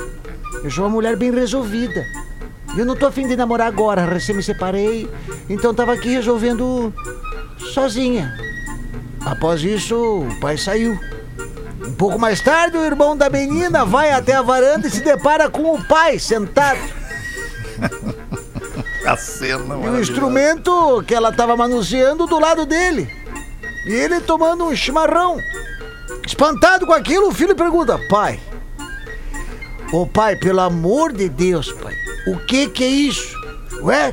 Eu 0.62 0.70
sou 0.70 0.84
uma 0.84 0.90
mulher 0.90 1.16
bem 1.16 1.30
resolvida. 1.30 2.04
Eu 2.76 2.84
não 2.84 2.94
tô 2.94 3.06
afim 3.06 3.26
de 3.26 3.36
namorar 3.36 3.66
agora, 3.66 4.04
recém 4.04 4.36
me 4.36 4.42
separei, 4.42 5.08
então 5.48 5.74
tava 5.74 5.92
aqui 5.92 6.10
resolvendo 6.10 6.92
sozinha. 7.72 8.36
Após 9.24 9.62
isso, 9.62 9.96
o 9.96 10.40
pai 10.40 10.56
saiu. 10.56 10.98
Um 11.86 11.92
pouco 11.92 12.18
mais 12.18 12.40
tarde, 12.40 12.76
o 12.76 12.84
irmão 12.84 13.16
da 13.16 13.30
menina 13.30 13.84
vai 13.84 14.10
até 14.10 14.34
a 14.34 14.42
varanda 14.42 14.86
e 14.86 14.90
se 14.90 15.00
depara 15.00 15.48
com 15.48 15.74
o 15.74 15.84
pai 15.84 16.18
sentado. 16.18 16.80
A 19.06 19.16
cena, 19.16 19.74
E 19.74 19.88
o 19.88 20.00
instrumento 20.00 21.02
que 21.06 21.14
ela 21.14 21.30
estava 21.30 21.56
manuseando 21.56 22.26
do 22.26 22.38
lado 22.38 22.66
dele. 22.66 23.08
E 23.86 23.92
ele 23.92 24.20
tomando 24.20 24.64
um 24.64 24.76
chimarrão. 24.76 25.38
Espantado 26.26 26.86
com 26.86 26.92
aquilo, 26.92 27.28
o 27.28 27.34
filho 27.34 27.56
pergunta: 27.56 27.98
Pai, 28.10 28.38
ô 29.92 30.06
pai, 30.06 30.36
pelo 30.36 30.60
amor 30.60 31.14
de 31.14 31.26
Deus, 31.26 31.72
pai, 31.72 31.94
o 32.32 32.38
que 32.46 32.68
que 32.68 32.84
é 32.84 32.88
isso? 32.88 33.36
Ué, 33.82 34.12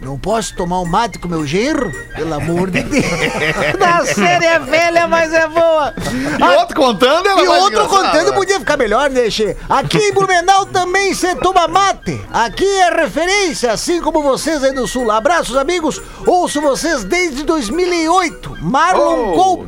não 0.00 0.18
posso 0.18 0.54
tomar 0.54 0.80
um 0.80 0.84
mate 0.84 1.18
com 1.18 1.26
meu 1.26 1.46
genro? 1.46 1.90
Pelo 2.14 2.34
amor 2.34 2.70
de 2.70 2.82
Deus. 2.82 3.04
Da 3.78 4.04
série 4.04 4.44
é 4.44 4.58
velha, 4.58 5.08
mas 5.08 5.32
é 5.32 5.48
boa. 5.48 5.94
E 6.38 6.58
outro 6.58 6.76
contando, 6.76 7.26
ela 7.26 7.42
E 7.42 7.46
mais 7.46 7.62
outro 7.64 7.88
contando 7.88 8.34
podia 8.34 8.58
ficar 8.60 8.76
melhor, 8.76 9.10
né, 9.10 9.30
Che? 9.30 9.56
Aqui 9.68 9.98
em 9.98 10.12
Blumenau 10.12 10.66
também 10.66 11.14
se 11.14 11.34
toma 11.36 11.66
mate. 11.66 12.20
Aqui 12.32 12.64
é 12.64 12.94
referência, 12.94 13.72
assim 13.72 14.00
como 14.00 14.22
vocês 14.22 14.62
aí 14.62 14.72
do 14.72 14.86
Sul. 14.86 15.10
Abraços, 15.10 15.56
amigos. 15.56 16.00
Ouço 16.26 16.60
vocês 16.60 17.02
desde 17.02 17.42
2008. 17.42 18.58
Marlon 18.60 19.34
Oh. 19.36 19.66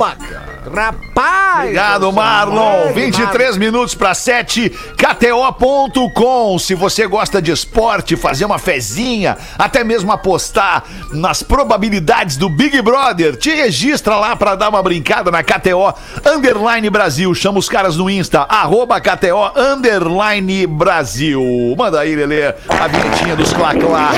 Rapaz! 0.69 1.59
Obrigado, 1.61 2.13
Marlon. 2.13 2.93
23 2.93 3.57
minutos 3.57 3.95
para 3.95 4.15
7. 4.15 4.71
KTO.com. 4.97 6.59
Se 6.59 6.75
você 6.75 7.07
gosta 7.07 7.43
de 7.43 7.51
esporte, 7.51 8.17
fazer 8.17 8.45
uma 8.45 8.59
fezinha, 8.59 9.37
até 9.59 9.83
mesmo 9.83 10.13
apostar 10.13 10.85
nas 11.13 11.43
probabilidades 11.43 12.37
do 12.37 12.49
Big 12.49 12.81
Brother, 12.81 13.37
te 13.37 13.51
registra 13.51 14.17
lá 14.17 14.37
para 14.37 14.55
dar 14.55 14.69
uma 14.69 14.83
brincada 14.83 15.31
na 15.31 15.43
KTO 15.43 15.93
Underline 16.25 16.89
Brasil. 16.91 17.35
Chama 17.35 17.59
os 17.59 17.69
caras 17.69 17.97
no 17.97 18.09
Insta, 18.09 18.43
arroba 18.43 19.01
KTO 19.01 19.53
Underline 19.57 20.67
Brasil. 20.67 21.43
Manda 21.77 22.01
aí, 22.01 22.15
Lelê, 22.15 22.47
a 22.47 22.87
vinhetinha 22.87 23.35
dos 23.35 23.53
Clá 23.53 23.75
Clá. 23.75 24.13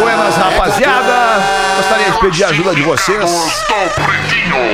Buenas, 0.00 0.36
rapaziada. 0.36 1.42
Gostaria 1.76 2.10
de 2.10 2.18
pedir 2.20 2.44
a 2.44 2.48
ajuda 2.48 2.74
de 2.74 2.82
vocês 2.82 3.64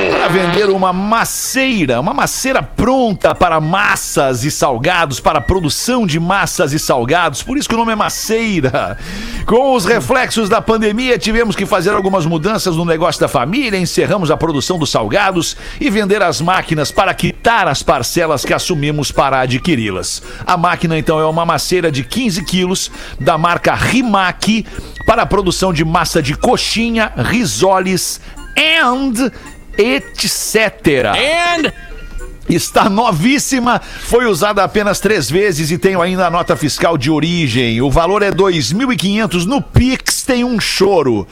para 0.09 0.27
vender 0.27 0.69
uma 0.69 0.91
maceira, 0.93 1.99
uma 1.99 2.13
maceira 2.13 2.63
pronta 2.63 3.35
para 3.35 3.59
massas 3.59 4.43
e 4.43 4.51
salgados, 4.51 5.19
para 5.19 5.41
produção 5.41 6.05
de 6.05 6.19
massas 6.19 6.73
e 6.73 6.79
salgados, 6.79 7.43
por 7.43 7.57
isso 7.57 7.67
que 7.67 7.75
o 7.75 7.77
nome 7.77 7.91
é 7.91 7.95
maceira. 7.95 8.97
Com 9.45 9.75
os 9.75 9.85
reflexos 9.85 10.49
da 10.49 10.61
pandemia, 10.61 11.19
tivemos 11.19 11.55
que 11.55 11.65
fazer 11.65 11.91
algumas 11.91 12.25
mudanças 12.25 12.75
no 12.75 12.85
negócio 12.85 13.19
da 13.21 13.27
família, 13.27 13.77
encerramos 13.77 14.31
a 14.31 14.37
produção 14.37 14.79
dos 14.79 14.89
salgados 14.89 15.57
e 15.79 15.89
vender 15.89 16.21
as 16.21 16.41
máquinas 16.41 16.91
para 16.91 17.13
quitar 17.13 17.67
as 17.67 17.83
parcelas 17.83 18.45
que 18.45 18.53
assumimos 18.53 19.11
para 19.11 19.41
adquiri-las. 19.41 20.21
A 20.45 20.57
máquina, 20.57 20.97
então, 20.97 21.19
é 21.19 21.25
uma 21.25 21.45
maceira 21.45 21.91
de 21.91 22.03
15 22.03 22.43
quilos 22.45 22.91
da 23.19 23.37
marca 23.37 23.73
Rimac 23.73 24.65
para 25.05 25.23
a 25.23 25.25
produção 25.25 25.73
de 25.73 25.83
massa 25.83 26.21
de 26.21 26.35
coxinha, 26.35 27.11
risoles 27.17 28.21
and 28.57 29.31
etc. 29.77 31.13
Está 32.49 32.89
novíssima, 32.89 33.79
foi 33.79 34.25
usada 34.25 34.61
apenas 34.61 34.99
três 34.99 35.29
vezes 35.29 35.71
e 35.71 35.77
tenho 35.77 36.01
ainda 36.01 36.27
a 36.27 36.29
nota 36.29 36.53
fiscal 36.57 36.97
de 36.97 37.09
origem. 37.09 37.81
O 37.81 37.89
valor 37.89 38.21
é 38.23 38.29
2.500 38.31 39.45
no 39.45 39.61
Pix, 39.61 40.23
tem 40.23 40.43
um 40.43 40.59
choro. 40.59 41.25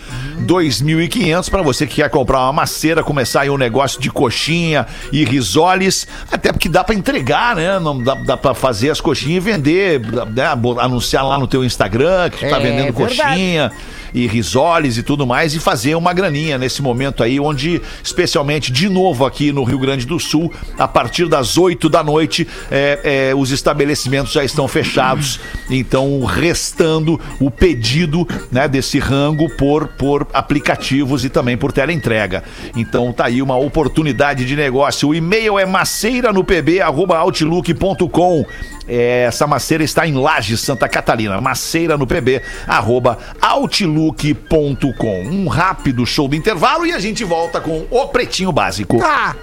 2.500 0.46 1.50
para 1.50 1.62
você 1.62 1.86
que 1.86 1.96
quer 1.96 2.10
comprar 2.10 2.40
uma 2.44 2.54
maceira, 2.54 3.04
começar 3.04 3.42
aí 3.42 3.50
um 3.50 3.58
negócio 3.58 4.00
de 4.00 4.10
coxinha 4.10 4.88
e 5.12 5.26
risoles, 5.26 6.08
até 6.32 6.54
porque 6.54 6.70
dá 6.70 6.84
para 6.86 6.96
entregar, 6.96 7.56
né? 7.56 7.80
Não 7.80 8.02
dá, 8.02 8.14
dá 8.16 8.38
para 8.38 8.54
fazer 8.54 8.90
as 8.90 9.02
coxinhas 9.02 9.44
e 9.46 9.52
vender, 9.52 10.00
né? 10.34 10.46
Anunciar 10.80 11.26
lá 11.26 11.38
no 11.38 11.48
teu 11.48 11.66
Instagram 11.66 12.30
que 12.30 12.38
tu 12.46 12.50
tá 12.50 12.58
É, 12.58 12.60
vendendo 12.62 12.94
verdade. 12.94 13.18
coxinha 13.18 13.72
e 14.14 14.28
risoles 14.28 14.98
e 14.98 15.04
tudo 15.04 15.26
mais 15.26 15.54
e 15.54 15.60
fazer 15.60 15.96
uma 15.96 16.14
graninha 16.14 16.58
nesse 16.58 16.82
momento 16.82 17.24
aí, 17.24 17.40
onde, 17.40 17.82
especialmente 18.04 18.72
de 18.72 18.90
novo 18.90 19.26
aqui 19.26 19.52
no 19.52 19.64
Rio 19.64 19.80
Grande 19.80 20.06
do 20.06 20.20
Sul, 20.20 20.52
a 20.78 20.88
partir 20.88 21.28
das 21.28 21.58
8 21.58 21.90
da 21.90 22.04
noite, 22.04 22.48
é, 22.72 23.30
é, 23.30 23.36
os 23.36 23.52
estabelecimentos 23.52 24.32
já 24.32 24.44
estão 24.44 24.68
fechados. 24.68 25.40
Então, 25.70 26.24
restando 26.24 27.20
o 27.40 27.52
pedido 27.52 28.28
né, 28.52 28.68
desse 28.68 29.00
rango 29.00 29.50
por, 29.56 29.88
por 29.88 30.28
aplicativos 30.34 31.24
e 31.26 31.30
também 31.30 31.58
por 31.58 31.72
teleentrega. 31.72 32.44
Então, 32.76 33.12
tá 33.12 33.26
aí 33.26 33.42
uma 33.42 33.58
oportunidade 33.58 34.46
de 34.46 34.56
negócio. 34.56 35.10
O 35.10 35.16
e-mail 35.16 35.58
é 35.60 35.66
maceira 35.66 36.34
no 36.34 36.44
pb, 36.44 36.82
outlook.com. 36.82 38.46
É, 38.90 39.26
essa 39.28 39.46
maceira 39.46 39.84
está 39.84 40.08
em 40.08 40.16
Lages, 40.16 40.62
Santa 40.62 40.90
Catarina. 40.90 41.40
Maceira 41.40 41.96
no 41.96 42.08
pb, 42.08 42.42
arroba 42.68 43.20
outlook.com. 43.40 45.22
Um 45.22 45.48
rápido 45.48 46.06
show 46.06 46.28
do 46.28 46.36
intervalo 46.36 46.88
e 46.88 46.92
a 46.92 47.00
gente 47.00 47.24
volta 47.24 47.62
com 47.62 47.86
o 47.90 48.08
Pretinho 48.08 48.52
Básico. 48.52 48.98
Tá. 48.98 49.36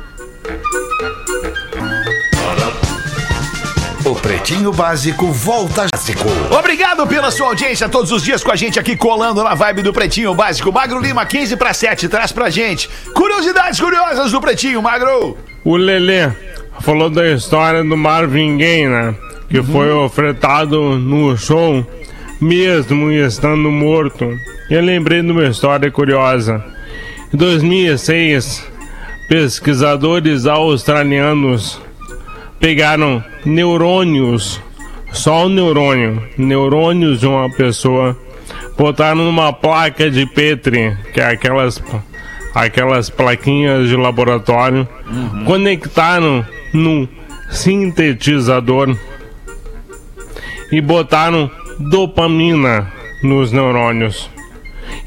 O 4.04 4.14
Pretinho 4.14 4.72
Básico 4.72 5.32
volta 5.32 5.86
básico. 5.92 6.28
Obrigado 6.56 7.04
pela 7.08 7.32
sua 7.32 7.48
audiência 7.48 7.88
todos 7.88 8.12
os 8.12 8.22
dias 8.22 8.44
com 8.44 8.52
a 8.52 8.56
gente 8.56 8.78
aqui 8.78 8.96
colando 8.96 9.42
na 9.42 9.52
vibe 9.54 9.82
do 9.82 9.92
Pretinho 9.92 10.32
Básico. 10.32 10.72
Magro 10.72 11.00
Lima, 11.00 11.26
15 11.26 11.56
para 11.56 11.74
7, 11.74 12.08
traz 12.08 12.30
pra 12.30 12.48
gente 12.48 12.88
curiosidades 13.12 13.80
curiosas 13.80 14.30
do 14.30 14.40
Pretinho, 14.40 14.80
Magro. 14.80 15.36
O 15.64 15.76
Lelê 15.76 16.30
falou 16.80 17.10
da 17.10 17.32
história 17.32 17.82
do 17.82 17.96
Marvin 17.96 18.56
Gaye, 18.58 18.86
né? 18.86 19.14
Que 19.48 19.62
foi 19.62 19.90
ofertado 19.92 20.98
no 20.98 21.36
show, 21.36 21.86
mesmo 22.40 23.10
estando 23.12 23.70
morto. 23.70 24.28
Eu 24.68 24.82
lembrei 24.82 25.22
de 25.22 25.30
uma 25.30 25.44
história 25.44 25.90
curiosa. 25.90 26.64
Em 27.32 27.36
2006, 27.36 28.66
pesquisadores 29.28 30.46
australianos 30.46 31.80
pegaram 32.58 33.22
neurônios, 33.44 34.60
só 35.12 35.46
o 35.46 35.48
neurônio, 35.48 36.22
neurônios 36.36 37.20
de 37.20 37.26
uma 37.26 37.50
pessoa, 37.50 38.16
botaram 38.76 39.24
numa 39.24 39.52
placa 39.52 40.10
de 40.10 40.26
Petri, 40.26 40.96
que 41.12 41.20
é 41.20 41.26
aquelas 41.26 41.82
aquelas 42.54 43.10
plaquinhas 43.10 43.86
de 43.86 43.96
laboratório, 43.96 44.88
conectaram 45.44 46.44
no 46.72 47.06
sintetizador 47.50 48.96
e 50.70 50.80
botaram 50.80 51.50
dopamina 51.78 52.92
nos 53.22 53.52
neurônios 53.52 54.30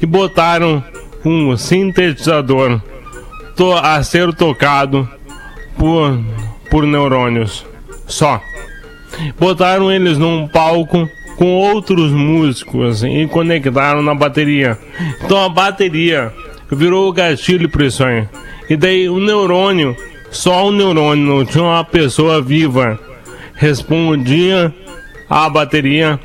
e 0.00 0.06
botaram 0.06 0.82
um 1.24 1.56
sintetizador 1.56 2.80
a 3.82 4.02
ser 4.02 4.32
tocado 4.32 5.06
por, 5.76 6.18
por 6.70 6.86
neurônios 6.86 7.66
só. 8.06 8.40
Botaram 9.38 9.92
eles 9.92 10.16
num 10.16 10.48
palco 10.48 11.06
com 11.36 11.54
outros 11.56 12.10
músicos 12.10 13.02
e 13.02 13.26
conectaram 13.26 14.02
na 14.02 14.14
bateria. 14.14 14.78
Então 15.22 15.44
a 15.44 15.48
bateria 15.48 16.32
virou 16.70 17.08
o 17.08 17.12
gatilho 17.12 17.68
para 17.68 17.86
isso 17.86 18.04
aí. 18.04 18.26
E 18.68 18.76
daí 18.76 19.08
o 19.08 19.18
neurônio, 19.18 19.96
só 20.30 20.66
o 20.66 20.72
neurônio, 20.72 21.26
não 21.26 21.44
tinha 21.44 21.64
uma 21.64 21.84
pessoa 21.84 22.40
viva, 22.40 22.98
respondia 23.54 24.74
à 25.30 25.48
bateria 25.48 26.18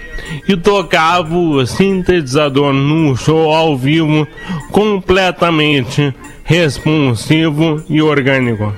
e 0.49 0.57
tocava 0.57 1.37
o 1.37 1.63
sintetizador 1.65 2.73
num 2.73 3.15
show 3.15 3.53
ao 3.53 3.77
vivo 3.77 4.27
completamente 4.71 6.13
responsivo 6.43 7.83
e 7.87 8.01
orgânico. 8.01 8.73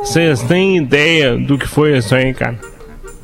Vocês 0.00 0.42
têm 0.42 0.76
ideia 0.76 1.36
do 1.36 1.58
que 1.58 1.66
foi 1.66 1.98
isso 1.98 2.14
aí, 2.14 2.32
cara? 2.32 2.58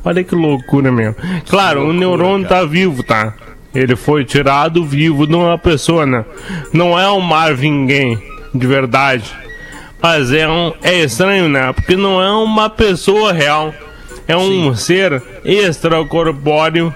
Olha 0.03 0.23
que 0.23 0.35
loucura 0.35 0.91
mesmo. 0.91 1.15
Claro, 1.49 1.87
o 1.87 1.93
neurônio 1.93 2.47
tá 2.47 2.63
vivo, 2.63 3.03
tá? 3.03 3.33
Ele 3.73 3.95
foi 3.95 4.25
tirado 4.25 4.83
vivo 4.83 5.27
de 5.27 5.35
uma 5.35 5.57
pessoa, 5.57 6.05
né? 6.05 6.25
Não 6.73 6.97
é 6.97 7.09
um 7.11 7.19
Marvin 7.19 7.85
Gaye, 7.85 8.17
de 8.53 8.65
verdade. 8.65 9.31
Mas 10.01 10.31
é, 10.31 10.47
um, 10.47 10.73
é 10.81 11.03
estranho, 11.03 11.49
né? 11.49 11.71
Porque 11.73 11.95
não 11.95 12.21
é 12.21 12.31
uma 12.31 12.69
pessoa 12.69 13.33
real. 13.33 13.73
É 14.29 14.37
um 14.37 14.75
ser 14.75 15.23
extracorpóreo 15.43 16.93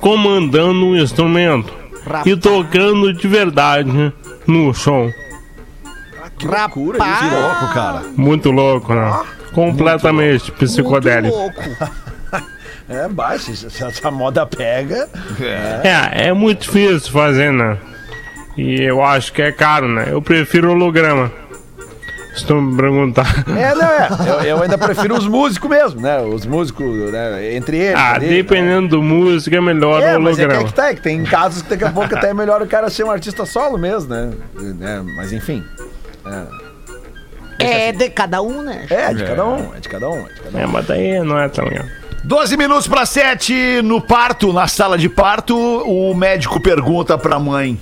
comandando 0.00 0.84
um 0.84 0.96
instrumento. 0.96 1.72
E 2.26 2.36
tocando 2.36 3.14
de 3.14 3.28
verdade 3.28 4.12
no 4.46 4.74
show. 4.74 5.08
Que 6.36 6.46
loucura 6.48 6.98
isso. 6.98 7.06
Rapaz. 7.06 7.30
Que 7.30 7.34
louco, 7.36 7.74
cara. 7.74 8.02
Muito 8.16 8.50
louco, 8.50 8.94
né? 8.94 9.20
Completamente 9.52 10.50
psicodélico. 10.50 11.36
Muito 11.36 11.60
louco. 11.60 12.02
É 12.88 13.08
baixo, 13.08 13.54
se 13.54 13.82
essa 13.82 14.10
moda 14.10 14.44
pega. 14.44 15.08
É, 15.40 16.28
é 16.28 16.32
muito 16.32 16.62
difícil 16.62 17.12
fazer, 17.12 17.50
né? 17.52 17.78
E 18.56 18.82
eu 18.82 19.02
acho 19.02 19.32
que 19.32 19.40
é 19.40 19.52
caro, 19.52 19.88
né? 19.88 20.08
Eu 20.10 20.20
prefiro 20.20 20.72
holograma. 20.72 21.32
Se 22.34 22.46
tu 22.46 22.54
me 22.54 22.74
perguntar. 22.76 23.44
É, 23.48 23.74
não, 23.74 23.84
é. 23.86 24.08
Eu, 24.26 24.56
eu 24.56 24.62
ainda 24.62 24.78
prefiro 24.78 25.14
os 25.16 25.26
músicos 25.28 25.68
mesmo, 25.68 26.00
né? 26.00 26.18
Os 26.22 26.46
músicos, 26.46 27.10
né? 27.12 27.54
Entre 27.54 27.76
eles. 27.76 27.94
Ah, 27.98 28.14
ali, 28.14 28.28
dependendo 28.28 28.88
do 28.88 29.02
músico, 29.02 29.54
é 29.54 29.60
melhor 29.60 30.02
É, 30.02 30.16
o 30.16 30.20
mas 30.22 30.38
é 30.38 30.40
que, 30.40 30.42
é 30.42 30.44
holograma. 30.46 30.68
que 30.68 30.74
tá, 30.74 30.88
é 30.90 30.94
que 30.94 31.02
tem 31.02 31.22
casos 31.24 31.60
que 31.62 31.68
daqui 31.70 31.84
a 31.84 31.90
pouco 31.90 32.14
até 32.14 32.30
é 32.30 32.34
melhor 32.34 32.62
o 32.62 32.66
cara 32.66 32.88
ser 32.88 33.04
um 33.04 33.10
artista 33.10 33.44
solo 33.44 33.76
mesmo, 33.76 34.08
né? 34.14 34.30
É, 34.80 35.00
mas 35.16 35.32
enfim. 35.32 35.62
É 37.58 37.92
de 37.92 38.10
cada 38.10 38.42
um, 38.42 38.62
né? 38.62 38.86
É, 38.90 39.12
de 39.14 39.24
cada 39.24 39.46
um, 39.46 39.72
é 39.76 39.80
de 39.80 39.88
cada 39.88 40.08
um, 40.08 40.18
é 40.26 40.28
de 40.32 40.40
cada 40.40 40.58
um. 40.58 40.60
É, 40.60 40.66
mas 40.66 40.86
daí 40.86 41.20
não 41.22 41.38
é 41.38 41.48
tão 41.48 41.64
legal. 41.64 41.84
12 42.24 42.56
minutos 42.56 42.88
para 42.88 43.04
7 43.04 43.82
no 43.82 44.00
parto, 44.00 44.52
na 44.52 44.66
sala 44.66 44.96
de 44.96 45.08
parto, 45.08 45.56
o 45.56 46.14
médico 46.14 46.60
pergunta 46.60 47.16
para 47.18 47.36
a 47.36 47.38
mãe: 47.38 47.78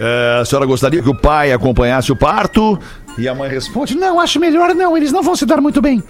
"É, 0.00 0.38
A 0.40 0.44
senhora 0.44 0.66
gostaria 0.66 1.02
que 1.02 1.08
o 1.08 1.14
pai 1.14 1.52
acompanhasse 1.52 2.10
o 2.12 2.16
parto? 2.16 2.78
E 3.18 3.28
a 3.28 3.34
mãe 3.34 3.48
responde: 3.48 3.96
Não, 3.96 4.18
acho 4.20 4.38
melhor 4.40 4.74
não, 4.74 4.96
eles 4.96 5.12
não 5.12 5.22
vão 5.22 5.36
se 5.36 5.46
dar 5.46 5.60
muito 5.60 5.80
bem. 5.80 6.02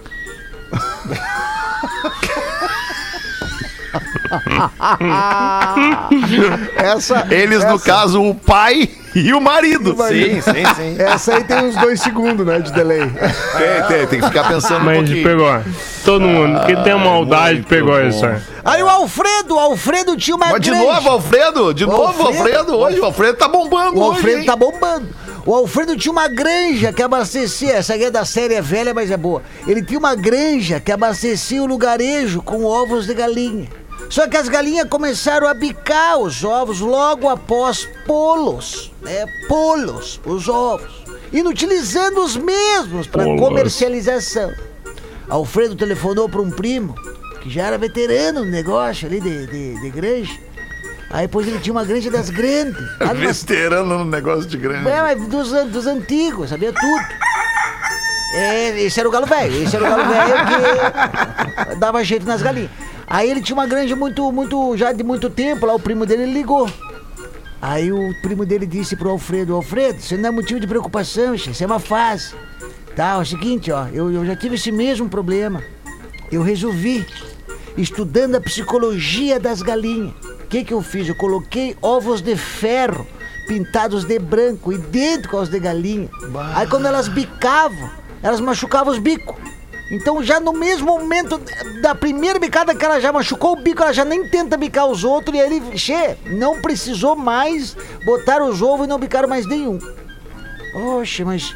Essa, 6.75 7.27
Eles, 7.29 7.63
no 7.63 7.75
essa- 7.75 7.85
caso, 7.85 8.21
o 8.21 8.35
pai 8.35 8.89
e 9.15 9.33
o 9.33 9.41
marido. 9.41 9.95
Sim, 10.07 10.41
sim, 10.41 10.65
sim. 10.75 10.95
Essa 11.01 11.35
aí 11.35 11.43
tem 11.43 11.65
uns 11.65 11.75
dois 11.75 11.99
segundos, 12.01 12.45
né, 12.45 12.59
de 12.59 12.71
delay. 12.71 13.09
Tem, 13.09 13.87
tem, 13.97 14.07
tem 14.07 14.19
que 14.19 14.27
ficar 14.27 14.47
pensando 14.47 14.81
um 14.81 14.85
Mas 14.85 14.97
a 14.97 15.05
gente 15.05 15.23
pouquinho. 15.23 15.63
pegou. 15.63 15.73
Todo 16.05 16.21
mundo 16.21 16.65
que 16.65 16.75
tem 16.83 16.95
maldade 16.95 17.61
pegou 17.63 17.93
bom. 17.99 18.07
isso 18.07 18.25
aí. 18.25 18.37
Aí 18.63 18.83
o 18.83 18.89
Alfredo, 18.89 19.55
o 19.55 19.59
Alfredo 19.59 20.15
tinha 20.17 20.35
uma 20.35 20.47
Mas 20.47 20.61
de 20.61 20.69
granja. 20.69 20.85
novo, 20.85 21.09
Alfredo? 21.09 21.73
De 21.73 21.85
novo, 21.85 22.03
Alfredo? 22.23 22.37
Alfredo? 22.37 22.77
Hoje 22.77 22.99
o 22.99 23.05
Alfredo 23.05 23.37
tá 23.37 23.47
bombando 23.47 23.97
O 23.97 24.01
hoje, 24.03 24.17
Alfredo 24.17 24.39
hein? 24.39 24.45
tá 24.45 24.55
bombando. 24.55 25.07
O 25.47 25.55
Alfredo 25.55 25.95
tinha 25.95 26.11
uma 26.11 26.27
granja 26.27 26.91
que 26.91 27.01
abastecia. 27.01 27.75
Essa 27.75 27.93
aqui 27.93 28.03
é 28.03 28.11
da 28.11 28.25
série 28.25 28.55
é 28.55 28.61
velha, 28.61 28.93
mas 28.93 29.09
é 29.09 29.15
boa. 29.15 29.41
Ele 29.65 29.81
tinha 29.81 29.97
uma 29.97 30.13
granja 30.13 30.77
que 30.77 30.91
abastecia 30.91 31.63
o 31.63 31.65
lugarejo 31.65 32.41
com 32.41 32.65
ovos 32.65 33.07
de 33.07 33.13
galinha. 33.13 33.69
Só 34.09 34.27
que 34.27 34.35
as 34.35 34.49
galinhas 34.49 34.89
começaram 34.89 35.47
a 35.47 35.53
bicar 35.53 36.19
os 36.19 36.43
ovos 36.43 36.81
logo 36.81 37.29
após 37.29 37.87
pô-los, 38.05 38.91
né? 39.01 39.25
Pô-los, 39.47 40.19
os 40.25 40.49
ovos. 40.49 40.91
Inutilizando 41.31 42.25
os 42.25 42.35
mesmos 42.35 43.07
para 43.07 43.23
comercialização. 43.23 44.51
Alfredo 45.29 45.77
telefonou 45.77 46.27
para 46.27 46.41
um 46.41 46.51
primo 46.51 46.93
que 47.39 47.49
já 47.49 47.67
era 47.67 47.77
veterano 47.77 48.43
no 48.43 48.51
negócio 48.51 49.07
ali 49.07 49.21
de, 49.21 49.47
de, 49.47 49.79
de 49.79 49.89
granja. 49.91 50.46
Aí 51.09 51.21
depois 51.25 51.47
ele 51.47 51.59
tinha 51.59 51.71
uma 51.71 51.85
granja 51.85 52.11
das 52.11 52.29
grandes. 52.29 52.81
Veterano 53.15 53.99
no 53.99 54.05
negócio 54.05 54.45
de 54.45 54.57
grande. 54.57 54.87
é, 54.89 55.01
mas 55.01 55.27
dos, 55.27 55.51
dos 55.71 55.87
antigos, 55.87 56.49
sabia 56.49 56.73
tudo. 56.73 57.05
É, 58.33 58.81
esse 58.81 58.99
era 58.99 59.07
o 59.07 59.11
galo 59.11 59.25
velho, 59.25 59.63
esse 59.63 59.75
era 59.75 59.85
o 59.85 59.89
galo 59.89 60.03
velho 60.03 60.35
que 61.69 61.75
dava 61.79 62.03
jeito 62.03 62.25
nas 62.25 62.41
galinhas. 62.41 62.69
Aí 63.07 63.31
ele 63.31 63.41
tinha 63.41 63.55
uma 63.55 63.65
granja 63.65 63.95
muito, 63.95 64.29
muito, 64.33 64.75
já 64.75 64.91
de 64.91 65.01
muito 65.01 65.29
tempo, 65.29 65.65
lá 65.65 65.73
o 65.73 65.79
primo 65.79 66.05
dele 66.05 66.25
ligou. 66.25 66.69
Aí 67.61 67.91
o 67.91 68.13
primo 68.21 68.45
dele 68.45 68.65
disse 68.65 68.95
pro 68.95 69.09
Alfredo, 69.09 69.55
Alfredo, 69.55 69.99
isso 69.99 70.15
não 70.17 70.27
é 70.27 70.31
motivo 70.31 70.59
de 70.59 70.67
preocupação, 70.67 71.33
isso 71.33 71.63
é 71.63 71.65
uma 71.65 71.79
fase. 71.79 72.35
Tá, 72.95 73.13
é 73.13 73.17
o 73.17 73.25
seguinte, 73.25 73.71
ó, 73.71 73.87
eu, 73.87 74.11
eu 74.11 74.25
já 74.25 74.35
tive 74.35 74.55
esse 74.55 74.71
mesmo 74.71 75.07
problema. 75.07 75.63
Eu 76.31 76.43
resolvi, 76.43 77.05
estudando 77.77 78.35
a 78.35 78.41
psicologia 78.41 79.39
das 79.39 79.61
galinhas. 79.61 80.13
O 80.47 80.49
que 80.49 80.63
que 80.63 80.73
eu 80.73 80.81
fiz? 80.81 81.09
Eu 81.09 81.15
coloquei 81.15 81.75
ovos 81.81 82.21
de 82.21 82.37
ferro 82.37 83.05
pintados 83.49 84.05
de 84.05 84.17
branco, 84.17 84.71
idênticos 84.71 85.39
aos 85.39 85.49
de 85.49 85.59
galinha. 85.59 86.09
Aí 86.55 86.65
quando 86.67 86.85
elas 86.85 87.09
bicavam, 87.09 87.91
elas 88.23 88.39
machucavam 88.39 88.93
os 88.93 88.97
bicos. 88.97 89.35
Então 89.91 90.23
já 90.23 90.39
no 90.39 90.53
mesmo 90.53 90.87
momento 90.87 91.37
da 91.81 91.93
primeira 91.93 92.39
bicada 92.39 92.73
que 92.73 92.85
ela 92.85 93.01
já 93.01 93.11
machucou 93.11 93.51
o 93.51 93.61
bico, 93.61 93.83
ela 93.83 93.91
já 93.91 94.05
nem 94.05 94.25
tenta 94.29 94.55
bicar 94.55 94.87
os 94.87 95.03
outros 95.03 95.35
e 95.35 95.41
aí 95.41 95.53
ele, 95.53 95.77
che, 95.77 96.15
não 96.27 96.61
precisou 96.61 97.13
mais 97.13 97.75
botar 98.05 98.41
os 98.41 98.61
ovos 98.61 98.85
e 98.85 98.89
não 98.89 98.97
bicaram 98.97 99.27
mais 99.27 99.45
nenhum. 99.45 99.77
Poxa, 100.71 101.25
mas 101.25 101.53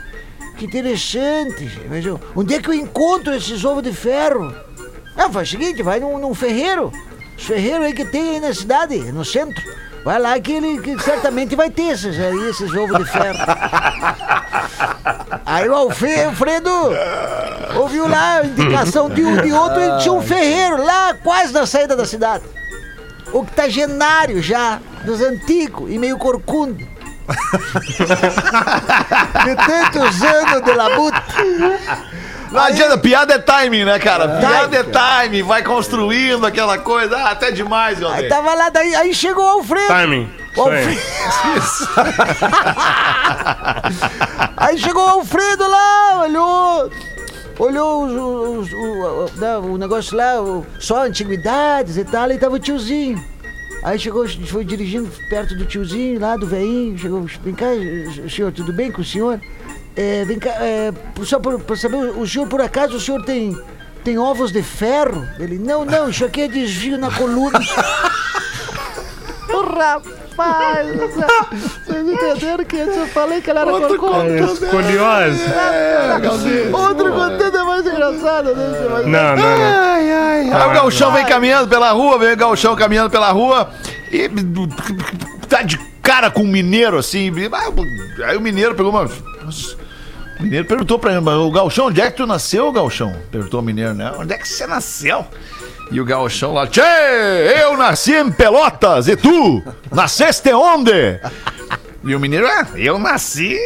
que 0.58 0.66
interessante. 0.66 1.80
Mas 1.90 2.04
onde 2.36 2.56
é 2.56 2.62
que 2.62 2.68
eu 2.68 2.74
encontro 2.74 3.34
esses 3.34 3.64
ovos 3.64 3.84
de 3.84 3.94
ferro? 3.94 4.54
Ah, 5.16 5.30
faz 5.30 5.48
o 5.48 5.52
seguinte, 5.52 5.82
vai 5.82 6.02
num, 6.02 6.18
num 6.20 6.34
ferreiro. 6.34 6.92
Os 7.38 7.44
ferreiros 7.44 7.86
aí 7.86 7.94
que 7.94 8.06
tem 8.06 8.36
aí 8.36 8.40
na 8.40 8.54
cidade, 8.54 8.98
no 9.12 9.26
centro. 9.26 9.62
Vai 10.04 10.20
lá 10.20 10.40
que 10.40 10.54
ele 10.54 10.82
que 10.82 11.00
certamente 11.02 11.56
vai 11.56 11.70
ter 11.70 11.90
esses, 11.94 12.20
aí, 12.20 12.50
esses 12.50 12.74
ovos 12.74 12.98
de 12.98 13.06
ferro. 13.06 13.38
Aí 15.46 15.68
o 15.68 15.76
Alfredo 15.76 16.70
ouviu 17.76 18.08
lá 18.08 18.38
a 18.38 18.46
indicação 18.46 19.10
de 19.10 19.24
um 19.24 19.36
de 19.42 19.52
outro 19.52 19.82
e 19.82 19.98
tinha 20.00 20.14
um 20.14 20.22
ferreiro 20.22 20.84
lá 20.84 21.14
quase 21.14 21.52
na 21.52 21.66
saída 21.66 21.96
da 21.96 22.06
cidade. 22.06 22.44
Octogenário 23.34 24.42
já, 24.42 24.80
dos 25.04 25.22
antigos 25.22 25.92
e 25.92 25.98
meio 25.98 26.18
corcundo. 26.18 26.78
de 29.46 29.56
tantos 29.56 30.22
anos 30.22 30.64
de 30.64 30.72
labuta. 30.72 31.24
Não 32.52 32.60
adianta, 32.62 32.98
piada 32.98 33.34
é 33.36 33.40
timing, 33.40 33.86
né, 33.86 33.98
cara? 34.00 34.28
Piada 34.40 34.78
é 34.78 34.84
timing, 34.84 35.44
vai 35.44 35.64
construindo 35.64 36.46
aquela 36.46 36.78
coisa. 36.78 37.16
Ah, 37.18 37.32
até 37.32 37.50
demais, 37.52 37.98
Aí 37.98 38.04
Galdês. 38.04 38.30
tava 38.30 38.54
lá, 38.54 38.70
daí, 38.70 38.94
aí 38.96 39.14
chegou 39.14 39.44
o 39.46 39.50
Alfredo. 39.60 39.88
Timing. 39.88 40.30
O 40.58 40.70
Isso 40.70 41.90
aí. 41.96 42.14
Aí 44.58 44.78
chegou 44.78 45.04
o 45.06 45.10
Alfredo 45.10 45.68
lá, 45.68 46.22
olhou. 46.24 46.92
Olhou 47.60 48.06
os- 48.06 48.68
os- 48.68 48.74
o, 48.74 48.78
o- 49.26 49.32
né, 49.38 49.58
o 49.58 49.78
negócio 49.78 50.18
lá, 50.18 50.42
o- 50.42 50.66
só 50.80 51.06
antiguidades 51.06 51.96
e 51.98 52.04
tal, 52.04 52.32
e 52.32 52.38
tava 52.38 52.56
o 52.56 52.60
tiozinho. 52.60 53.24
Aí 53.84 53.98
chegou, 54.00 54.26
foi 54.48 54.64
dirigindo 54.66 55.10
perto 55.30 55.56
do 55.56 55.66
tiozinho 55.66 56.20
lá, 56.20 56.36
do 56.38 56.46
velhinho, 56.48 56.98
chegou, 56.98 57.26
vem 57.44 57.54
cá, 57.54 57.66
senhor, 58.30 58.52
tudo 58.52 58.72
bem 58.74 58.92
com 58.92 59.02
o 59.02 59.06
senhor? 59.06 59.40
É, 59.96 60.24
vem 60.26 60.40
cá, 60.40 60.52
é, 60.62 60.92
só 61.24 61.40
por 61.40 61.78
saber, 61.78 61.98
o 61.98 62.26
senhor 62.28 62.48
por 62.48 62.62
acaso, 62.62 62.96
o 62.96 63.00
senhor 63.00 63.24
tem, 63.24 63.58
tem 64.04 64.18
ovos 64.18 64.52
de 64.52 64.64
ferro? 64.64 65.28
Ele, 65.38 65.60
não, 65.60 65.84
não, 65.84 66.10
isso 66.10 66.24
aqui 66.24 66.42
é 66.42 66.48
desvio 66.48 66.98
na 66.98 67.12
coluna. 67.12 67.60
Ô, 69.54 69.62
Rapaz, 69.64 70.88
vocês 71.86 72.08
entenderam 72.08 72.64
que 72.64 72.78
eu 72.78 73.08
falei 73.08 73.42
que 73.42 73.50
ela 73.50 73.62
era 73.62 73.72
corcunda? 73.72 74.28
É, 74.28 74.40
Escoliose. 74.40 75.44
Outro 76.72 77.12
contando 77.12 77.58
é 77.58 77.64
mais 77.64 77.86
engraçado, 77.86 78.56
né? 78.56 78.70
Não, 79.06 79.36
não, 79.36 79.36
não. 79.36 79.92
Aí 80.56 80.70
o 80.70 80.74
galchão 80.74 81.12
vem 81.12 81.26
caminhando 81.26 81.68
pela 81.68 81.92
rua, 81.92 82.18
vem 82.18 82.34
o 82.34 82.38
galchão 82.38 82.76
caminhando 82.76 83.10
pela 83.10 83.30
rua 83.32 83.70
e 84.12 84.30
tá 85.48 85.62
de 85.62 85.78
cara 86.02 86.32
com 86.32 86.42
um 86.42 86.48
mineiro 86.48 86.98
assim. 86.98 87.32
Aí 88.26 88.38
o 88.38 88.42
mineiro 88.42 88.74
pegou 88.74 88.92
uma. 88.92 89.04
O 89.04 89.81
mineiro 90.42 90.66
perguntou 90.66 90.98
pra 91.00 91.20
"Mas, 91.22 91.36
o 91.36 91.52
galchão, 91.52 91.88
onde 91.88 92.02
é 92.02 92.10
que 92.10 92.18
tu 92.18 92.26
nasceu, 92.28 92.72
galchão? 92.72 93.16
Perguntou 93.32 93.60
o 93.60 93.64
mineiro, 93.64 93.94
né? 93.94 94.12
Onde 94.18 94.34
é 94.34 94.38
que 94.38 94.48
você 94.48 94.66
nasceu? 94.68 95.26
E 95.92 96.00
o 96.00 96.06
galchão 96.06 96.54
lá, 96.54 96.66
tchê, 96.68 96.82
eu 97.64 97.76
nasci 97.78 98.14
em 98.16 98.32
Pelotas, 98.32 99.08
e 99.10 99.16
tu? 99.18 99.62
Nasceste 99.92 100.54
onde? 100.54 101.20
E 102.04 102.16
o 102.16 102.20
mineiro, 102.20 102.48
ah, 102.48 102.68
eu 102.76 102.98
nasci 102.98 103.58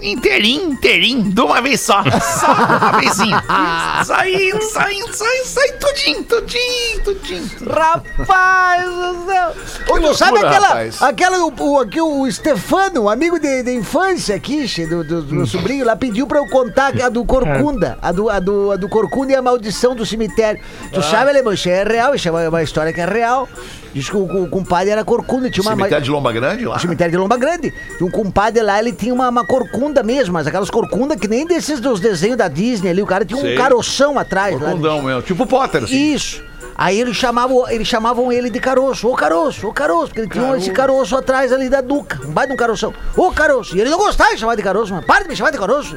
inteirinho, 0.00 0.72
inteirinho, 0.72 1.30
de 1.30 1.40
uma 1.40 1.60
vez 1.60 1.80
só. 1.80 2.02
Só 2.02 2.52
uma 2.52 3.00
vezinha. 3.00 3.42
Saindo, 4.04 4.62
saindo, 4.62 5.12
saindo, 5.12 5.44
saindo, 5.44 5.78
tudinho, 5.78 6.24
tudinho, 6.24 7.04
tudinho. 7.04 7.50
Rapaz 7.68 8.84
do 8.84 9.26
céu! 9.26 9.52
Ô, 9.88 10.00
tu 10.00 10.14
sabe 10.14 10.32
loucura, 10.32 10.48
aquela, 10.48 10.68
rapaz. 10.68 11.02
aquela 11.02 11.38
o, 11.44 11.52
o, 11.58 11.80
aqui, 11.80 12.00
o 12.00 12.30
Stefano, 12.30 13.02
um 13.02 13.08
amigo 13.08 13.38
de, 13.38 13.62
de 13.62 13.74
infância 13.74 14.34
aqui, 14.36 14.66
do, 14.86 15.02
do, 15.02 15.22
do 15.22 15.34
meu 15.34 15.46
sobrinho, 15.46 15.84
lá 15.84 15.96
pediu 15.96 16.26
pra 16.26 16.38
eu 16.38 16.48
contar 16.48 16.92
a 17.02 17.08
do 17.08 17.24
Corcunda, 17.24 17.98
a 18.00 18.12
do, 18.12 18.30
a 18.30 18.38
do, 18.38 18.72
a 18.72 18.76
do 18.76 18.88
Corcunda 18.88 19.32
e 19.32 19.34
a 19.34 19.42
maldição 19.42 19.94
do 19.94 20.06
cemitério. 20.06 20.60
Tu 20.92 21.02
sabe, 21.02 21.30
Alemão, 21.30 21.52
isso 21.52 21.68
é 21.68 21.82
real, 21.82 22.14
isso 22.14 22.28
é 22.28 22.30
uma, 22.30 22.48
uma 22.48 22.62
história 22.62 22.92
que 22.92 23.00
é 23.00 23.06
real. 23.06 23.48
Diz 23.92 24.08
que 24.08 24.16
o, 24.16 24.44
o 24.44 24.48
compadre 24.48 24.90
era 24.90 25.04
corcunda, 25.04 25.50
tinha 25.50 25.62
uma... 25.62 25.72
Cemitério 25.72 26.04
de 26.04 26.10
Lomba 26.10 26.32
Grande 26.32 26.64
lá? 26.64 26.78
Cemitério 26.78 27.12
de 27.12 27.18
Lomba 27.18 27.36
Grande. 27.36 27.72
E 28.00 28.04
um 28.04 28.10
compadre 28.10 28.62
lá, 28.62 28.78
ele 28.78 28.92
tinha 28.92 29.14
uma, 29.14 29.28
uma 29.28 29.46
corcunda 29.46 30.02
mesmo, 30.02 30.34
mas 30.34 30.46
aquelas 30.46 30.70
corcunda 30.70 31.16
que 31.16 31.26
nem 31.26 31.46
desses 31.46 31.80
dos 31.80 32.00
desenhos 32.00 32.36
da 32.36 32.48
Disney 32.48 32.90
ali. 32.90 33.02
O 33.02 33.06
cara 33.06 33.24
tinha 33.24 33.40
Sei. 33.40 33.54
um 33.54 33.56
caroção 33.56 34.18
atrás 34.18 34.54
lá. 34.54 34.66
Corcundão 34.66 35.02
mesmo, 35.02 35.22
tipo 35.22 35.46
Potter, 35.46 35.84
assim. 35.84 36.12
Isso. 36.12 36.42
Aí 36.76 37.00
eles 37.00 37.16
chamavam, 37.16 37.68
eles 37.68 37.88
chamavam 37.88 38.30
ele 38.30 38.50
de 38.50 38.60
caroço. 38.60 39.08
Ô 39.08 39.14
caroço, 39.16 39.66
ô 39.66 39.72
caroço, 39.72 40.06
porque 40.08 40.20
ele 40.20 40.28
tinha 40.28 40.56
esse 40.56 40.70
caroço 40.70 41.16
atrás 41.16 41.52
ali 41.52 41.68
da 41.68 41.82
nuca. 41.82 42.20
Um 42.24 42.30
baita 42.30 42.48
de 42.50 42.54
um 42.54 42.56
caroção. 42.56 42.94
Ô 43.16 43.32
caroço. 43.32 43.76
E 43.76 43.80
ele 43.80 43.90
não 43.90 43.98
gostava 43.98 44.32
de 44.32 44.38
chamar 44.38 44.54
de 44.54 44.62
caroço, 44.62 44.92
mano. 44.92 45.04
Para 45.04 45.24
de 45.24 45.28
me 45.30 45.34
chamar 45.34 45.50
de 45.50 45.58
caroço. 45.58 45.96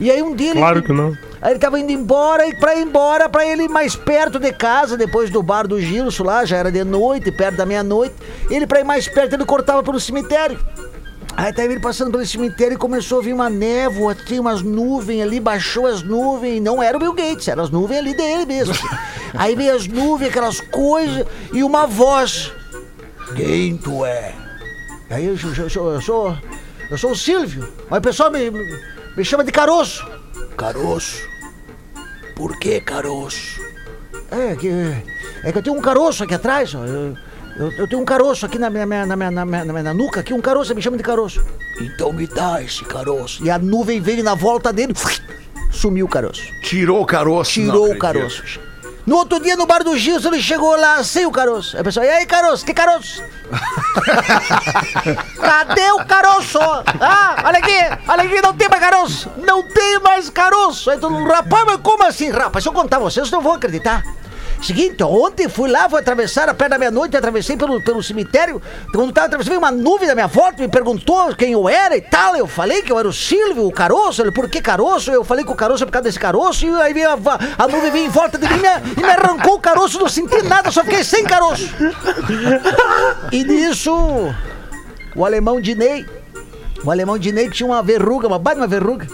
E 0.00 0.10
aí 0.10 0.20
um 0.20 0.34
dia 0.34 0.50
ele. 0.50 0.58
Claro 0.58 0.82
que 0.82 0.92
não. 0.92 1.16
Aí 1.42 1.52
ele 1.52 1.58
tava 1.60 1.78
indo 1.78 1.92
embora 1.92 2.46
e 2.48 2.54
pra 2.58 2.74
ir 2.76 2.82
embora, 2.82 3.28
pra 3.28 3.46
ele 3.46 3.64
ir 3.64 3.68
mais 3.68 3.94
perto 3.94 4.38
de 4.38 4.52
casa, 4.52 4.96
depois 4.96 5.28
do 5.30 5.42
bar 5.42 5.66
do 5.66 5.80
Gilson 5.80 6.24
lá, 6.24 6.44
já 6.44 6.56
era 6.56 6.72
de 6.72 6.82
noite, 6.82 7.30
perto 7.30 7.56
da 7.56 7.66
meia-noite. 7.66 8.14
Ele 8.50 8.66
pra 8.66 8.80
ir 8.80 8.84
mais 8.84 9.06
perto, 9.06 9.34
ele 9.34 9.44
cortava 9.44 9.82
pelo 9.82 10.00
cemitério. 10.00 10.58
Aí 11.36 11.52
tava 11.52 11.68
ele 11.70 11.80
passando 11.80 12.10
pelo 12.10 12.24
cemitério 12.24 12.74
e 12.74 12.78
começou 12.78 13.18
a 13.18 13.22
vir 13.22 13.34
uma 13.34 13.50
névoa, 13.50 14.14
tinha 14.14 14.40
umas 14.40 14.62
nuvens 14.62 15.20
ali, 15.22 15.38
baixou 15.38 15.86
as 15.86 16.02
nuvens, 16.02 16.62
não 16.62 16.82
era 16.82 16.96
o 16.96 17.00
Bill 17.00 17.12
Gates, 17.12 17.46
eram 17.46 17.62
as 17.62 17.68
nuvens 17.70 17.98
ali 17.98 18.16
dele 18.16 18.46
mesmo. 18.46 18.74
Aí 19.36 19.54
veio 19.54 19.74
as 19.76 19.86
nuvens, 19.86 20.30
aquelas 20.30 20.60
coisas, 20.62 21.26
e 21.52 21.62
uma 21.62 21.86
voz. 21.86 22.50
Quem 23.34 23.76
tu 23.76 24.02
é? 24.06 24.32
Aí 25.10 25.26
eu, 25.26 25.34
eu, 25.36 25.64
eu, 25.64 25.68
sou- 25.70 25.92
eu 25.92 26.00
sou. 26.00 26.38
Eu 26.90 26.96
sou 26.96 27.10
o 27.10 27.16
Silvio, 27.16 27.68
mas 27.90 27.98
o 27.98 28.02
pessoal 28.02 28.30
me, 28.30 28.50
me 29.14 29.24
chama 29.24 29.44
de 29.44 29.52
caroço. 29.52 30.06
Caroço? 30.56 31.28
Por 32.34 32.58
que 32.58 32.80
caroço? 32.80 33.60
É 34.30 34.56
que, 34.56 34.68
é 35.44 35.52
que 35.52 35.58
eu 35.58 35.62
tenho 35.62 35.76
um 35.76 35.80
caroço 35.80 36.24
aqui 36.24 36.34
atrás, 36.34 36.74
ó. 36.74 36.84
Eu, 36.84 37.16
eu, 37.58 37.72
eu 37.72 37.88
tenho 37.88 38.02
um 38.02 38.04
caroço 38.04 38.44
aqui 38.44 38.58
na 38.58 38.68
minha, 38.68 38.84
minha- 38.86 39.06
na, 39.06 39.16
minha, 39.16 39.30
na, 39.30 39.44
minha, 39.44 39.64
na 39.64 39.72
minha- 39.72 39.94
nuca, 39.94 40.20
aqui 40.20 40.34
um 40.34 40.40
caroço, 40.40 40.74
me 40.74 40.82
chama 40.82 40.96
de 40.96 41.02
caroço. 41.02 41.44
Então 41.80 42.12
me 42.12 42.26
dá 42.26 42.62
esse 42.62 42.84
caroço. 42.84 43.44
E 43.44 43.50
a 43.50 43.58
nuvem 43.58 44.00
veio 44.00 44.22
na 44.24 44.34
volta 44.34 44.72
dele, 44.72 44.92
sumiu 45.70 46.06
o 46.06 46.08
caroço. 46.08 46.42
Tirou 46.62 47.02
o 47.02 47.06
caroço. 47.06 47.52
Tirou 47.52 47.88
Não 47.88 47.94
o 47.96 47.98
caroço. 47.98 48.42
No 49.06 49.18
outro 49.18 49.38
dia, 49.38 49.56
no 49.56 49.66
bar 49.66 49.84
do 49.84 49.96
Gilson, 49.96 50.28
ele 50.28 50.42
chegou 50.42 50.74
lá 50.74 51.02
sem 51.04 51.24
o 51.26 51.30
caroço. 51.30 51.76
Aí 51.76 51.80
a 51.80 51.84
pessoa, 51.84 52.04
e 52.04 52.08
aí, 52.08 52.26
caroço? 52.26 52.66
Que 52.66 52.74
caroço? 52.74 53.22
Cadê 55.40 55.92
o 55.92 56.04
caroço? 56.04 56.58
Ah, 57.00 57.36
olha 57.44 57.58
aqui, 57.58 57.78
olha 58.08 58.22
aqui, 58.24 58.42
não 58.42 58.52
tem 58.52 58.68
mais 58.68 58.82
caroço. 58.82 59.30
Não 59.36 59.62
tem 59.62 60.00
mais 60.00 60.28
caroço. 60.28 60.90
Aí 60.90 60.98
todo 60.98 61.12
mundo, 61.12 61.30
rapaz, 61.30 61.64
mas 61.64 61.80
como 61.80 62.04
assim, 62.04 62.30
rapaz? 62.30 62.64
Se 62.64 62.68
eu 62.68 62.72
contar 62.72 62.98
vocês, 62.98 63.30
não 63.30 63.40
vão 63.40 63.52
acreditar. 63.52 64.02
Seguinte, 64.66 65.00
ontem 65.04 65.48
fui 65.48 65.70
lá, 65.70 65.88
fui 65.88 66.00
atravessar 66.00 66.48
a 66.48 66.54
perto 66.54 66.70
da 66.70 66.78
meia-noite, 66.78 67.16
atravessei 67.16 67.56
pelo, 67.56 67.80
pelo 67.80 68.02
cemitério. 68.02 68.60
Quando 68.92 69.12
tava 69.12 69.28
atravessando, 69.28 69.50
veio 69.50 69.60
uma 69.60 69.70
nuvem 69.70 70.08
da 70.08 70.14
minha 70.16 70.26
volta, 70.26 70.60
me 70.60 70.66
perguntou 70.66 71.32
quem 71.36 71.52
eu 71.52 71.68
era 71.68 71.96
e 71.96 72.00
tal. 72.00 72.34
Eu 72.34 72.48
falei 72.48 72.82
que 72.82 72.90
eu 72.90 72.98
era 72.98 73.06
o 73.06 73.12
Silvio, 73.12 73.64
o 73.64 73.70
caroço. 73.70 74.22
Ele, 74.22 74.32
por 74.32 74.50
que 74.50 74.60
caroço? 74.60 75.12
Eu 75.12 75.22
falei 75.22 75.44
que 75.44 75.52
o 75.52 75.54
caroço 75.54 75.84
é 75.84 75.86
por 75.86 75.92
causa 75.92 76.08
desse 76.08 76.18
caroço. 76.18 76.66
E 76.66 76.82
aí 76.82 76.92
veio 76.92 77.10
a, 77.10 77.16
a 77.56 77.68
nuvem 77.68 77.92
veio 77.92 78.06
em 78.06 78.08
volta 78.08 78.36
de 78.36 78.48
mim 78.48 78.56
e 78.56 79.00
me, 79.00 79.08
arrancou 79.08 79.54
o 79.54 79.60
caroço. 79.60 80.00
Não 80.00 80.08
senti 80.08 80.42
nada, 80.42 80.72
só 80.72 80.82
fiquei 80.82 81.04
sem 81.04 81.22
caroço. 81.22 81.72
E 83.30 83.44
nisso, 83.44 83.94
o 85.14 85.24
alemão 85.24 85.60
Dinei, 85.60 86.04
o 86.82 86.90
alemão 86.90 87.16
Dinei 87.16 87.48
tinha 87.50 87.68
uma 87.68 87.84
verruga, 87.84 88.26
uma 88.26 88.38
baita 88.40 88.66
verruga, 88.66 89.06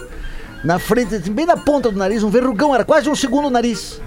na 0.64 0.78
frente, 0.78 1.14
assim, 1.14 1.30
bem 1.30 1.44
na 1.44 1.58
ponta 1.58 1.90
do 1.90 1.98
nariz, 1.98 2.22
um 2.22 2.30
verrugão, 2.30 2.74
era 2.74 2.86
quase 2.86 3.10
um 3.10 3.14
segundo 3.14 3.50
nariz. 3.50 4.00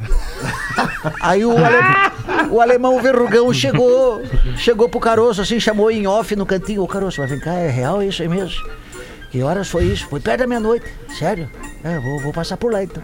Aí 1.21 1.45
o, 1.45 1.51
ale- 1.57 2.49
o 2.51 2.61
alemão 2.61 3.01
verrugão 3.01 3.53
chegou, 3.53 4.21
chegou 4.57 4.89
pro 4.89 4.99
caroço, 4.99 5.41
assim, 5.41 5.59
chamou 5.59 5.89
em 5.91 6.07
off 6.07 6.35
no 6.35 6.45
cantinho, 6.45 6.81
ô 6.83 6.87
caroço, 6.87 7.21
mas 7.21 7.29
vem 7.29 7.39
cá, 7.39 7.53
é 7.53 7.69
real 7.69 8.01
isso 8.03 8.21
aí 8.21 8.27
mesmo? 8.27 8.55
Que 9.31 9.41
horas 9.43 9.67
foi 9.69 9.85
isso? 9.85 10.07
Foi 10.07 10.19
perto 10.19 10.39
da 10.39 10.47
meia-noite, 10.47 10.85
sério? 11.17 11.49
É, 11.83 11.99
vou, 11.99 12.19
vou 12.21 12.33
passar 12.33 12.57
por 12.57 12.71
lá 12.71 12.83
então. 12.83 13.03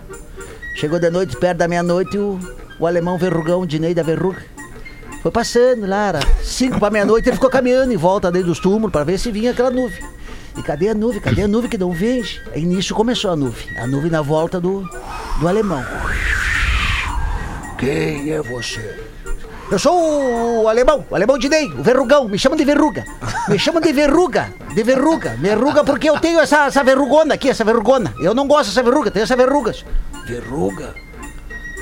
Chegou 0.76 1.00
de 1.00 1.10
noite, 1.10 1.36
perto 1.38 1.58
da 1.58 1.68
meia-noite, 1.68 2.18
o, 2.18 2.40
o 2.80 2.88
alemão 2.88 3.18
verrugão, 3.18 3.66
Dinei 3.66 3.94
da 3.94 4.04
verruga, 4.04 4.42
foi 5.22 5.32
passando 5.32 5.86
lá, 5.88 6.08
era 6.08 6.20
cinco 6.42 6.80
para 6.80 6.90
meia-noite, 6.90 7.28
ele 7.30 7.36
ficou 7.36 7.50
caminhando 7.50 7.92
em 7.94 7.98
volta 7.98 8.32
dentro 8.32 8.48
dos 8.48 8.60
túmulos 8.60 8.92
para 8.92 9.04
ver 9.04 9.20
se 9.20 9.32
vinha 9.32 9.52
aquela 9.52 9.70
nuvem. 9.70 10.00
E 10.58 10.62
cadê 10.64 10.90
a 10.90 10.94
nuvem? 10.94 11.22
Cadê 11.22 11.44
a 11.44 11.48
nuvem 11.48 11.70
que 11.70 11.78
não 11.78 11.92
vem? 11.94 12.24
Aí 12.54 12.66
nisso 12.66 12.94
começou 12.94 13.32
a 13.32 13.36
nuvem. 13.38 13.78
A 13.78 13.88
nuvem 13.88 14.12
na 14.12 14.22
volta 14.22 14.60
do, 14.60 14.82
do 15.40 15.48
alemão. 15.48 15.82
Quem 17.82 18.32
é 18.32 18.40
você? 18.44 18.96
Eu 19.72 19.80
sou 19.80 20.62
o 20.62 20.68
alemão, 20.68 21.04
o 21.10 21.16
alemão 21.16 21.36
de 21.36 21.50
Ney, 21.50 21.66
o 21.66 21.82
verrugão, 21.82 22.28
me 22.28 22.38
chamam 22.38 22.56
de 22.56 22.64
verruga. 22.64 23.04
Me 23.48 23.58
chamam 23.58 23.82
de 23.82 23.92
verruga, 23.92 24.54
de 24.76 24.84
verruga. 24.84 25.36
Verruga 25.40 25.84
porque 25.84 26.08
eu 26.08 26.20
tenho 26.20 26.40
essa, 26.40 26.68
essa 26.68 26.84
verrugona 26.84 27.34
aqui, 27.34 27.50
essa 27.50 27.64
verrugona. 27.64 28.14
Eu 28.20 28.36
não 28.36 28.48
gosto 28.48 28.70
dessa 28.70 28.84
verruga, 28.84 29.10
tenho 29.10 29.24
essa 29.24 29.36
verrugas. 29.36 29.84
Verruga? 30.28 30.94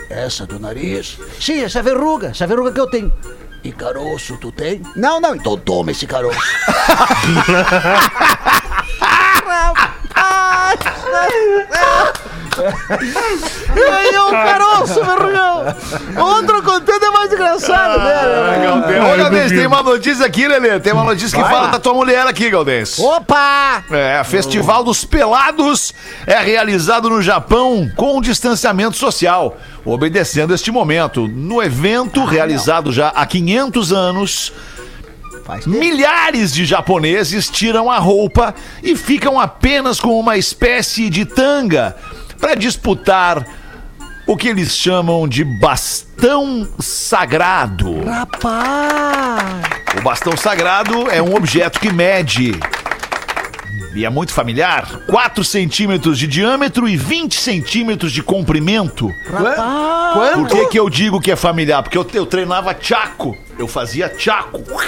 Essa 0.10 0.46
do 0.46 0.58
nariz? 0.58 1.20
Sim, 1.38 1.64
essa 1.64 1.84
verruga, 1.84 2.30
essa 2.30 2.48
verruga 2.48 2.72
que 2.72 2.80
eu 2.80 2.90
tenho. 2.90 3.12
E 3.62 3.74
caroço 3.74 4.38
tu 4.38 4.54
tem? 4.54 4.82
Não, 4.96 5.20
não, 5.20 5.36
então 5.36 5.58
toma 5.58 5.92
esse 5.92 6.08
caroço. 6.08 6.40
Ganhou 13.74 14.28
o 14.28 14.32
caroço, 14.32 15.04
verrugão. 15.04 15.76
Outro 16.18 16.64
contendo 16.64 17.06
é 17.06 17.10
mais 17.12 17.32
engraçado, 17.32 18.00
né? 18.00 19.14
Ô, 19.14 19.18
Galdês, 19.18 19.52
tem 19.52 19.66
uma 19.68 19.84
notícia 19.84 20.26
aqui, 20.26 20.48
Lelê. 20.48 20.80
Tem 20.80 20.94
uma 20.94 21.04
notícia 21.04 21.38
que 21.42 21.50
fala 21.50 21.68
da 21.68 21.80
tua 21.80 21.94
mulher 21.94 22.26
aqui, 22.28 22.50
Galdês. 22.50 23.00
Opa! 23.00 23.84
É, 23.92 24.24
Festival 24.24 24.84
dos 24.84 25.04
Pelados 25.06 25.94
é 26.26 26.40
realizado 26.40 27.10
no 27.10 27.22
Japão 27.22 27.90
com 27.96 28.22
distanciamento 28.22 28.98
social, 28.98 29.58
obedecendo 29.86 30.54
este 30.54 30.72
momento. 30.72 31.28
No 31.28 31.62
evento, 31.62 32.24
realizado 32.26 32.92
já 32.92 33.10
há 33.10 33.26
500 33.26 33.94
anos, 33.94 34.54
Faz 35.46 35.66
tempo. 35.66 35.78
milhares 35.78 36.54
de 36.54 36.66
japoneses 36.66 37.50
tiram 37.50 37.90
a 37.90 37.98
roupa 37.98 38.54
e 38.84 38.96
ficam 38.96 39.40
apenas 39.40 40.00
com 40.00 40.20
uma 40.20 40.38
espécie 40.38 41.10
de 41.10 41.26
tanga 41.26 41.96
para 42.40 42.56
disputar 42.56 43.46
o 44.26 44.38
que 44.38 44.48
eles 44.48 44.76
chamam 44.76 45.28
de 45.28 45.44
bastão 45.44 46.68
sagrado. 46.80 48.04
Rapaz! 48.04 49.44
O 49.98 50.02
bastão 50.02 50.38
sagrado 50.38 51.10
é 51.10 51.22
um 51.22 51.36
objeto 51.36 51.80
que 51.80 51.92
mede. 51.92 52.52
E 53.96 54.06
é 54.06 54.10
muito 54.10 54.32
familiar. 54.32 54.88
4 55.08 55.44
centímetros 55.44 56.20
de 56.20 56.28
diâmetro 56.28 56.88
e 56.88 56.96
20 56.96 57.40
centímetros 57.40 58.12
de 58.12 58.22
comprimento. 58.22 59.12
Rapaz! 59.32 60.36
Por 60.36 60.48
que, 60.48 60.68
que 60.68 60.80
eu 60.80 60.90
digo 60.90 61.20
que 61.20 61.32
é 61.32 61.36
familiar? 61.36 61.82
Porque 61.82 61.98
eu, 61.98 62.08
eu 62.14 62.26
treinava 62.26 62.74
tchaco. 62.74 63.36
Eu 63.60 63.68
fazia 63.68 64.08
tchaco. 64.08 64.58
O 64.58 64.80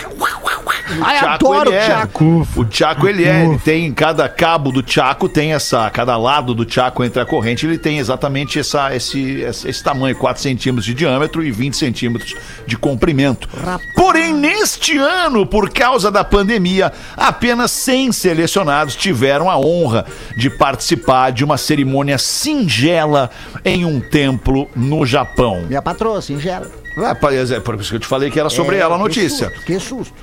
Ai, 1.03 1.19
tchaco, 1.19 1.33
adoro 1.33 1.69
ele 1.69 1.77
é- 1.77 1.85
tchaco. 1.85 2.47
O 2.55 2.63
tchaco, 2.63 3.05
ele 3.05 3.25
é. 3.25 3.43
Ele 3.45 3.57
tem. 3.59 3.91
Cada 3.93 4.29
cabo 4.29 4.71
do 4.71 4.81
tchaco 4.81 5.27
tem 5.27 5.51
essa. 5.53 5.89
Cada 5.89 6.15
lado 6.15 6.53
do 6.53 6.63
tchaco 6.63 7.03
entre 7.03 7.21
a 7.21 7.25
corrente, 7.25 7.65
ele 7.65 7.77
tem 7.77 7.99
exatamente 7.99 8.59
essa, 8.59 8.95
esse, 8.95 9.41
esse, 9.41 9.67
esse 9.67 9.83
tamanho: 9.83 10.15
4 10.15 10.41
centímetros 10.41 10.85
de 10.85 10.93
diâmetro 10.93 11.43
e 11.43 11.51
20 11.51 11.75
centímetros 11.75 12.33
de 12.65 12.77
comprimento. 12.77 13.49
Porém, 13.93 14.33
neste 14.33 14.97
ano, 14.97 15.45
por 15.45 15.69
causa 15.69 16.09
da 16.09 16.23
pandemia, 16.23 16.93
apenas 17.17 17.71
100 17.71 18.13
selecionados 18.13 18.95
tiveram 18.95 19.49
a 19.49 19.57
honra 19.59 20.05
de 20.37 20.49
participar 20.49 21.31
de 21.31 21.43
uma 21.43 21.57
cerimônia 21.57 22.17
singela 22.17 23.29
em 23.65 23.83
um 23.83 23.99
templo 23.99 24.69
no 24.73 25.05
Japão. 25.05 25.65
Minha 25.67 25.81
patroa, 25.81 26.21
singela. 26.21 26.71
Ah, 26.97 27.15
pa- 27.15 27.33
é 27.33 27.59
por 27.59 27.75
isso 27.79 27.89
que 27.89 27.95
eu 27.95 27.99
te 27.99 28.07
falei 28.07 28.29
que 28.29 28.39
era 28.39 28.49
sobre 28.49 28.75
É, 28.75 28.79
ela 28.79 28.95
a 28.95 28.97
que 28.97 29.03
notícia. 29.03 29.49
susto, 29.49 29.65
Que 29.65 29.79
susto. 29.79 30.13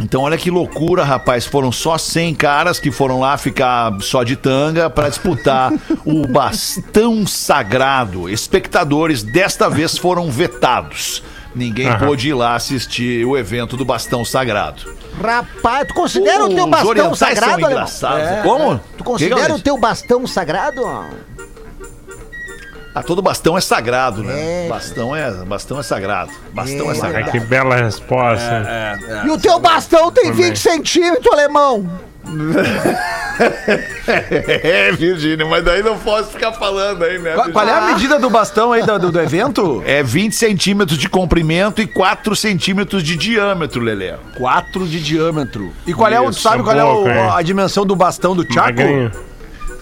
Então, 0.00 0.22
olha 0.22 0.38
que 0.38 0.48
loucura, 0.48 1.02
rapaz. 1.02 1.44
Foram 1.44 1.72
só 1.72 1.98
100 1.98 2.32
caras 2.34 2.78
que 2.78 2.90
foram 2.92 3.18
lá 3.18 3.36
ficar 3.36 3.92
só 4.00 4.22
de 4.22 4.36
tanga 4.36 4.88
para 4.88 5.08
disputar 5.08 5.72
o 6.06 6.24
bastão 6.28 7.26
sagrado. 7.26 8.28
Espectadores 8.28 9.24
desta 9.24 9.68
vez 9.68 9.98
foram 9.98 10.30
vetados. 10.30 11.22
Ninguém 11.54 11.88
Aham. 11.88 12.06
pôde 12.06 12.28
ir 12.28 12.34
lá 12.34 12.54
assistir 12.54 13.24
o 13.24 13.36
evento 13.36 13.76
do 13.76 13.84
bastão 13.84 14.24
sagrado. 14.24 14.82
Rapaz, 15.20 15.88
tu 15.88 15.94
considera 15.94 16.44
o 16.44 16.54
teu 16.54 16.66
bastão 16.68 16.94
são 16.94 17.14
sagrado, 17.16 17.52
alemão? 17.54 17.70
engraçados. 17.72 18.42
Como? 18.44 18.80
Tu 18.96 19.02
considera 19.02 19.54
o 19.54 19.58
teu 19.58 19.76
bastão 19.78 20.24
sagrado? 20.28 20.80
Ah, 22.98 23.02
todo 23.02 23.20
bastão 23.22 23.56
é 23.56 23.60
sagrado, 23.60 24.22
né? 24.22 24.66
É. 24.66 24.68
Bastão 24.68 25.14
é, 25.14 25.30
bastão 25.44 25.78
é 25.78 25.82
sagrado. 25.82 26.30
Bastão 26.52 26.88
é, 26.88 26.92
É. 26.92 26.94
Sagrado. 26.94 27.30
que 27.30 27.40
bela 27.40 27.76
resposta. 27.76 28.98
E 29.24 29.30
o 29.30 29.38
teu 29.38 29.58
bastão 29.58 30.10
tem 30.10 30.30
Também. 30.30 30.46
20 30.48 30.58
centímetros, 30.58 31.32
alemão. 31.32 31.88
É, 34.08 34.90
Virgínia, 34.92 35.46
mas 35.46 35.64
daí 35.64 35.82
não 35.82 35.96
posso 35.98 36.30
ficar 36.30 36.52
falando 36.52 37.04
aí, 37.04 37.18
né? 37.18 37.34
Qual, 37.34 37.50
qual 37.50 37.68
é 37.68 37.72
a 37.72 37.80
medida 37.92 38.18
do 38.18 38.28
bastão 38.28 38.72
aí 38.72 38.82
do, 38.82 38.98
do- 38.98 39.12
do 39.12 39.20
evento? 39.20 39.82
É 39.86 40.02
20 40.02 40.34
centímetros 40.34 40.98
de 40.98 41.08
comprimento 41.08 41.80
e 41.80 41.86
4 41.86 42.34
centímetros 42.34 43.02
de 43.02 43.16
diâmetro, 43.16 43.80
Lelê. 43.80 44.14
4 44.36 44.86
de 44.88 45.00
diâmetro. 45.00 45.72
E 45.86 45.92
qual 45.94 46.10
é 46.10 46.20
o. 46.20 46.30
Isso, 46.30 46.40
Sabe 46.40 46.62
qual 46.62 46.76
é 46.76 46.84
o- 46.84 47.32
a 47.32 47.40
dimensão 47.42 47.86
do 47.86 47.94
bastão 47.94 48.34
do 48.34 48.42
Chaco? 48.42 48.66
Magrinho. 48.80 49.12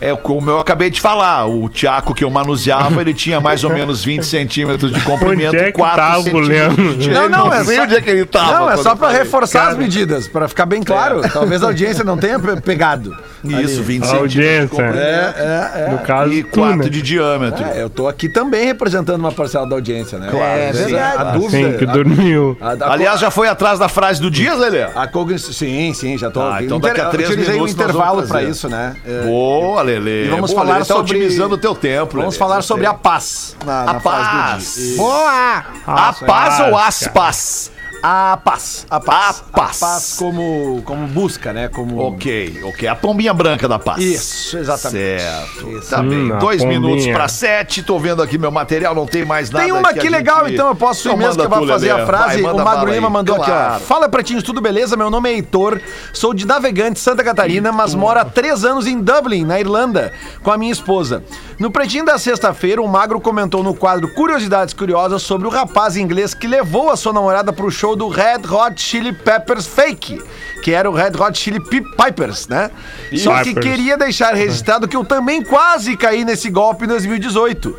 É 0.01 0.15
como 0.15 0.51
eu 0.51 0.59
acabei 0.61 0.91
de 0.91 1.01
falar, 1.01 1.47
o 1.47 1.69
Tiaco 1.69 2.15
que 2.15 2.23
eu 2.23 2.31
manuseava, 2.31 3.01
ele 3.01 3.15
tinha 3.15 3.41
mais 3.41 3.65
ou 3.65 3.71
menos 3.71 4.05
20 4.05 4.25
centímetros 4.27 4.93
de 4.93 5.01
comprimento 5.01 5.55
Onde 5.55 5.65
é 5.65 5.69
e 5.69 5.73
que 5.73 5.79
4 5.79 5.97
tava 5.97 6.19
o 6.19 6.23
centímetros 6.23 6.99
de 6.99 7.11
Não, 7.11 7.29
não, 7.29 7.53
é 7.53 7.65
só- 7.65 7.83
onde 7.83 7.97
é 7.97 8.01
que 8.01 8.11
ele 8.11 8.27
tava. 8.27 8.53
Não, 8.53 8.71
é 8.71 8.77
só 8.77 8.91
eu 8.91 8.97
pra 8.97 9.09
falei. 9.09 9.23
reforçar 9.23 9.61
as 9.63 9.67
Cara. 9.69 9.79
medidas, 9.79 10.29
pra 10.29 10.49
ficar 10.49 10.67
bem 10.67 10.83
claro. 10.83 11.23
Talvez 11.33 11.63
a 11.63 11.67
audiência 11.69 12.05
não 12.05 12.17
tenha 12.19 12.39
pe- 12.39 12.61
pegado. 12.61 13.17
Isso, 13.45 13.83
20 13.83 14.03
A 14.03 14.07
centímetros. 14.07 14.79
audiência. 14.81 14.83
É, 14.83 15.85
é, 15.87 15.91
No 15.93 15.99
caso, 15.99 16.33
E 16.33 16.43
tu, 16.43 16.59
4 16.59 16.77
né? 16.79 16.89
de 16.89 17.01
diâmetro. 17.03 17.65
é. 17.65 17.83
Eu 17.83 17.89
tô 17.89 18.09
aqui 18.09 18.29
também 18.29 18.67
representando 18.67 19.21
uma 19.21 19.31
parcela 19.33 19.67
da 19.69 19.77
audiência, 19.77 20.19
né? 20.19 20.29
Claro, 20.31 20.61
É 20.61 20.73
sim. 20.73 20.85
verdade. 20.85 21.17
A 21.19 21.25
dúvida. 21.25 21.69
Assim 21.69 21.79
que 21.79 21.87
dormiu. 21.87 22.59
a- 22.61 22.71
a- 22.73 22.93
Aliás, 22.93 23.21
já 23.21 23.31
foi 23.31 23.49
atrás 23.49 23.79
da 23.79 23.89
frase 23.89 24.21
do 24.21 24.31
Dias, 24.31 24.59
Lelê? 24.59 24.83
A 24.83 25.07
cognição. 25.07 25.53
Sim, 25.53 25.93
sim, 25.95 26.19
já 26.19 26.31
tô. 26.31 26.43
Ah, 26.43 26.63
então 26.63 26.81
daqui 26.81 27.01
a 27.01 27.07
três 27.07 27.29
utilizei 27.31 27.55
minutos 27.55 27.75
um 27.75 27.77
nós 27.79 27.85
intervalo 27.91 28.15
vamos 28.17 28.29
pra 28.31 28.39
fazer. 28.41 28.51
isso, 28.51 28.69
né? 28.69 28.97
É, 29.07 29.23
Boa, 29.27 29.83
Lelê. 29.87 30.27
E 30.27 30.29
vamos 30.29 30.51
Boa, 30.51 30.63
falar 30.63 30.75
Lelê, 30.75 30.85
tá 30.87 30.95
sobre- 30.95 31.17
otimizando 31.17 31.55
o 31.55 31.59
teu 31.59 31.75
tempo, 31.75 32.17
Vamos 32.19 32.35
Lelê. 32.35 32.39
falar 32.39 32.63
sobre 32.63 32.87
a 32.87 32.95
paz. 32.95 33.57
Na, 33.65 33.83
A 33.83 33.85
na 33.95 34.01
paz. 34.01 34.75
dia. 34.77 34.97
Boa! 34.97 35.65
A 35.87 36.13
paz 36.13 36.61
ou 36.61 36.73
cara. 36.73 36.87
aspas? 36.87 37.71
A 38.03 38.39
paz. 38.45 38.87
A 38.89 39.01
paz. 39.01 39.43
A 39.53 39.57
paz. 39.57 39.83
A 39.83 39.87
paz 39.87 40.17
como, 40.19 40.81
como 40.85 41.07
busca, 41.09 41.53
né? 41.53 41.69
Como. 41.69 41.99
Ok, 42.01 42.61
ok. 42.65 42.87
A 42.89 42.95
pombinha 42.95 43.35
branca 43.35 43.67
da 43.67 43.79
paz. 43.79 44.01
Isso, 44.03 44.57
exatamente. 44.59 45.21
Certo. 45.21 45.71
Isso. 45.79 45.91
Tá 45.91 46.03
bem. 46.03 46.33
Hum, 46.33 46.39
Dois 46.39 46.63
pombinha. 46.63 46.81
minutos 46.81 47.07
pra 47.09 47.27
sete. 47.27 47.83
Tô 47.83 47.99
vendo 47.99 48.23
aqui 48.23 48.39
meu 48.39 48.51
material, 48.53 48.95
não 48.95 49.07
tem 49.07 49.25
mais 49.25 49.51
nada. 49.51 49.65
Tem 49.65 49.73
uma 49.73 49.89
aqui 49.91 50.03
gente- 50.03 50.11
legal, 50.11 50.49
então 50.49 50.69
eu 50.69 50.77
posso 50.77 51.09
ir 51.09 51.13
Então 51.13 51.19
mesmo 51.27 51.43
que 51.43 51.49
vai 51.49 51.67
fazer 51.67 51.91
a 51.91 52.07
frase. 52.07 52.43
Vai, 52.43 52.53
o 52.53 52.65
Magro. 52.65 52.93
Lima 52.93 53.11
mandou 53.11 53.35
aqui, 53.37 53.51
ó. 53.51 53.55
Claro. 53.55 53.81
Fala, 53.81 54.09
pretinhos, 54.09 54.43
tudo 54.45 54.61
beleza? 54.61 54.97
Meu 54.97 55.11
nome 55.11 55.31
é 55.31 55.33
Heitor, 55.33 55.81
sou 56.13 56.33
de 56.33 56.47
Navegante, 56.47 57.01
Santa 57.01 57.25
Catarina, 57.25 57.73
mas 57.73 57.95
moro 57.95 58.21
há 58.21 58.25
três 58.25 58.65
anos 58.65 58.87
em 58.87 59.01
Dublin, 59.01 59.45
na 59.45 59.59
Irlanda, 59.59 60.13
com 60.43 60.51
a 60.53 60.59
minha 60.59 60.71
esposa. 60.73 61.25
No 61.59 61.71
pretinho 61.71 62.05
da 62.05 62.19
sexta-feira, 62.19 62.81
o 62.83 62.87
Magro 62.89 63.19
comentou 63.21 63.63
no 63.65 63.75
quadro 63.75 64.09
Curiosidades 64.15 64.75
Curiosas 64.75 65.23
sobre 65.23 65.47
o 65.49 65.51
rapaz 65.51 65.97
inglês 65.97 66.35
que 66.35 66.47
levou 66.47 66.91
a 66.91 66.97
sua 66.97 67.13
namorada 67.13 67.53
pro 67.53 67.71
show 67.71 67.96
do 67.97 68.09
Red 68.09 68.43
Hot 68.49 68.81
Chili 68.81 69.13
Peppers 69.13 69.67
Fake, 69.67 70.23
que 70.63 70.73
era 70.73 70.89
o 70.89 70.95
Red 70.95 71.13
Hot 71.19 71.37
Chili 71.37 71.61
Pipers, 71.61 72.47
né? 72.47 72.71
Só 73.17 73.43
que 73.43 73.55
queria 73.55 73.97
deixar 73.97 74.35
registrado 74.35 74.87
que 74.87 74.97
eu 74.97 75.05
também 75.05 75.43
quase 75.43 75.97
caí 75.97 76.25
nesse 76.25 76.51
golpe 76.51 76.85
em 76.85 76.89
2018. 76.89 77.77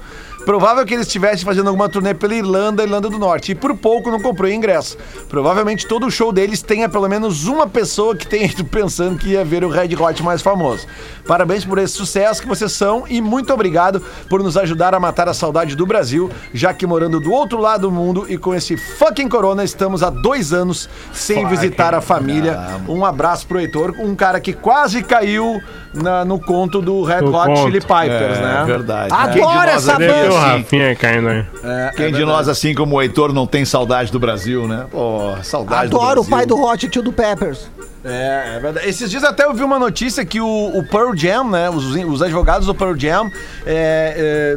Provável 0.48 0.86
que 0.86 0.94
ele 0.94 1.02
estivesse 1.02 1.44
fazendo 1.44 1.68
alguma 1.68 1.90
turnê 1.90 2.14
pela 2.14 2.34
Irlanda, 2.34 2.82
Irlanda 2.82 3.10
do 3.10 3.20
Norte, 3.20 3.52
e 3.52 3.56
por 3.56 3.76
pouco 3.76 4.10
não 4.10 4.22
comprou 4.22 4.50
ingresso. 4.50 4.98
Provavelmente 5.28 5.86
todo 5.86 6.06
o 6.06 6.10
show 6.10 6.32
deles 6.32 6.62
tenha 6.62 6.88
pelo 6.88 7.10
menos 7.10 7.48
uma 7.48 7.68
pessoa 7.68 8.16
que 8.16 8.26
tenha 8.26 8.46
ido 8.46 8.64
pensando 8.66 9.20
que 9.20 9.32
ia 9.32 9.44
ver 9.44 9.66
o 9.66 9.70
Red 9.70 9.94
Hot 9.98 10.24
mais 10.24 10.42
famoso. 10.42 10.88
Parabéns 11.28 11.66
por 11.66 11.78
esse 11.78 11.94
sucesso 11.94 12.42
que 12.42 12.48
vocês 12.48 12.72
são 12.72 13.04
e 13.08 13.20
muito 13.22 13.54
obrigado 13.54 14.02
por 14.30 14.42
nos 14.42 14.56
ajudar 14.58 14.94
a 14.96 15.00
matar 15.00 15.28
a 15.28 15.34
saudade 15.34 15.76
do 15.76 15.86
Brasil, 15.86 16.30
já 16.54 16.74
que 16.74 16.88
morando 16.88 17.20
do 17.20 17.32
outro 17.32 17.60
lado 17.60 17.82
do 17.82 17.92
mundo 17.92 18.26
e 18.30 18.38
com 18.38 18.56
esse 18.56 18.78
fucking 18.78 19.28
corona 19.28 19.64
estamos 19.64 20.02
há 20.04 20.10
dois 20.10 20.54
anos 20.54 20.90
sem 21.12 21.46
visitar 21.48 21.94
a 21.94 22.02
família. 22.02 22.58
Um 22.88 23.04
abraço 23.06 23.46
pro 23.46 23.60
Heitor, 23.60 23.94
um 24.00 24.16
cara 24.16 24.40
que 24.40 24.54
quase 24.54 25.04
caiu 25.04 25.62
na- 25.94 26.24
no 26.24 26.40
conto 26.40 26.82
do 26.82 27.04
Red 27.04 27.22
No 27.22 27.36
Hot 27.36 27.48
conto. 27.48 27.62
Chili 27.64 27.82
Pipers, 27.82 28.38
É, 28.38 28.42
né? 28.42 28.64
verdade. 28.66 29.14
Adoro 29.14 29.34
Quem 29.34 29.48
de 29.48 29.54
nós 29.56 29.70
essa 29.70 29.98
ter 29.98 30.30
o 30.32 30.36
Rafinha 30.36 30.96
caindo 30.96 31.28
aí. 31.30 31.46
É, 31.64 31.92
Quem 31.96 32.06
é 32.06 32.08
de 32.08 32.14
verdade. 32.16 32.26
nós, 32.26 32.48
assim 32.48 32.74
como 32.74 32.96
o 32.96 33.02
Heitor, 33.02 33.34
não 33.34 33.46
tem 33.46 33.66
saudade 33.66 34.12
do 34.12 34.20
Brasil, 34.20 34.68
né? 34.68 34.86
Pô, 34.90 35.36
saudade 35.44 35.90
do 35.90 35.98
Adoro 35.98 36.22
o 36.22 36.24
Brasil. 36.24 36.30
pai 36.32 36.46
do 36.46 36.62
Hot 36.64 36.86
e 36.86 36.90
tio 36.90 37.02
do 37.02 37.12
Peppers. 37.12 37.70
É, 38.06 38.54
é 38.56 38.60
verdade. 38.60 38.88
Esses 38.88 39.10
dias 39.10 39.24
até 39.24 39.44
eu 39.46 39.54
vi 39.54 39.64
uma 39.64 39.80
notícia 39.80 40.24
que 40.26 40.40
o, 40.40 40.78
o 40.78 40.84
Pearl 40.88 41.16
Jam, 41.16 41.50
né? 41.50 41.70
Os, 41.70 41.84
os 41.86 42.22
advogados 42.22 42.68
do 42.68 42.74
Pearl 42.76 42.96
Jam 42.98 43.30
é, 43.66 44.56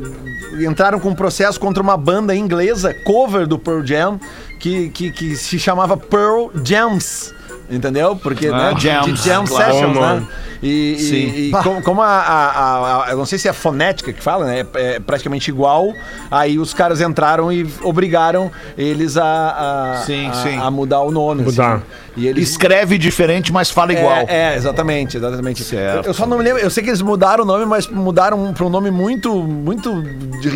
é, 0.58 0.64
entraram 0.64 1.00
com 1.00 1.08
um 1.08 1.14
processo 1.14 1.58
contra 1.58 1.82
uma 1.82 1.96
banda 1.96 2.34
inglesa, 2.34 2.94
cover 3.04 3.46
do 3.46 3.58
Pearl 3.58 3.84
Jam, 3.84 4.20
que, 4.60 4.90
que, 4.90 5.10
que 5.10 5.36
se 5.36 5.58
chamava 5.58 5.96
Pearl 5.96 6.48
Jams. 6.64 7.34
Entendeu? 7.70 8.16
Porque, 8.16 8.48
Ah, 8.48 8.56
né? 8.70 8.74
de- 8.74 8.80
jams, 8.82 9.06
de 9.06 9.28
jam 9.28 9.44
claro. 9.46 9.72
sessions, 9.72 9.96
né? 9.96 10.26
E, 10.62 10.92
e- 10.92 10.98
Sim. 10.98 11.16
e 11.36 11.50
como, 11.62 11.82
como 11.82 12.02
a, 12.02 12.06
a- 12.06 12.50
a- 12.50 13.04
a- 13.06 13.10
Eu 13.12 13.16
não 13.18 13.24
sei 13.26 13.38
se 13.38 13.48
é 13.48 13.50
a 13.50 13.54
fonética 13.54 14.12
que 14.12 14.22
fala, 14.22 14.44
né? 14.44 14.66
É, 14.74 14.94
é 14.96 15.00
praticamente 15.00 15.50
igual. 15.50 15.92
Aí 16.30 16.58
os 16.58 16.74
caras 16.74 17.00
entraram 17.00 17.50
e 17.52 17.66
obrigaram 17.82 18.50
eles 18.76 19.16
a, 19.16 19.94
a, 19.94 20.02
Sim, 20.04 20.28
a- 20.28 20.32
sim. 20.34 20.58
a 20.58 20.70
mudar 20.70 21.00
o 21.00 21.10
nome. 21.10 21.42
Mudar. 21.44 21.76
assim. 21.76 21.84
E 22.16 22.26
eles 22.26 22.50
Escreve 22.50 22.98
diferente, 22.98 23.52
mas 23.52 23.70
fala 23.70 23.92
igual. 23.92 24.12
é, 24.28 24.52
é, 24.52 24.56
exatamente, 24.56 25.16
exatamente. 25.16 25.62
Certo. 25.64 26.06
Eu, 26.06 26.12
só 26.12 26.26
não 26.26 26.36
me 26.36 26.42
lembro, 26.44 26.60
eu 26.60 26.68
sei 26.68 26.82
que 26.82 26.90
eles 26.90 27.00
mudaram 27.00 27.44
o 27.44 27.46
nome, 27.46 27.64
mas 27.64 27.86
mudaram 27.86 28.52
para 28.52 28.66
um 28.66 28.68
nome 28.68 28.90
muito, 28.90 29.32
muito 29.42 30.02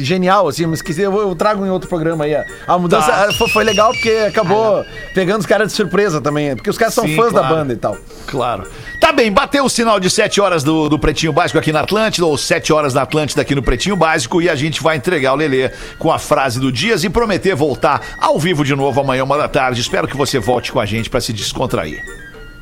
genial, 0.00 0.48
assim, 0.48 0.64
eu 0.64 0.68
me 0.68 0.74
esqueci, 0.74 1.00
eu, 1.00 1.16
eu 1.16 1.34
trago 1.34 1.64
em 1.64 1.70
outro 1.70 1.88
programa 1.88 2.24
aí. 2.24 2.34
A, 2.34 2.44
a 2.66 2.76
mudança 2.78 3.06
Tá. 3.06 3.26
ah, 3.28 3.32
foi, 3.34 3.48
foi 3.48 3.64
legal 3.64 3.92
porque 3.92 4.10
acabou 4.28 4.84
pegando 5.14 5.40
os 5.40 5.46
caras 5.46 5.68
de 5.68 5.74
surpresa 5.74 6.20
também, 6.20 6.54
porque 6.56 6.68
os 6.68 6.76
caras 6.76 6.92
são 6.92 7.04
Sim, 7.06 7.14
fãs 7.16 7.32
da 7.32 7.40
claro. 7.40 7.54
banda 7.54 7.72
e 7.72 7.76
tal. 7.76 7.96
Claro. 8.26 8.64
Tá 9.00 9.12
bem, 9.12 9.30
bateu 9.32 9.64
o 9.64 9.70
sinal 9.70 9.93
de 9.98 10.10
7 10.10 10.40
horas 10.40 10.62
do, 10.62 10.88
do 10.88 10.98
Pretinho 10.98 11.32
Básico 11.32 11.58
aqui 11.58 11.72
na 11.72 11.80
Atlântida, 11.80 12.26
ou 12.26 12.36
7 12.36 12.72
horas 12.72 12.92
da 12.92 13.02
Atlântida 13.02 13.42
aqui 13.42 13.54
no 13.54 13.62
Pretinho 13.62 13.96
Básico, 13.96 14.40
e 14.40 14.48
a 14.48 14.54
gente 14.54 14.82
vai 14.82 14.96
entregar 14.96 15.32
o 15.32 15.36
Lelê 15.36 15.70
com 15.98 16.12
a 16.12 16.18
frase 16.18 16.58
do 16.60 16.70
Dias 16.70 17.04
e 17.04 17.10
prometer 17.10 17.54
voltar 17.54 18.00
ao 18.18 18.38
vivo 18.38 18.64
de 18.64 18.74
novo 18.74 19.00
amanhã, 19.00 19.24
uma 19.24 19.36
da 19.36 19.48
tarde. 19.48 19.80
Espero 19.80 20.08
que 20.08 20.16
você 20.16 20.38
volte 20.38 20.72
com 20.72 20.80
a 20.80 20.86
gente 20.86 21.10
pra 21.10 21.20
se 21.20 21.32
descontrair. 21.32 22.02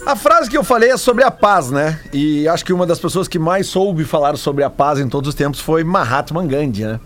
A 0.05 0.17
frase 0.17 0.51
que 0.51 0.59
eu 0.59 0.65
falei 0.65 0.91
é 0.91 0.97
sobre 0.97 1.23
a 1.23 1.31
paz, 1.31 1.71
né? 1.71 2.01
E 2.13 2.49
acho 2.49 2.65
que 2.65 2.73
uma 2.73 2.85
das 2.85 2.99
pessoas 2.99 3.29
que 3.29 3.39
mais 3.39 3.69
soube 3.69 4.05
falar 4.05 4.37
sobre 4.37 4.65
a 4.65 4.71
paz 4.71 4.99
em 4.99 5.09
todos 5.09 5.29
os 5.29 5.35
tempos 5.35 5.61
foi 5.61 5.85
Mahatma 5.85 6.45
Gandhi, 6.45 6.85
né? 6.85 7.01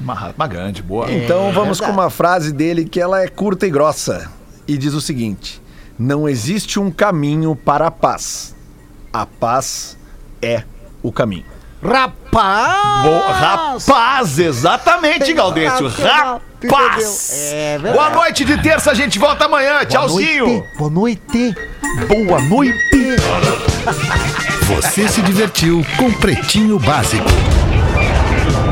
Mahatma 0.00 0.46
Gandhi, 0.48 0.82
boa. 0.82 1.10
Então 1.12 1.52
vamos 1.52 1.80
com 1.80 1.90
uma 1.90 2.10
frase 2.10 2.52
dele 2.52 2.84
que 2.84 3.00
ela 3.00 3.22
é 3.22 3.28
curta 3.28 3.66
e 3.66 3.70
grossa 3.70 4.30
e 4.66 4.76
diz 4.76 4.94
o 4.94 5.00
seguinte: 5.00 5.62
Não 5.98 6.28
existe 6.28 6.80
um 6.80 6.90
caminho 6.90 7.54
para 7.54 7.86
a 7.86 7.90
paz. 7.90 8.56
A 9.12 9.26
paz 9.26 9.96
é 10.40 10.62
o 11.02 11.10
caminho. 11.10 11.44
Rapaz! 11.82 13.02
Bo- 13.02 13.32
rapaz, 13.32 14.38
exatamente, 14.38 15.32
Gaudêncio. 15.32 15.88
Rapaz! 15.88 17.30
É. 17.52 17.78
Boa 17.78 18.10
noite 18.10 18.44
de 18.44 18.58
terça, 18.62 18.90
a 18.90 18.94
gente 18.94 19.18
volta 19.18 19.46
amanhã. 19.46 19.84
Tchauzinho. 19.84 20.64
Boa 20.78 20.90
noite. 20.90 21.54
Boa 22.08 22.40
noite. 22.42 23.16
Você 24.68 25.08
se 25.08 25.22
divertiu 25.22 25.84
com 25.96 26.12
Pretinho 26.12 26.78
Básico. 26.78 27.26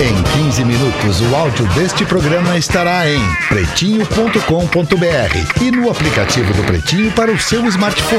Em 0.01 0.23
15 0.45 0.65
minutos, 0.65 1.21
o 1.23 1.35
áudio 1.35 1.67
deste 1.71 2.05
programa 2.05 2.57
estará 2.57 3.09
em 3.11 3.21
pretinho.com.br 3.49 5.61
e 5.61 5.71
no 5.73 5.91
aplicativo 5.91 6.53
do 6.55 6.63
Pretinho 6.63 7.11
para 7.13 7.33
o 7.33 7.39
seu 7.41 7.67
smartphone. 7.67 8.17